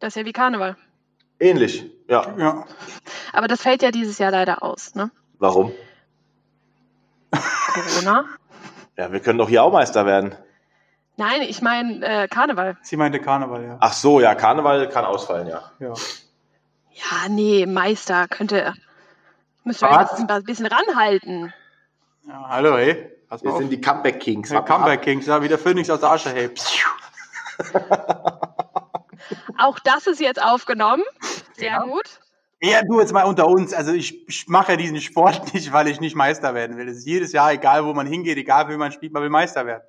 Das 0.00 0.08
ist 0.08 0.16
ja 0.16 0.24
wie 0.24 0.32
Karneval. 0.32 0.76
Ähnlich, 1.38 1.84
ja. 2.08 2.34
Ja. 2.38 2.64
Aber 3.32 3.48
das 3.48 3.60
fällt 3.60 3.82
ja 3.82 3.90
dieses 3.90 4.18
Jahr 4.18 4.30
leider 4.30 4.62
aus, 4.62 4.94
ne? 4.94 5.10
Warum? 5.38 5.72
Corona? 7.30 8.24
Ja, 8.96 9.12
wir 9.12 9.20
können 9.20 9.38
doch 9.38 9.48
hier 9.48 9.62
auch 9.62 9.72
Meister 9.72 10.06
werden. 10.06 10.34
Nein, 11.18 11.42
ich 11.42 11.60
meine 11.62 12.04
äh, 12.04 12.28
Karneval. 12.28 12.76
Sie 12.82 12.96
meinte 12.96 13.20
Karneval, 13.20 13.64
ja. 13.64 13.76
Ach 13.80 13.92
so, 13.92 14.20
ja, 14.20 14.34
Karneval 14.34 14.88
kann 14.88 15.04
ausfallen, 15.04 15.48
ja. 15.48 15.70
ja. 15.78 15.92
Ja, 16.96 17.28
nee, 17.28 17.66
Meister 17.66 18.26
könnte. 18.28 18.74
Müsst 19.64 19.82
ihr 19.82 19.90
Was? 19.90 20.18
ein 20.18 20.44
bisschen 20.44 20.66
ranhalten. 20.66 21.52
ja 22.26 22.44
hallo, 22.48 22.76
ey. 22.76 23.12
Pass 23.28 23.42
mal 23.42 23.50
Wir 23.50 23.54
auf. 23.54 23.58
sind 23.60 23.70
die 23.70 23.80
Comeback 23.80 24.20
Kings. 24.20 24.48
Der 24.50 24.62
Comeback 24.62 25.02
Kings, 25.02 25.26
ja, 25.26 25.42
wie 25.42 25.48
der 25.48 25.58
Phönix 25.58 25.90
aus 25.90 26.00
der 26.00 26.10
Asche, 26.12 26.30
hey. 26.30 26.50
Auch 29.58 29.78
das 29.80 30.06
ist 30.06 30.20
jetzt 30.20 30.40
aufgenommen. 30.42 31.02
Sehr 31.54 31.72
Ja. 31.72 31.82
gut. 31.82 32.20
Ja, 32.62 32.80
du 32.82 33.00
jetzt 33.00 33.12
mal 33.12 33.24
unter 33.24 33.46
uns. 33.48 33.74
Also 33.74 33.92
ich, 33.92 34.26
ich 34.28 34.48
mache 34.48 34.72
ja 34.72 34.76
diesen 34.78 35.00
Sport 35.00 35.52
nicht, 35.54 35.72
weil 35.72 35.88
ich 35.88 36.00
nicht 36.00 36.14
Meister 36.16 36.54
werden 36.54 36.76
will. 36.76 36.88
Es 36.88 36.98
ist 36.98 37.06
jedes 37.06 37.32
Jahr, 37.32 37.52
egal 37.52 37.84
wo 37.84 37.92
man 37.92 38.06
hingeht, 38.06 38.38
egal 38.38 38.68
wie 38.68 38.76
man 38.76 38.92
spielt, 38.92 39.12
man 39.12 39.22
will 39.22 39.30
Meister 39.30 39.66
werden. 39.66 39.82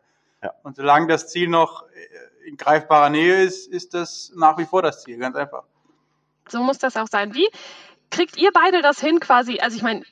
Ja. 0.44 0.52
Und 0.64 0.76
solange 0.76 1.08
das 1.08 1.30
Ziel 1.30 1.48
noch 1.48 1.84
äh, 1.90 2.48
in 2.50 2.58
greifbarer 2.58 3.10
Nähe 3.10 3.42
ist, 3.44 3.68
ist 3.68 3.94
das 3.94 4.32
nach 4.36 4.58
wie 4.58 4.66
vor 4.66 4.82
das 4.82 5.04
Ziel, 5.04 5.18
ganz 5.18 5.36
einfach. 5.36 5.64
So 6.52 6.62
muss 6.64 6.78
das 6.78 6.98
auch 6.98 7.08
sein. 7.08 7.34
Wie 7.34 7.48
kriegt 8.10 8.38
ihr 8.38 8.52
beide 8.54 8.82
das 8.82 9.00
hin 9.00 9.20
quasi? 9.20 9.60
Also 9.60 9.78
ich 9.78 9.84
meine, 9.84 10.04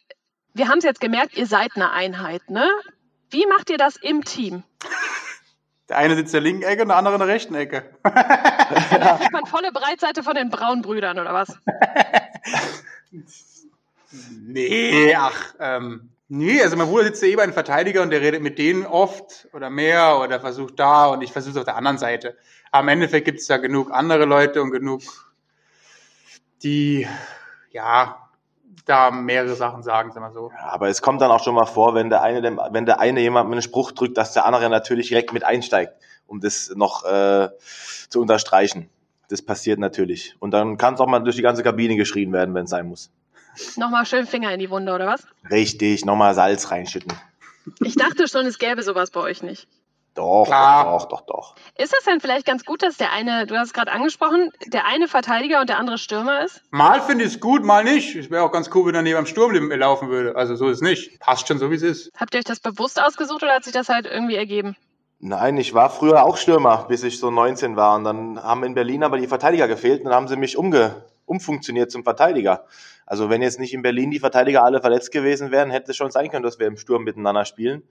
wir 0.54 0.68
haben 0.68 0.78
es 0.78 0.84
jetzt 0.84 1.02
gemerkt, 1.02 1.36
ihr 1.38 1.48
seid 1.48 1.72
eine 1.76 1.92
Einheit, 1.92 2.50
ne? 2.50 2.70
Wie 3.30 3.46
macht 3.48 3.70
ihr 3.70 3.78
das 3.78 3.96
im 3.98 4.24
Team? 4.24 4.64
Der 5.90 5.98
eine 5.98 6.16
sitzt 6.16 6.34
in 6.34 6.44
der 6.44 6.52
linken 6.52 6.64
Ecke 6.64 6.82
und 6.82 6.88
der 6.88 6.98
andere 6.98 7.16
in 7.16 7.20
der 7.20 7.28
rechten 7.28 7.56
Ecke. 7.56 7.90
Da 8.04 8.10
kriegt 9.20 9.34
man 9.34 9.46
volle 9.46 9.72
Breitseite 9.72 10.24
von 10.24 10.36
den 10.36 10.50
Braunbrüdern 10.50 11.20
oder 11.20 11.34
was? 11.34 11.58
Nee, 14.48 15.14
ach, 15.16 15.56
ähm, 15.60 16.10
nee, 16.28 16.62
also 16.62 16.78
mein 16.78 16.88
Bruder 16.88 17.06
sitzt 17.06 17.22
ja 17.22 17.28
eh 17.28 17.36
bei 17.36 17.44
einem 17.44 17.54
Verteidiger 17.54 18.02
und 18.02 18.10
der 18.10 18.22
redet 18.22 18.42
mit 18.42 18.58
denen 18.58 18.86
oft 18.86 19.48
oder 19.54 19.70
mehr 19.70 20.20
oder 20.20 20.40
versucht 20.40 20.80
da 20.80 21.08
und 21.08 21.22
ich 21.22 21.32
versuche 21.32 21.52
es 21.52 21.58
auf 21.58 21.66
der 21.66 21.76
anderen 21.76 21.98
Seite. 21.98 22.38
Aber 22.72 22.84
im 22.84 22.90
Endeffekt 22.90 23.26
gibt 23.26 23.40
es 23.40 23.48
da 23.48 23.58
genug 23.58 23.92
andere 23.92 24.26
Leute 24.26 24.62
und 24.62 24.72
genug, 24.72 25.02
die, 26.66 27.08
ja, 27.72 28.30
da 28.86 29.12
mehrere 29.12 29.56
Sachen 29.56 29.84
sagen, 29.84 30.12
sagen 30.12 30.26
wir 30.26 30.32
so. 30.32 30.52
Ja, 30.52 30.66
aber 30.72 30.90
es 30.90 31.02
kommt 31.02 31.22
dann 31.22 31.32
auch 31.32 31.44
schon 31.44 31.56
mal 31.56 31.66
vor, 31.66 31.96
wenn 31.96 32.10
der 32.10 32.22
eine, 32.22 32.42
dem, 32.42 32.60
wenn 32.72 32.86
der 32.86 33.00
eine 33.00 33.22
jemand 33.22 33.52
einen 33.52 33.62
Spruch 33.62 33.92
drückt, 33.92 34.18
dass 34.18 34.34
der 34.34 34.46
andere 34.46 34.70
natürlich 34.70 35.08
direkt 35.08 35.32
mit 35.32 35.44
einsteigt, 35.44 35.94
um 36.28 36.42
das 36.42 36.72
noch 36.76 37.06
äh, 37.06 37.50
zu 38.10 38.22
unterstreichen. 38.22 38.90
Das 39.30 39.42
passiert 39.42 39.80
natürlich. 39.80 40.36
Und 40.40 40.52
dann 40.52 40.78
kann 40.78 40.96
es 40.96 41.00
auch 41.00 41.08
mal 41.08 41.20
durch 41.20 41.36
die 41.36 41.42
ganze 41.42 41.64
Kabine 41.64 41.96
geschrien 41.96 42.32
werden, 42.34 42.54
wenn 42.54 42.66
es 42.66 42.70
sein 42.70 42.88
muss. 42.88 43.10
Nochmal 43.78 44.06
schön 44.06 44.28
Finger 44.28 44.52
in 44.52 44.60
die 44.60 44.70
Wunde 44.70 44.94
oder 44.94 45.08
was? 45.08 45.26
Richtig, 45.50 46.06
nochmal 46.06 46.36
Salz 46.36 46.72
reinschütten. 46.72 47.14
Ich 47.82 47.96
dachte 47.96 48.28
schon, 48.28 48.46
es 48.46 48.60
gäbe 48.60 48.84
sowas 48.84 49.12
bei 49.12 49.22
euch 49.22 49.42
nicht. 49.42 49.68
Doch, 50.16 50.46
Klar. 50.46 50.86
doch, 50.86 51.06
doch, 51.10 51.22
doch. 51.22 51.56
Ist 51.78 51.94
es 51.98 52.06
denn 52.06 52.22
vielleicht 52.22 52.46
ganz 52.46 52.64
gut, 52.64 52.82
dass 52.82 52.96
der 52.96 53.12
eine, 53.12 53.46
du 53.46 53.58
hast 53.58 53.68
es 53.68 53.74
gerade 53.74 53.92
angesprochen, 53.92 54.50
der 54.66 54.86
eine 54.86 55.10
Verteidiger 55.10 55.60
und 55.60 55.68
der 55.68 55.78
andere 55.78 55.98
Stürmer 55.98 56.44
ist? 56.46 56.62
Mal 56.72 57.02
finde 57.02 57.26
ich 57.26 57.34
es 57.34 57.40
gut, 57.42 57.66
mal 57.66 57.84
nicht. 57.84 58.16
Es 58.16 58.32
wäre 58.32 58.44
auch 58.44 58.52
ganz 58.52 58.70
cool, 58.74 58.88
wenn 58.88 58.96
er 58.96 59.02
neben 59.02 59.18
dem 59.18 59.26
Sturm 59.26 59.54
laufen 59.72 60.10
würde. 60.10 60.38
Also 60.38 60.56
so 60.56 60.70
ist 60.70 60.78
es 60.78 60.82
nicht. 60.82 61.20
Passt 61.20 61.48
schon 61.48 61.60
so, 61.60 61.70
wie 61.70 61.76
es 61.76 61.82
ist. 61.82 62.12
Habt 62.18 62.34
ihr 62.34 62.40
euch 62.40 62.46
das 62.46 62.62
bewusst 62.62 63.02
ausgesucht 63.02 63.44
oder 63.44 63.54
hat 63.54 63.66
sich 63.66 63.74
das 63.74 63.90
halt 63.90 64.06
irgendwie 64.06 64.36
ergeben? 64.36 64.78
Nein, 65.20 65.58
ich 65.58 65.74
war 65.74 65.90
früher 65.90 66.24
auch 66.24 66.38
Stürmer, 66.38 66.86
bis 66.88 67.04
ich 67.04 67.20
so 67.20 67.30
19 67.30 67.76
war. 67.76 67.96
Und 67.96 68.06
dann 68.06 68.42
haben 68.42 68.64
in 68.64 68.74
Berlin 68.74 69.04
aber 69.04 69.18
die 69.18 69.28
Verteidiger 69.28 69.68
gefehlt 69.68 70.00
und 70.00 70.06
dann 70.06 70.14
haben 70.16 70.28
sie 70.30 70.38
mich 70.38 70.58
umge 70.58 71.04
umfunktioniert 71.26 71.92
zum 71.92 72.04
Verteidiger. 72.04 72.66
Also 73.06 73.30
wenn 73.30 73.42
jetzt 73.42 73.60
nicht 73.60 73.74
in 73.74 73.82
Berlin 73.82 74.12
die 74.12 74.20
Verteidiger 74.20 74.64
alle 74.64 74.82
verletzt 74.82 75.12
gewesen 75.12 75.52
wären, 75.52 75.70
hätte 75.72 75.92
es 75.92 75.98
schon 75.98 76.12
sein 76.12 76.30
können, 76.30 76.44
dass 76.44 76.60
wir 76.60 76.68
im 76.68 76.78
Sturm 76.78 77.04
miteinander 77.04 77.46
spielen. 77.46 77.84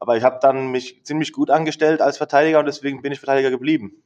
Aber 0.00 0.16
ich 0.16 0.22
habe 0.22 0.38
dann 0.40 0.70
mich 0.70 1.04
ziemlich 1.04 1.32
gut 1.32 1.50
angestellt 1.50 2.00
als 2.00 2.18
Verteidiger 2.18 2.60
und 2.60 2.66
deswegen 2.66 3.02
bin 3.02 3.12
ich 3.12 3.20
Verteidiger 3.20 3.50
geblieben. 3.50 4.02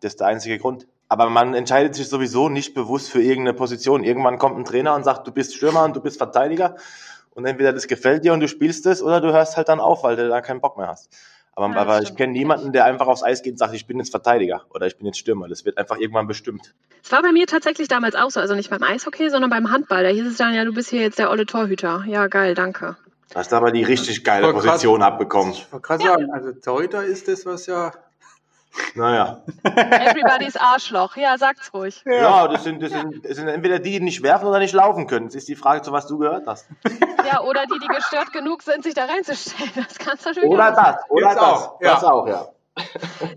Das 0.00 0.12
ist 0.12 0.20
der 0.20 0.28
einzige 0.28 0.58
Grund. 0.58 0.86
Aber 1.08 1.28
man 1.28 1.54
entscheidet 1.54 1.94
sich 1.94 2.08
sowieso 2.08 2.48
nicht 2.48 2.74
bewusst 2.74 3.10
für 3.10 3.22
irgendeine 3.22 3.54
Position. 3.54 4.04
Irgendwann 4.04 4.38
kommt 4.38 4.58
ein 4.58 4.64
Trainer 4.64 4.94
und 4.94 5.04
sagt, 5.04 5.26
du 5.26 5.32
bist 5.32 5.54
Stürmer 5.54 5.84
und 5.84 5.94
du 5.96 6.00
bist 6.00 6.18
Verteidiger. 6.18 6.76
Und 7.30 7.46
entweder 7.46 7.72
das 7.72 7.88
gefällt 7.88 8.24
dir 8.24 8.32
und 8.32 8.40
du 8.40 8.48
spielst 8.48 8.86
es 8.86 9.02
oder 9.02 9.20
du 9.20 9.32
hörst 9.32 9.56
halt 9.56 9.68
dann 9.68 9.80
auf, 9.80 10.04
weil 10.04 10.16
du 10.16 10.28
da 10.28 10.40
keinen 10.40 10.60
Bock 10.60 10.76
mehr 10.76 10.88
hast. 10.88 11.10
Aber, 11.56 11.72
Ja, 11.72 11.80
aber 11.80 12.02
ich 12.02 12.16
kenne 12.16 12.32
niemanden, 12.32 12.72
der 12.72 12.84
einfach 12.84 13.06
aufs 13.06 13.22
Eis 13.22 13.42
geht 13.42 13.52
und 13.52 13.58
sagt, 13.58 13.74
ich 13.74 13.86
bin 13.86 13.98
jetzt 13.98 14.10
Verteidiger 14.10 14.62
oder 14.70 14.86
ich 14.86 14.96
bin 14.96 15.06
jetzt 15.06 15.18
Stürmer. 15.18 15.48
Das 15.48 15.64
wird 15.64 15.78
einfach 15.78 15.98
irgendwann 15.98 16.26
bestimmt. 16.26 16.74
Es 17.02 17.12
war 17.12 17.22
bei 17.22 17.32
mir 17.32 17.46
tatsächlich 17.46 17.86
damals 17.86 18.16
auch 18.16 18.30
so, 18.30 18.40
also 18.40 18.54
nicht 18.54 18.70
beim 18.70 18.82
Eishockey, 18.82 19.30
sondern 19.30 19.50
beim 19.50 19.70
Handball. 19.70 20.02
Da 20.02 20.08
hieß 20.08 20.26
es 20.26 20.36
dann, 20.36 20.54
ja, 20.54 20.64
du 20.64 20.72
bist 20.72 20.90
hier 20.90 21.00
jetzt 21.00 21.18
der 21.18 21.30
olle 21.30 21.46
Torhüter. 21.46 22.04
Ja, 22.06 22.26
geil, 22.26 22.54
danke. 22.54 22.96
Du 23.34 23.40
hast 23.40 23.52
aber 23.52 23.72
die 23.72 23.82
richtig 23.82 24.22
geile. 24.22 24.52
Position 24.52 25.02
abbekommen. 25.02 25.54
Ich 25.54 25.72
wollte 25.72 25.84
gerade 25.84 26.04
sagen, 26.04 26.30
also 26.32 26.52
Torhüter 26.52 27.02
ist 27.02 27.26
das, 27.26 27.44
was 27.44 27.66
ja. 27.66 27.90
Naja. 28.94 29.42
Everybody's 29.64 30.56
Arschloch. 30.56 31.16
Ja, 31.16 31.36
sagt's 31.36 31.74
ruhig. 31.74 32.00
Ja, 32.06 32.46
das, 32.46 32.62
sind, 32.62 32.80
das, 32.80 32.92
sind, 32.92 33.24
das 33.24 33.36
sind 33.36 33.48
entweder 33.48 33.80
die, 33.80 33.90
die 33.90 34.00
nicht 34.00 34.22
werfen 34.22 34.46
oder 34.46 34.60
nicht 34.60 34.72
laufen 34.72 35.08
können. 35.08 35.26
Das 35.26 35.34
ist 35.34 35.48
die 35.48 35.56
Frage, 35.56 35.82
zu 35.82 35.90
was 35.90 36.06
du 36.06 36.18
gehört 36.18 36.46
hast. 36.46 36.66
Ja, 37.26 37.40
oder 37.42 37.64
die, 37.66 37.78
die 37.80 37.88
gestört 37.88 38.32
genug 38.32 38.62
sind, 38.62 38.84
sich 38.84 38.94
da 38.94 39.06
reinzustellen. 39.06 39.72
Das 39.74 39.98
kannst 39.98 40.24
du 40.24 40.30
natürlich 40.30 40.50
Oder 40.50 40.70
das, 40.70 40.96
oder 41.08 41.28
Gibt's 41.28 41.34
das. 41.34 41.44
auch, 41.44 41.80
ja. 41.80 41.90
Das 41.90 42.04
auch, 42.04 42.26
ja. 42.28 42.48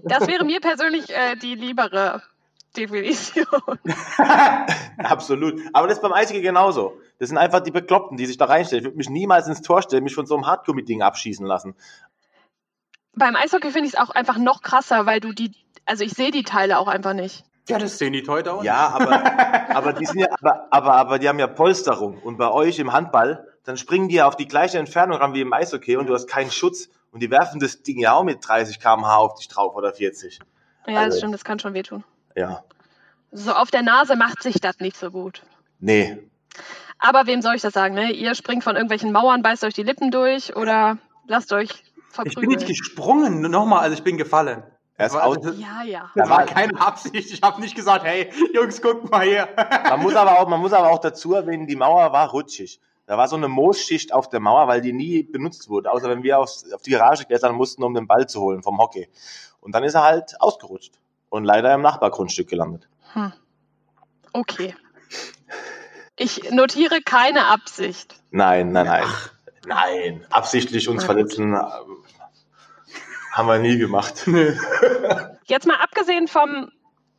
Das 0.03 0.27
wäre 0.27 0.45
mir 0.45 0.59
persönlich 0.59 1.09
äh, 1.09 1.35
die 1.35 1.55
liebere 1.55 2.21
Definition. 2.75 3.45
Absolut. 4.97 5.61
Aber 5.73 5.87
das 5.87 5.97
ist 5.97 6.01
beim 6.01 6.13
Eishockey 6.13 6.41
genauso. 6.41 6.97
Das 7.19 7.29
sind 7.29 7.37
einfach 7.37 7.61
die 7.61 7.71
Bekloppten, 7.71 8.17
die 8.17 8.25
sich 8.25 8.37
da 8.37 8.45
reinstellen. 8.45 8.83
Ich 8.83 8.87
würde 8.87 8.97
mich 8.97 9.09
niemals 9.09 9.47
ins 9.47 9.61
Tor 9.61 9.81
stellen, 9.81 10.03
mich 10.03 10.15
von 10.15 10.25
so 10.25 10.35
einem 10.35 10.45
Hardcore-Ding 10.45 11.01
abschießen 11.01 11.45
lassen. 11.45 11.75
Beim 13.15 13.35
Eishockey 13.35 13.71
finde 13.71 13.87
ich 13.87 13.93
es 13.95 13.99
auch 13.99 14.11
einfach 14.11 14.37
noch 14.37 14.61
krasser, 14.61 15.05
weil 15.05 15.19
du 15.19 15.31
die, 15.33 15.51
also 15.85 16.03
ich 16.03 16.13
sehe 16.13 16.31
die 16.31 16.43
Teile 16.43 16.77
auch 16.77 16.87
einfach 16.87 17.13
nicht. 17.13 17.43
Ja, 17.67 17.79
das 17.79 17.97
sehen 17.97 18.13
die 18.13 18.23
Torhüter 18.23 18.53
auch. 18.53 18.63
Ja, 18.63 18.89
aber, 18.89 19.75
aber 19.75 19.93
die 19.93 20.05
sind 20.05 20.19
ja, 20.19 20.27
aber, 20.39 20.67
aber, 20.71 20.93
aber 20.93 21.19
die 21.19 21.27
haben 21.27 21.39
ja 21.39 21.47
Polsterung. 21.47 22.17
Und 22.19 22.37
bei 22.37 22.49
euch 22.49 22.79
im 22.79 22.93
Handball, 22.93 23.45
dann 23.63 23.75
springen 23.75 24.07
die 24.07 24.15
ja 24.15 24.27
auf 24.27 24.37
die 24.37 24.47
gleiche 24.47 24.77
Entfernung 24.77 25.17
ran 25.17 25.33
wie 25.33 25.41
im 25.41 25.51
Eishockey 25.51 25.97
und 25.97 26.07
du 26.07 26.13
hast 26.13 26.27
keinen 26.27 26.51
Schutz. 26.51 26.89
Und 27.11 27.21
die 27.21 27.31
werfen 27.31 27.59
das 27.59 27.81
Ding 27.81 27.99
ja 27.99 28.13
auch 28.13 28.23
mit 28.23 28.47
30 28.47 28.79
km/h 28.79 29.17
auf 29.17 29.35
dich 29.35 29.47
drauf 29.47 29.75
oder 29.75 29.91
40. 29.93 30.39
Ja, 30.85 30.93
das 30.93 31.03
Also- 31.05 31.17
stimmt, 31.17 31.33
das 31.33 31.43
kann 31.43 31.59
schon 31.59 31.73
wehtun. 31.73 32.03
Ja. 32.37 32.63
So 33.31 33.51
auf 33.53 33.71
der 33.71 33.81
Nase 33.81 34.15
macht 34.15 34.41
sich 34.41 34.61
das 34.61 34.79
nicht 34.79 34.95
so 34.95 35.11
gut. 35.11 35.41
Nee. 35.79 36.17
Aber 36.99 37.27
wem 37.27 37.41
soll 37.41 37.55
ich 37.55 37.61
das 37.61 37.73
sagen, 37.73 37.93
ne? 37.95 38.11
Ihr 38.11 38.33
springt 38.35 38.63
von 38.63 38.75
irgendwelchen 38.75 39.11
Mauern, 39.11 39.41
beißt 39.43 39.63
euch 39.63 39.73
die 39.73 39.83
Lippen 39.83 40.11
durch 40.11 40.55
oder 40.55 40.97
lasst 41.27 41.51
euch 41.51 41.69
Ich 41.69 41.75
bin 41.75 42.23
nicht 42.23 42.33
verprügeln. 42.33 42.65
gesprungen, 42.67 43.41
nochmal, 43.41 43.79
also 43.81 43.95
ich 43.95 44.03
bin 44.03 44.17
gefallen. 44.17 44.63
Er 44.99 45.05
ist 45.07 45.15
aus- 45.15 45.37
Ja, 45.57 45.83
ja. 45.83 46.09
das 46.15 46.23
Da 46.25 46.29
war- 46.29 46.37
war 46.39 46.45
keine 46.47 46.79
Absicht. 46.81 47.31
Ich 47.31 47.41
habe 47.43 47.61
nicht 47.61 47.75
gesagt, 47.75 48.03
hey, 48.05 48.31
Jungs, 48.53 48.81
guckt 48.81 49.11
mal 49.11 49.21
hier. 49.27 49.47
Man 49.83 50.01
muss 50.01 50.15
aber 50.15 50.39
auch, 50.39 50.47
man 50.47 50.59
muss 50.59 50.73
aber 50.73 50.89
auch 50.89 50.99
dazu 50.99 51.33
erwähnen, 51.35 51.67
die 51.67 51.75
Mauer 51.75 52.11
war 52.13 52.29
rutschig. 52.31 52.79
Da 53.05 53.17
war 53.17 53.27
so 53.27 53.35
eine 53.35 53.47
Moosschicht 53.47 54.11
auf 54.13 54.27
der 54.29 54.39
Mauer, 54.39 54.67
weil 54.67 54.81
die 54.81 54.93
nie 54.93 55.21
benutzt 55.23 55.69
wurde, 55.69 55.91
außer 55.91 56.09
wenn 56.09 56.23
wir 56.23 56.39
aufs, 56.39 56.71
auf 56.73 56.81
die 56.81 56.91
Garage 56.91 57.25
klettern 57.25 57.55
mussten, 57.55 57.83
um 57.83 57.93
den 57.93 58.07
Ball 58.07 58.27
zu 58.27 58.41
holen 58.41 58.63
vom 58.63 58.79
Hockey. 58.79 59.07
Und 59.61 59.73
dann 59.75 59.83
ist 59.83 59.93
er 59.93 60.03
halt 60.03 60.41
ausgerutscht 60.41 60.93
und 61.29 61.43
leider 61.43 61.73
im 61.73 61.81
Nachbargrundstück 61.81 62.47
gelandet. 62.49 62.87
Hm. 63.13 63.33
Okay. 64.33 64.75
Ich 66.15 66.51
notiere 66.51 67.01
keine 67.01 67.47
Absicht. 67.47 68.15
Nein, 68.31 68.71
nein, 68.71 68.85
nein. 68.85 69.05
Nein, 69.65 70.25
absichtlich 70.29 70.87
uns 70.87 71.03
verletzen 71.03 71.53
äh, 71.53 71.61
haben 73.31 73.47
wir 73.47 73.59
nie 73.59 73.77
gemacht. 73.77 74.25
Jetzt 75.45 75.67
mal 75.67 75.75
abgesehen 75.75 76.27
vom 76.27 76.71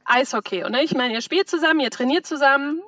Eishockey, 0.05 0.65
und 0.65 0.73
ne? 0.73 0.83
ich 0.83 0.95
meine, 0.95 1.15
ihr 1.15 1.21
spielt 1.21 1.49
zusammen, 1.51 1.81
ihr 1.81 1.91
trainiert 1.91 2.27
zusammen. 2.27 2.83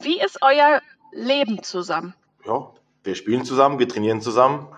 Wie 0.00 0.18
ist 0.20 0.38
euer 0.40 0.80
Leben 1.12 1.62
zusammen? 1.62 2.14
Ja, 2.46 2.72
wir 3.04 3.14
spielen 3.14 3.44
zusammen, 3.44 3.78
wir 3.78 3.88
trainieren 3.88 4.22
zusammen 4.22 4.68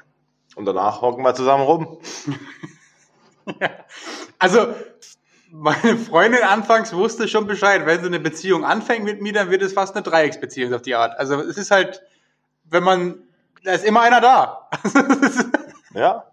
und 0.57 0.65
danach 0.65 1.01
hocken 1.01 1.25
wir 1.25 1.35
zusammen 1.35 1.65
rum. 1.65 1.99
Also, 4.39 4.75
meine 5.57 5.97
Freundin 5.97 6.43
anfangs 6.43 6.93
wusste 6.93 7.29
schon 7.29 7.47
Bescheid. 7.47 7.87
Wenn 7.87 8.01
sie 8.01 8.07
eine 8.07 8.19
Beziehung 8.19 8.65
anfängt 8.65 9.05
mit 9.05 9.23
mir, 9.23 9.33
dann 9.33 9.51
wird 9.51 9.63
es 9.63 9.73
fast 9.73 9.95
eine 9.95 10.03
Dreiecksbeziehung 10.03 10.75
auf 10.75 10.83
die 10.83 10.97
Art. 10.97 11.17
Also, 11.19 11.41
es 11.41 11.57
ist 11.57 11.71
halt, 11.71 12.03
wenn 12.65 12.83
man, 12.83 13.23
da 13.63 13.73
ist 13.73 13.85
immer 13.85 14.03
einer 14.03 14.21
da. 14.21 14.69
Ja, 15.95 16.25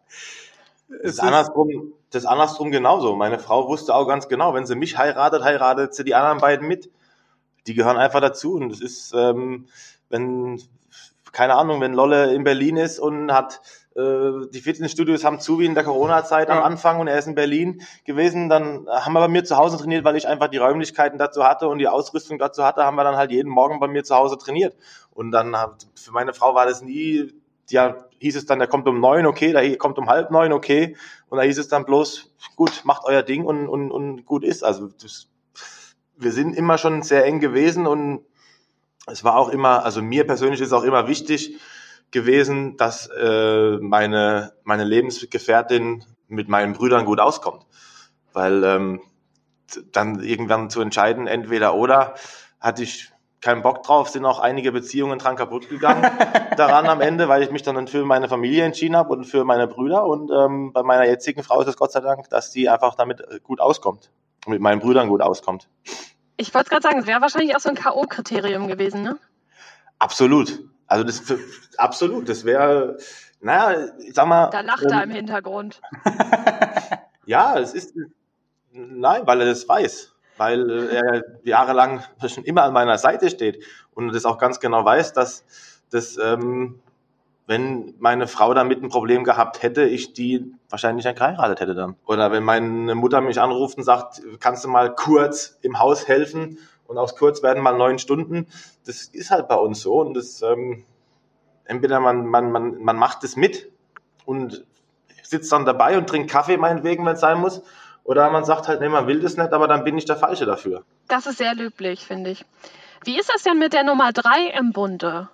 Das 0.89 0.99
Es 1.03 1.13
ist 1.13 1.19
andersrum, 1.19 1.93
das 2.10 2.23
ist 2.23 2.27
andersrum 2.27 2.71
genauso. 2.71 3.15
Meine 3.15 3.38
Frau 3.38 3.67
wusste 3.67 3.93
auch 3.93 4.07
ganz 4.07 4.27
genau, 4.27 4.55
wenn 4.55 4.65
sie 4.65 4.73
mich 4.73 4.97
heiratet, 4.97 5.43
heiratet 5.43 5.93
sie 5.93 6.03
die 6.03 6.15
anderen 6.15 6.39
beiden 6.39 6.67
mit. 6.67 6.89
Die 7.67 7.75
gehören 7.75 7.97
einfach 7.97 8.21
dazu. 8.21 8.55
Und 8.55 8.71
es 8.71 8.81
ist, 8.81 9.13
ähm, 9.13 9.67
wenn, 10.10 10.60
keine 11.31 11.57
Ahnung, 11.57 11.79
wenn 11.79 11.93
Lolle 11.93 12.34
in 12.34 12.43
Berlin 12.43 12.77
ist 12.77 12.97
und 12.97 13.31
hat, 13.31 13.62
die 13.93 14.62
Fitnessstudios 14.62 15.25
haben 15.25 15.41
zu 15.41 15.60
wie 15.60 15.65
in 15.65 15.75
der 15.75 15.84
Corona-Zeit 15.84 16.49
am. 16.49 16.63
Anfang 16.63 17.01
und 17.01 17.08
er 17.08 17.19
ist 17.19 17.27
in 17.27 17.36
Berlin 17.36 17.82
gewesen, 18.06 18.47
dann 18.47 18.88
haben 18.88 19.12
wir 19.12 19.19
bei 19.19 19.27
mir 19.27 19.43
zu 19.43 19.58
Hause 19.58 19.77
trainiert, 19.77 20.06
weil 20.06 20.15
ich 20.15 20.27
einfach 20.27 20.47
die 20.47 20.58
Räumlichkeiten 20.58 21.17
dazu 21.17 21.43
hatte 21.43 21.67
und 21.67 21.80
die 21.80 21.89
Ausrüstung 21.89 22.39
dazu 22.39 22.63
hatte, 22.63 22.86
haben 22.86 22.95
wir 22.95 23.04
dann 23.04 23.17
halt 23.17 23.32
jeden 23.32 23.49
Morgen 23.49 23.82
bei 23.82 23.88
mir 23.88 24.06
zu 24.06 24.15
Hause 24.15 24.38
trainiert. 24.38 24.77
Und 25.12 25.32
dann 25.32 25.56
für 25.95 26.13
meine 26.13 26.34
Frau 26.34 26.56
war 26.56 26.65
das 26.65 26.82
nie, 26.82 27.34
ja, 27.69 28.06
hieß 28.19 28.38
es 28.38 28.45
dann, 28.45 28.60
der 28.60 28.69
kommt 28.69 28.88
um 28.88 29.01
neun, 29.01 29.25
okay, 29.25 29.51
der 29.51 29.77
kommt 29.77 29.97
um 29.97 30.08
halb 30.08 30.32
neun, 30.32 30.54
okay. 30.54 30.95
Und 31.27 31.39
da 31.39 31.43
hieß 31.43 31.58
es 31.58 31.67
dann 31.67 31.84
bloß, 31.84 32.32
gut, 32.56 32.84
macht 32.86 33.04
euer 33.04 33.23
Ding 33.23 33.43
und, 33.43 33.67
und, 33.67 33.91
und 33.91 34.25
gut 34.25 34.45
ist. 34.45 34.63
Also 34.63 34.88
das, 35.01 35.27
wir 36.15 36.32
sind 36.32 36.56
immer 36.56 36.77
schon 36.77 37.01
sehr 37.01 37.25
eng 37.25 37.41
gewesen 37.41 37.88
und 37.88 38.23
es 39.08 39.25
war 39.25 39.36
auch 39.36 39.49
immer, 39.49 39.84
also 39.84 40.01
mir 40.01 40.25
persönlich 40.25 40.62
ist 40.62 40.71
auch 40.71 40.84
immer 40.84 41.08
wichtig 41.10 41.60
gewesen, 42.12 42.78
dass 42.78 43.08
äh, 43.08 43.78
meine, 43.78 44.54
meine 44.63 44.84
Lebensgefährtin 44.84 46.04
mit 46.28 46.50
meinen 46.50 46.74
Brüdern 46.74 47.06
gut 47.06 47.19
auskommt. 47.19 47.65
Weil 48.34 48.63
ähm, 48.63 49.02
dann 49.91 50.21
irgendwann 50.21 50.69
zu 50.69 50.82
entscheiden, 50.82 51.28
entweder 51.28 51.76
oder, 51.76 52.15
hatte 52.60 52.84
ich 52.84 53.12
keinen 53.41 53.63
Bock 53.63 53.84
drauf, 53.84 54.10
sind 54.10 54.26
auch 54.26 54.39
einige 54.39 54.71
Beziehungen 54.71 55.17
dran 55.17 55.36
kaputt 55.36 55.67
gegangen 55.67 56.04
daran 56.58 56.88
am 56.88 57.02
Ende, 57.02 57.28
weil 57.28 57.41
ich 57.41 57.52
mich 57.52 57.63
dann 57.63 57.88
für 57.88 58.06
meine 58.06 58.30
Familie 58.30 58.63
entschieden 58.63 58.95
habe 58.95 59.12
und 59.13 59.26
für 59.26 59.43
meine 59.43 59.67
Brüder. 59.67 60.06
Und 60.06 60.32
ähm, 60.32 60.71
bei 60.74 60.84
meiner 60.84 61.06
jetzigen 61.06 61.43
Frau 61.43 61.60
ist 61.62 61.67
es 61.67 61.78
Gott 61.78 61.91
sei 61.91 62.02
Dank, 62.02 62.30
dass 62.30 62.52
die 62.52 62.69
einfach 62.69 62.95
damit 62.95 63.21
äh, 63.21 63.39
gut 63.41 63.60
auskommt. 63.60 64.12
Und 64.45 64.54
mit 64.54 64.62
meinen 64.62 64.80
Brüdern 64.80 65.08
gut 65.08 65.21
auskommt. 65.21 65.67
Ich 66.38 66.54
wollte 66.54 66.69
gerade 66.69 66.82
sagen, 66.82 67.00
es 67.00 67.08
wäre 67.08 67.21
wahrscheinlich 67.21 67.56
auch 67.56 67.60
so 67.60 67.69
ein 67.69 67.76
K.O.-Kriterium 67.76 68.67
gewesen, 68.67 69.04
ne? 69.04 69.17
Absolut. 70.00 70.63
Also 70.91 71.06
das 71.06 71.23
absolut. 71.77 72.27
Das 72.27 72.43
wäre, 72.43 72.97
naja, 73.39 73.88
ich 73.99 74.13
sag 74.13 74.27
mal. 74.27 74.49
Da 74.49 74.60
lacht 74.60 74.84
ähm, 74.84 74.91
er 74.91 75.04
im 75.04 75.10
Hintergrund. 75.10 75.82
Ja, 77.27 77.58
es 77.60 77.75
ist. 77.75 77.93
Nein, 78.71 79.21
weil 79.25 79.41
er 79.41 79.45
das 79.45 79.69
weiß. 79.69 80.12
Weil 80.38 80.89
er 80.89 81.23
jahrelang 81.43 82.04
schon 82.27 82.43
immer 82.43 82.63
an 82.63 82.73
meiner 82.73 82.97
Seite 82.97 83.30
steht 83.30 83.63
und 83.93 84.12
das 84.12 84.25
auch 84.25 84.39
ganz 84.39 84.60
genau 84.60 84.84
weiß, 84.84 85.13
dass 85.13 85.45
das, 85.91 86.17
ähm, 86.17 86.80
wenn 87.45 87.93
meine 87.99 88.27
Frau 88.27 88.56
damit 88.56 88.82
ein 88.82 88.89
Problem 88.89 89.23
gehabt 89.23 89.62
hätte, 89.62 89.84
ich 89.84 90.13
die 90.13 90.51
wahrscheinlich 90.67 91.06
nicht 91.06 91.15
geheiratet 91.15 91.60
hätte 91.60 91.75
dann. 91.75 91.95
Oder 92.08 92.32
wenn 92.32 92.43
meine 92.43 92.95
Mutter 92.95 93.21
mich 93.21 93.39
anruft 93.39 93.77
und 93.77 93.84
sagt, 93.84 94.23
kannst 94.39 94.65
du 94.65 94.67
mal 94.67 94.95
kurz 94.95 95.60
im 95.62 95.77
Haus 95.77 96.08
helfen 96.08 96.58
und 96.91 96.97
aus 96.97 97.15
kurz 97.15 97.41
werden 97.41 97.63
mal 97.63 97.77
neun 97.77 97.99
Stunden, 97.99 98.47
das 98.86 99.04
ist 99.04 99.32
halt 99.32 99.47
bei 99.47 99.56
uns 99.56 99.80
so 99.82 100.01
und 100.01 100.13
das 100.13 100.41
ähm, 100.41 100.84
entweder 101.63 102.01
man, 102.01 102.25
man, 102.25 102.51
man, 102.51 102.84
man 102.84 102.97
macht 102.97 103.23
es 103.23 103.38
mit 103.38 103.71
und 104.25 104.65
sitzt 105.23 105.49
dann 105.54 105.65
dabei 105.65 105.97
und 105.97 106.08
trinkt 106.08 106.30
Kaffee 106.30 106.58
meinetwegen, 106.58 107.06
wenn 107.06 107.13
es 107.13 107.21
sein 107.21 107.39
muss. 107.39 107.62
Oder 108.04 108.30
man 108.30 108.43
sagt 108.43 108.67
halt, 108.67 108.82
nee, 108.82 108.89
man 108.89 109.08
will 109.08 109.21
das 109.21 109.38
nicht, 109.38 109.54
aber 109.54 109.67
dann 109.69 109.84
bin 109.86 109.97
ich 109.97 110.04
der 110.06 110.17
Falsche 110.17 110.45
dafür. 110.45 110.84
Das 111.08 111.27
ist 111.27 111.38
sehr 111.38 111.56
löblich, 111.56 112.06
finde 112.06 112.32
ich. 112.32 112.43
Wie 113.06 113.17
ist 113.17 113.30
das 113.34 113.43
denn 113.43 113.58
mit 113.58 113.71
der 113.73 113.84
Nummer 113.84 114.12
3 114.12 114.47
im 114.60 114.73
Bunde? 114.73 115.30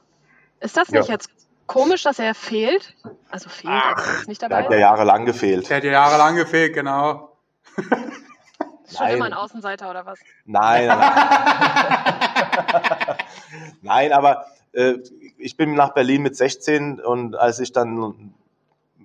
Ist 0.60 0.78
das 0.78 0.90
nicht 0.92 1.08
Ja. 1.08 1.14
jetzt 1.16 1.30
komisch, 1.66 2.04
dass 2.04 2.20
er 2.20 2.36
fehlt? 2.36 2.94
Also 3.32 3.50
fehlt, 3.50 3.74
also 3.74 4.12
ist 4.20 4.28
nicht 4.28 4.42
Der 4.44 4.50
dabei? 4.50 4.64
hat 4.66 4.72
ja 4.72 4.78
jahrelang 4.78 5.26
gefehlt. 5.26 5.70
Der 5.70 5.78
hat 5.78 5.84
ja 5.86 5.92
jahrelang 5.94 6.36
gefehlt, 6.36 6.74
genau. 6.76 7.32
Ist 8.88 8.98
schon 8.98 9.08
immer 9.08 9.26
ein 9.26 9.34
Außenseiter 9.34 9.90
oder 9.90 10.06
was? 10.06 10.20
Nein, 10.46 10.88
nein, 10.88 11.02
nein. 13.82 14.14
aber 14.14 14.46
äh, 14.74 14.96
ich 15.38 15.58
bin 15.58 15.76
nach 15.76 15.94
Berlin 15.94 16.22
mit 16.22 16.36
16 16.36 17.00
und 17.00 17.36
als 17.36 17.60
ich 17.60 17.72
dann 17.72 18.34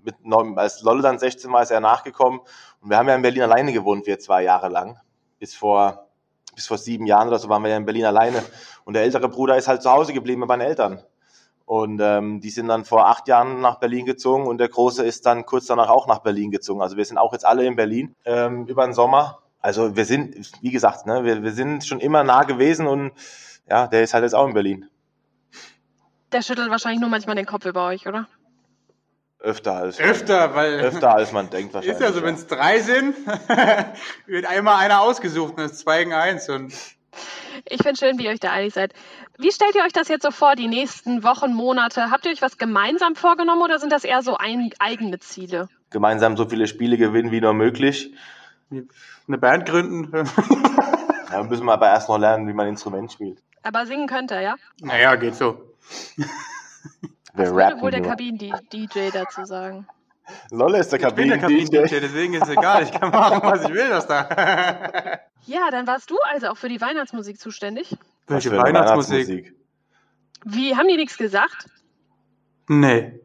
mit 0.04 0.16
als 0.56 0.82
Lolle 0.82 1.02
dann 1.02 1.18
16 1.18 1.52
war, 1.52 1.62
ist 1.62 1.70
er 1.70 1.80
nachgekommen 1.80 2.40
und 2.80 2.90
wir 2.90 2.96
haben 2.96 3.08
ja 3.08 3.14
in 3.14 3.22
Berlin 3.22 3.42
alleine 3.42 3.72
gewohnt, 3.72 4.06
wir 4.06 4.18
zwei 4.18 4.42
Jahre 4.42 4.68
lang. 4.68 4.98
Bis 5.38 5.54
vor, 5.54 6.06
bis 6.54 6.66
vor 6.66 6.78
sieben 6.78 7.06
Jahren 7.06 7.28
oder 7.28 7.38
so 7.38 7.48
waren 7.48 7.62
wir 7.62 7.70
ja 7.70 7.76
in 7.76 7.84
Berlin 7.84 8.04
alleine. 8.04 8.42
Und 8.84 8.94
der 8.94 9.02
ältere 9.02 9.28
Bruder 9.28 9.56
ist 9.56 9.68
halt 9.68 9.82
zu 9.82 9.90
Hause 9.90 10.12
geblieben 10.12 10.40
mit 10.40 10.48
meinen 10.48 10.62
Eltern. 10.62 11.02
Und 11.64 12.00
ähm, 12.02 12.40
die 12.40 12.50
sind 12.50 12.68
dann 12.68 12.84
vor 12.84 13.06
acht 13.06 13.28
Jahren 13.28 13.60
nach 13.60 13.76
Berlin 13.76 14.04
gezogen 14.04 14.46
und 14.46 14.58
der 14.58 14.68
Große 14.68 15.04
ist 15.04 15.26
dann 15.26 15.46
kurz 15.46 15.66
danach 15.66 15.88
auch 15.88 16.06
nach 16.06 16.18
Berlin 16.18 16.50
gezogen. 16.50 16.82
Also 16.82 16.96
wir 16.96 17.04
sind 17.04 17.18
auch 17.18 17.32
jetzt 17.32 17.46
alle 17.46 17.64
in 17.64 17.76
Berlin 17.76 18.14
ähm, 18.24 18.66
über 18.66 18.84
den 18.84 18.94
Sommer. 18.94 19.41
Also 19.62 19.96
wir 19.96 20.04
sind, 20.04 20.52
wie 20.60 20.70
gesagt, 20.70 21.06
ne, 21.06 21.24
wir, 21.24 21.42
wir 21.42 21.52
sind 21.52 21.86
schon 21.86 22.00
immer 22.00 22.24
nah 22.24 22.42
gewesen 22.42 22.86
und 22.86 23.12
ja, 23.68 23.86
der 23.86 24.02
ist 24.02 24.12
halt 24.12 24.24
jetzt 24.24 24.34
auch 24.34 24.46
in 24.46 24.54
Berlin. 24.54 24.88
Der 26.32 26.42
schüttelt 26.42 26.70
wahrscheinlich 26.70 27.00
nur 27.00 27.10
manchmal 27.10 27.36
den 27.36 27.46
Kopf 27.46 27.64
über 27.64 27.86
euch, 27.86 28.06
oder? 28.06 28.26
Öfter 29.38 29.74
als 29.74 30.00
Öfter, 30.00 30.54
weil 30.54 30.80
öfter 30.80 31.14
als 31.14 31.32
man 31.32 31.50
denkt 31.50 31.74
wahrscheinlich. 31.74 32.00
ist 32.00 32.04
ja 32.04 32.12
so, 32.12 32.22
wenn 32.22 32.34
es 32.34 32.46
drei 32.46 32.80
sind, 32.80 33.16
wird 34.26 34.46
einmal 34.46 34.76
einer 34.76 35.00
ausgesucht 35.00 35.54
und 35.58 35.64
es 35.64 35.78
zwei 35.78 35.98
gegen 35.98 36.12
eins. 36.12 36.48
Und 36.48 36.72
Ich 37.64 37.82
finde 37.82 37.96
schön, 37.96 38.18
wie 38.18 38.24
ihr 38.24 38.30
euch 38.30 38.40
da 38.40 38.50
einig 38.50 38.72
seid. 38.74 38.92
Wie 39.38 39.50
stellt 39.50 39.74
ihr 39.74 39.82
euch 39.82 39.92
das 39.92 40.08
jetzt 40.08 40.22
so 40.22 40.30
vor, 40.30 40.54
die 40.54 40.68
nächsten 40.68 41.24
Wochen, 41.24 41.54
Monate? 41.54 42.10
Habt 42.10 42.24
ihr 42.24 42.32
euch 42.32 42.42
was 42.42 42.56
gemeinsam 42.56 43.16
vorgenommen 43.16 43.62
oder 43.62 43.78
sind 43.78 43.92
das 43.92 44.04
eher 44.04 44.22
so 44.22 44.36
ein, 44.36 44.70
eigene 44.78 45.18
Ziele? 45.18 45.68
gemeinsam 45.92 46.36
so 46.36 46.48
viele 46.48 46.66
Spiele 46.66 46.96
gewinnen 46.96 47.30
wie 47.30 47.40
nur 47.40 47.54
möglich. 47.54 48.12
Eine 49.28 49.38
Band 49.38 49.66
gründen. 49.66 50.10
Da 51.32 51.42
müssen 51.44 51.64
wir 51.64 51.72
aber 51.72 51.86
erst 51.86 52.10
noch 52.10 52.18
lernen, 52.18 52.46
wie 52.46 52.52
man 52.52 52.66
ein 52.66 52.72
Instrument 52.72 53.10
spielt. 53.10 53.42
Aber 53.62 53.86
singen 53.86 54.06
könnt 54.06 54.30
ihr, 54.30 54.42
ja? 54.42 54.56
naja, 54.82 55.16
geht 55.16 55.34
so. 55.34 55.62
Wir 57.34 57.46
Was 57.46 57.54
würde 57.54 57.64
rappen 57.64 57.80
wohl 57.80 57.90
der. 57.90 58.02
Kabinen-DJ 58.02 59.10
dazu 59.12 59.44
sagen? 59.46 59.86
Lolle 60.50 60.78
ist 60.78 60.92
der 60.92 60.98
Kabinen-DJ. 60.98 62.00
Deswegen 62.00 62.34
ist 62.34 62.42
es 62.42 62.50
egal. 62.50 62.82
Ich 62.82 62.92
kann 62.92 63.10
machen, 63.10 63.40
was 63.42 63.64
ich 63.64 63.72
will, 63.72 63.88
das 63.88 64.06
da. 64.06 65.20
Ja, 65.44 65.70
dann 65.72 65.88
warst 65.88 66.08
du 66.08 66.18
also 66.30 66.48
auch 66.48 66.56
für 66.56 66.68
die 66.68 66.80
Weihnachtsmusik 66.80 67.40
zuständig. 67.40 67.96
Welche 68.28 68.50
für 68.50 68.62
eine 68.62 68.64
Weihnachtsmusik? 68.64 69.56
Wie, 70.44 70.76
haben 70.76 70.86
die 70.86 70.96
nichts 70.96 71.18
gesagt? 71.18 71.66
Nee. 72.68 73.18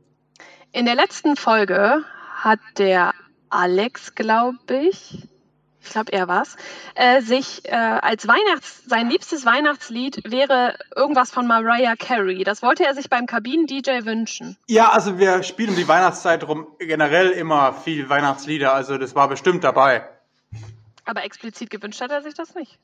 In 0.71 0.85
der 0.85 0.95
letzten 0.95 1.35
Folge 1.35 2.03
hat 2.33 2.59
der 2.79 3.13
Alex, 3.49 4.15
glaube 4.15 4.77
ich, 4.89 5.27
ich 5.87 5.93
glaube 5.93 6.11
er 6.11 6.27
war's, 6.27 6.55
äh, 6.95 7.21
sich 7.21 7.65
äh, 7.65 7.75
als 7.75 8.27
Weihnachts, 8.27 8.83
sein 8.85 9.09
liebstes 9.09 9.45
Weihnachtslied 9.45 10.21
wäre 10.29 10.77
irgendwas 10.95 11.31
von 11.31 11.47
Mariah 11.47 11.95
Carey. 11.95 12.43
Das 12.43 12.61
wollte 12.61 12.85
er 12.85 12.93
sich 12.93 13.09
beim 13.09 13.25
Kabinen-DJ 13.25 14.05
wünschen. 14.05 14.57
Ja, 14.67 14.91
also 14.91 15.17
wir 15.17 15.43
spielen 15.43 15.69
um 15.69 15.75
die 15.75 15.87
Weihnachtszeit 15.87 16.47
rum 16.47 16.67
generell 16.79 17.29
immer 17.31 17.73
viel 17.73 18.09
Weihnachtslieder, 18.09 18.73
also 18.73 18.97
das 18.97 19.15
war 19.15 19.29
bestimmt 19.29 19.63
dabei. 19.63 20.07
Aber 21.05 21.23
explizit 21.23 21.69
gewünscht 21.69 22.01
hat 22.01 22.11
er 22.11 22.21
sich 22.21 22.33
das 22.33 22.53
nicht. 22.53 22.77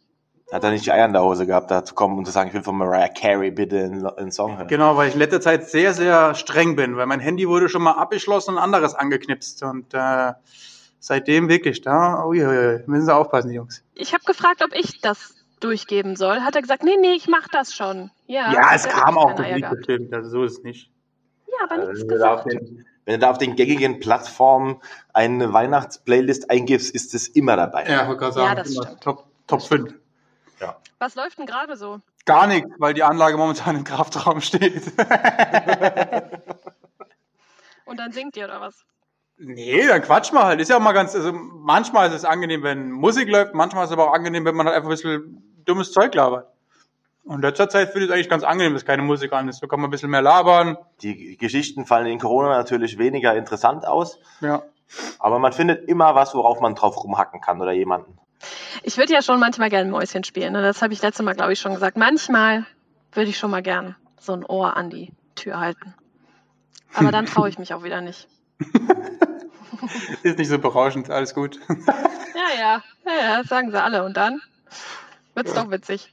Hat 0.51 0.64
er 0.64 0.72
nicht 0.72 0.86
die 0.86 0.91
Eier 0.91 1.06
in 1.06 1.14
der 1.14 1.24
Hose 1.24 1.45
gehabt, 1.45 1.72
da 1.72 1.84
zu 1.84 1.95
kommen 1.95 2.18
und 2.18 2.26
zu 2.26 2.32
sagen, 2.32 2.49
ich 2.49 2.54
will 2.54 2.64
von 2.64 2.78
Mariah 2.78 3.10
Carey 3.10 3.51
bitte 3.51 3.84
einen, 3.84 4.06
einen 4.06 4.32
Song 4.32 4.58
hören. 4.58 4.68
Genau, 4.68 4.95
weil 4.95 5.08
ich 5.08 5.14
in 5.14 5.20
letzter 5.20 5.41
Zeit 5.41 5.70
sehr, 5.70 5.93
sehr 5.93 6.36
streng 6.36 6.76
bin, 6.76 6.95
weil 6.95 7.06
mein 7.06 7.20
Handy 7.20 7.47
wurde 7.49 7.70
schon 7.70 7.82
mal 7.82 7.93
abgeschlossen 7.93 8.51
und 8.51 8.58
anderes 8.60 8.93
angeknipst 8.93 9.64
und 9.64 9.93
äh, 9.93 10.34
seitdem 11.04 11.49
wirklich, 11.49 11.82
da, 11.82 12.24
uiuiui, 12.26 12.84
müssen 12.88 13.06
Sie 13.06 13.14
aufpassen, 13.14 13.49
die 13.49 13.56
Jungs. 13.56 13.84
Ich 13.93 14.14
habe 14.14 14.24
gefragt, 14.24 14.64
ob 14.64 14.74
ich 14.74 15.01
das 15.01 15.36
durchgeben 15.60 16.16
soll. 16.16 16.39
Hat 16.41 16.56
er 16.56 16.62
gesagt, 16.62 16.84
nee, 16.84 16.95
nee, 16.99 17.12
ich 17.14 17.28
mach 17.28 17.47
das 17.49 17.74
schon. 17.76 18.10
Ja, 18.26 18.54
Ja, 18.54 18.70
es 18.74 18.88
kam 18.88 19.18
auch 19.18 19.36
gehabt. 19.36 19.76
bestimmt, 19.78 20.14
also 20.14 20.30
so 20.30 20.43
ist 20.45 20.60
es 20.60 20.64
nicht. 20.64 20.89
Ja, 21.47 21.58
aber 21.66 21.78
nichts 21.88 22.01
Wenn 22.01 22.08
du, 22.08 22.18
da 22.20 22.34
auf 22.36 22.43
gesagt. 22.45 22.64
den, 22.68 22.86
wenn 23.06 23.14
du 23.16 23.20
da 23.20 23.32
auf 23.32 23.38
den 23.38 23.56
gängigen 23.58 23.99
Plattformen 23.99 24.82
eine 25.14 25.51
Weihnachtsplaylist 25.51 26.49
eingibst, 26.49 26.95
ist 26.95 27.14
es 27.14 27.28
immer 27.28 27.58
dabei. 27.58 27.86
Ja, 27.86 28.04
ich 28.04 28.08
wollte 28.08 28.20
gerade 28.22 28.39
Ja, 28.39 28.45
sagen, 28.47 28.56
das 28.58 28.72
immer 28.74 28.84
stimmt. 28.84 29.01
Top, 29.04 29.26
Top 29.47 29.62
5. 29.62 29.93
Was 30.99 31.16
läuft 31.16 31.38
denn 31.38 31.45
gerade 31.47 31.76
so? 31.76 31.99
Gar 32.26 32.47
nichts, 32.47 32.70
weil 32.78 32.93
die 32.93 33.04
Anlage 33.04 33.36
momentan 33.36 33.76
im 33.76 33.84
Kraftraum 33.84 34.39
steht. 34.39 34.84
Und 37.86 37.99
dann 37.99 38.14
singt 38.14 38.38
ihr 38.38 38.45
oder 38.45 38.62
was? 38.62 38.86
Nee, 39.43 39.85
dann 39.87 40.01
quatsch 40.01 40.31
mal 40.31 40.45
halt. 40.45 40.59
Ist 40.61 40.69
ja 40.69 40.77
auch 40.77 40.81
mal 40.81 40.93
ganz, 40.93 41.15
also 41.15 41.31
manchmal 41.33 42.07
ist 42.09 42.15
es 42.15 42.25
angenehm, 42.25 42.63
wenn 42.63 42.91
Musik 42.91 43.29
läuft, 43.29 43.53
manchmal 43.53 43.83
ist 43.83 43.89
es 43.91 43.93
aber 43.93 44.09
auch 44.09 44.13
angenehm, 44.13 44.45
wenn 44.45 44.55
man 44.55 44.65
halt 44.67 44.75
einfach 44.75 44.89
ein 44.89 44.95
bisschen 44.95 45.43
dummes 45.65 45.91
Zeug 45.91 46.13
labert. 46.15 46.47
Und 47.25 47.35
in 47.35 47.41
letzter 47.41 47.69
Zeit 47.69 47.89
finde 47.89 48.05
ich 48.05 48.09
es 48.09 48.13
eigentlich 48.13 48.29
ganz 48.29 48.43
angenehm, 48.43 48.73
dass 48.73 48.83
keine 48.85 49.01
Musik 49.01 49.31
an 49.31 49.47
ist. 49.47 49.59
So 49.59 49.67
kann 49.67 49.79
man 49.79 49.87
ein 49.87 49.91
bisschen 49.91 50.09
mehr 50.09 50.21
labern. 50.21 50.77
Die 51.01 51.37
Geschichten 51.37 51.85
fallen 51.85 52.05
in 52.07 52.19
Corona 52.19 52.49
natürlich 52.49 52.97
weniger 52.97 53.35
interessant 53.35 53.85
aus, 53.87 54.19
Ja. 54.41 54.63
aber 55.19 55.39
man 55.39 55.53
findet 55.53 55.87
immer 55.87 56.15
was, 56.15 56.35
worauf 56.35 56.59
man 56.59 56.75
drauf 56.75 57.01
rumhacken 57.01 57.39
kann 57.39 57.61
oder 57.61 57.71
jemanden. 57.71 58.17
Ich 58.83 58.97
würde 58.97 59.13
ja 59.13 59.21
schon 59.21 59.39
manchmal 59.39 59.69
gerne 59.69 59.89
Mäuschen 59.89 60.25
spielen. 60.25 60.51
Ne? 60.51 60.61
Das 60.61 60.81
habe 60.81 60.91
ich 60.91 61.01
letztes 61.01 61.23
Mal, 61.25 61.33
glaube 61.33 61.53
ich, 61.53 61.59
schon 61.61 61.73
gesagt. 61.73 61.95
Manchmal 61.95 62.65
würde 63.13 63.29
ich 63.29 63.37
schon 63.37 63.51
mal 63.51 63.61
gern 63.63 63.95
so 64.19 64.33
ein 64.33 64.45
Ohr 64.45 64.75
an 64.75 64.89
die 64.89 65.13
Tür 65.35 65.59
halten. 65.61 65.93
Aber 66.93 67.11
dann 67.11 67.25
traue 67.25 67.47
ich 67.47 67.57
mich 67.57 67.73
auch 67.73 67.83
wieder 67.83 68.01
nicht. 68.01 68.27
Ist 70.24 70.38
nicht 70.38 70.49
so 70.49 70.60
berauschend, 70.60 71.10
alles 71.10 71.34
gut. 71.34 71.60
Ja, 72.36 72.60
ja, 72.60 72.84
ja, 73.06 73.24
ja, 73.24 73.38
das 73.38 73.47
sagen 73.47 73.72
sie 73.72 73.82
alle. 73.82 74.04
Und 74.04 74.18
dann 74.18 74.41
wird's 75.36 75.54
doch 75.54 75.70
witzig. 75.70 76.12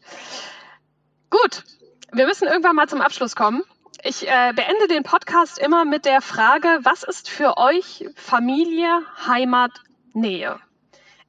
Gut, 1.31 1.65
wir 2.13 2.27
müssen 2.27 2.47
irgendwann 2.47 2.77
mal 2.77 2.89
zum 2.89 3.01
Abschluss 3.01 3.35
kommen. 3.35 3.63
Ich 4.03 4.29
äh, 4.29 4.53
beende 4.55 4.87
den 4.89 5.03
Podcast 5.03 5.59
immer 5.59 5.85
mit 5.85 6.05
der 6.05 6.21
Frage, 6.21 6.69
was 6.83 7.03
ist 7.03 7.29
für 7.29 7.57
euch 7.57 8.07
Familie, 8.17 9.03
Heimat, 9.27 9.73
Nähe? 10.13 10.59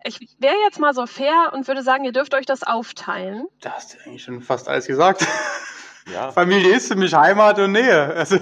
Ich 0.03 0.20
wäre 0.39 0.55
jetzt 0.66 0.80
mal 0.80 0.93
so 0.93 1.05
fair 1.05 1.51
und 1.53 1.68
würde 1.68 1.84
sagen, 1.84 2.05
ihr 2.05 2.12
dürft 2.12 2.34
euch 2.34 2.45
das 2.45 2.64
aufteilen. 2.64 3.47
Da 3.62 3.74
hast 3.74 3.93
du 3.93 3.97
eigentlich 4.05 4.24
schon 4.24 4.41
fast 4.41 4.68
alles 4.68 4.88
gesagt. 4.88 5.26
Ja, 6.12 6.32
Familie 6.34 6.76
ist 6.76 6.88
für 6.88 6.95
mich 6.95 7.14
Heimat 7.14 7.59
und 7.59 7.74
Nähe. 7.74 8.14
Also, 8.16 8.39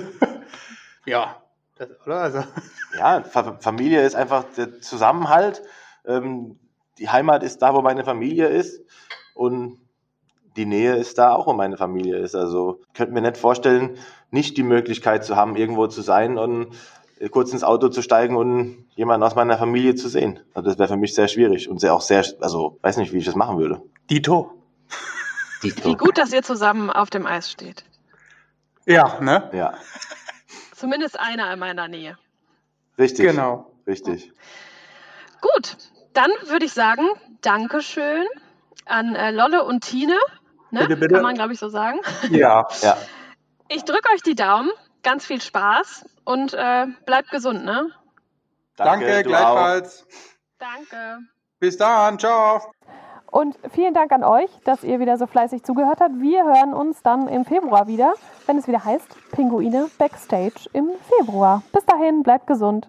ja, 1.05 1.38
das, 1.79 1.89
oder? 2.05 2.21
Also, 2.21 2.43
ja 2.97 3.23
Fa 3.23 3.57
Familie 3.59 4.03
ist 4.03 4.15
einfach 4.15 4.45
der 4.57 4.81
Zusammenhalt. 4.81 5.63
Ähm, 6.05 6.59
die 6.97 7.09
Heimat 7.09 7.43
ist 7.43 7.61
da, 7.61 7.73
wo 7.73 7.81
meine 7.81 8.03
Familie 8.03 8.47
ist 8.47 8.81
und 9.33 9.79
die 10.57 10.65
Nähe 10.65 10.95
ist 10.95 11.17
da 11.17 11.33
auch, 11.33 11.47
wo 11.47 11.53
meine 11.53 11.77
Familie 11.77 12.17
ist. 12.17 12.35
Also 12.35 12.81
könnte 12.93 13.13
mir 13.13 13.21
nicht 13.21 13.37
vorstellen, 13.37 13.97
nicht 14.31 14.57
die 14.57 14.63
Möglichkeit 14.63 15.23
zu 15.23 15.35
haben, 15.35 15.55
irgendwo 15.55 15.87
zu 15.87 16.01
sein 16.01 16.37
und 16.37 16.75
äh, 17.19 17.29
kurz 17.29 17.53
ins 17.53 17.63
Auto 17.63 17.87
zu 17.87 18.01
steigen 18.01 18.35
und 18.35 18.85
jemanden 18.95 19.23
aus 19.23 19.35
meiner 19.35 19.57
Familie 19.57 19.95
zu 19.95 20.09
sehen. 20.09 20.41
Also 20.53 20.69
das 20.69 20.77
wäre 20.77 20.89
für 20.89 20.97
mich 20.97 21.15
sehr 21.15 21.29
schwierig 21.29 21.69
und 21.69 21.79
sehr 21.79 21.93
auch 21.93 22.01
sehr, 22.01 22.25
also 22.41 22.77
weiß 22.81 22.97
nicht, 22.97 23.13
wie 23.13 23.19
ich 23.19 23.25
das 23.25 23.35
machen 23.35 23.57
würde. 23.57 23.81
Dito. 24.09 24.51
Wie 25.61 25.95
gut, 25.95 26.17
dass 26.17 26.31
ihr 26.31 26.41
zusammen 26.41 26.89
auf 26.89 27.09
dem 27.09 27.25
Eis 27.25 27.51
steht. 27.51 27.83
Ja, 28.85 29.19
ne? 29.19 29.49
Ja, 29.53 29.73
Zumindest 30.79 31.19
einer 31.19 31.51
in 31.51 31.59
meiner 31.59 31.89
Nähe. 31.89 32.17
richtig. 32.97 33.25
Genau. 33.25 33.69
Richtig. 33.85 34.31
Gut, 35.41 35.75
dann 36.13 36.31
würde 36.45 36.65
ich 36.65 36.73
sagen, 36.73 37.03
Dankeschön 37.41 38.25
an 38.85 39.13
äh, 39.15 39.31
Lolle 39.31 39.65
und 39.65 39.83
Tine. 39.83 40.17
Ne? 40.71 40.81
Bitte, 40.81 40.95
bitte. 40.95 41.15
Kann 41.15 41.23
man, 41.23 41.35
glaube 41.35 41.51
ich, 41.51 41.59
so 41.59 41.67
sagen. 41.67 41.99
Ja. 42.29 42.67
Ja, 42.81 42.97
Ich 43.67 43.83
drücke 43.83 44.09
euch 44.13 44.21
die 44.21 44.35
Daumen. 44.35 44.69
Ganz 45.03 45.25
viel 45.25 45.41
Spaß 45.41 46.05
und 46.23 46.53
äh, 46.53 46.85
bleibt 47.05 47.29
gesund, 47.31 47.65
ne? 47.65 47.89
Danke, 48.75 49.19
auch. 49.19 49.23
gleichfalls. 49.23 50.05
Danke. 50.59 51.19
Bis 51.59 51.77
dann, 51.77 52.19
ciao. 52.19 52.71
Und 53.31 53.57
vielen 53.71 53.93
Dank 53.93 54.11
an 54.11 54.23
euch, 54.23 54.49
dass 54.63 54.83
ihr 54.83 54.99
wieder 54.99 55.17
so 55.17 55.27
fleißig 55.27 55.63
zugehört 55.63 56.01
habt. 56.01 56.19
Wir 56.19 56.45
hören 56.45 56.73
uns 56.73 57.01
dann 57.03 57.27
im 57.27 57.45
Februar 57.45 57.87
wieder, 57.87 58.13
wenn 58.47 58.57
es 58.57 58.67
wieder 58.67 58.83
heißt 58.83 59.07
Pinguine 59.31 59.87
Backstage 59.97 60.69
im 60.73 60.89
Februar. 61.17 61.61
Bis 61.71 61.85
dahin, 61.85 62.23
bleibt 62.23 62.47
gesund. 62.47 62.87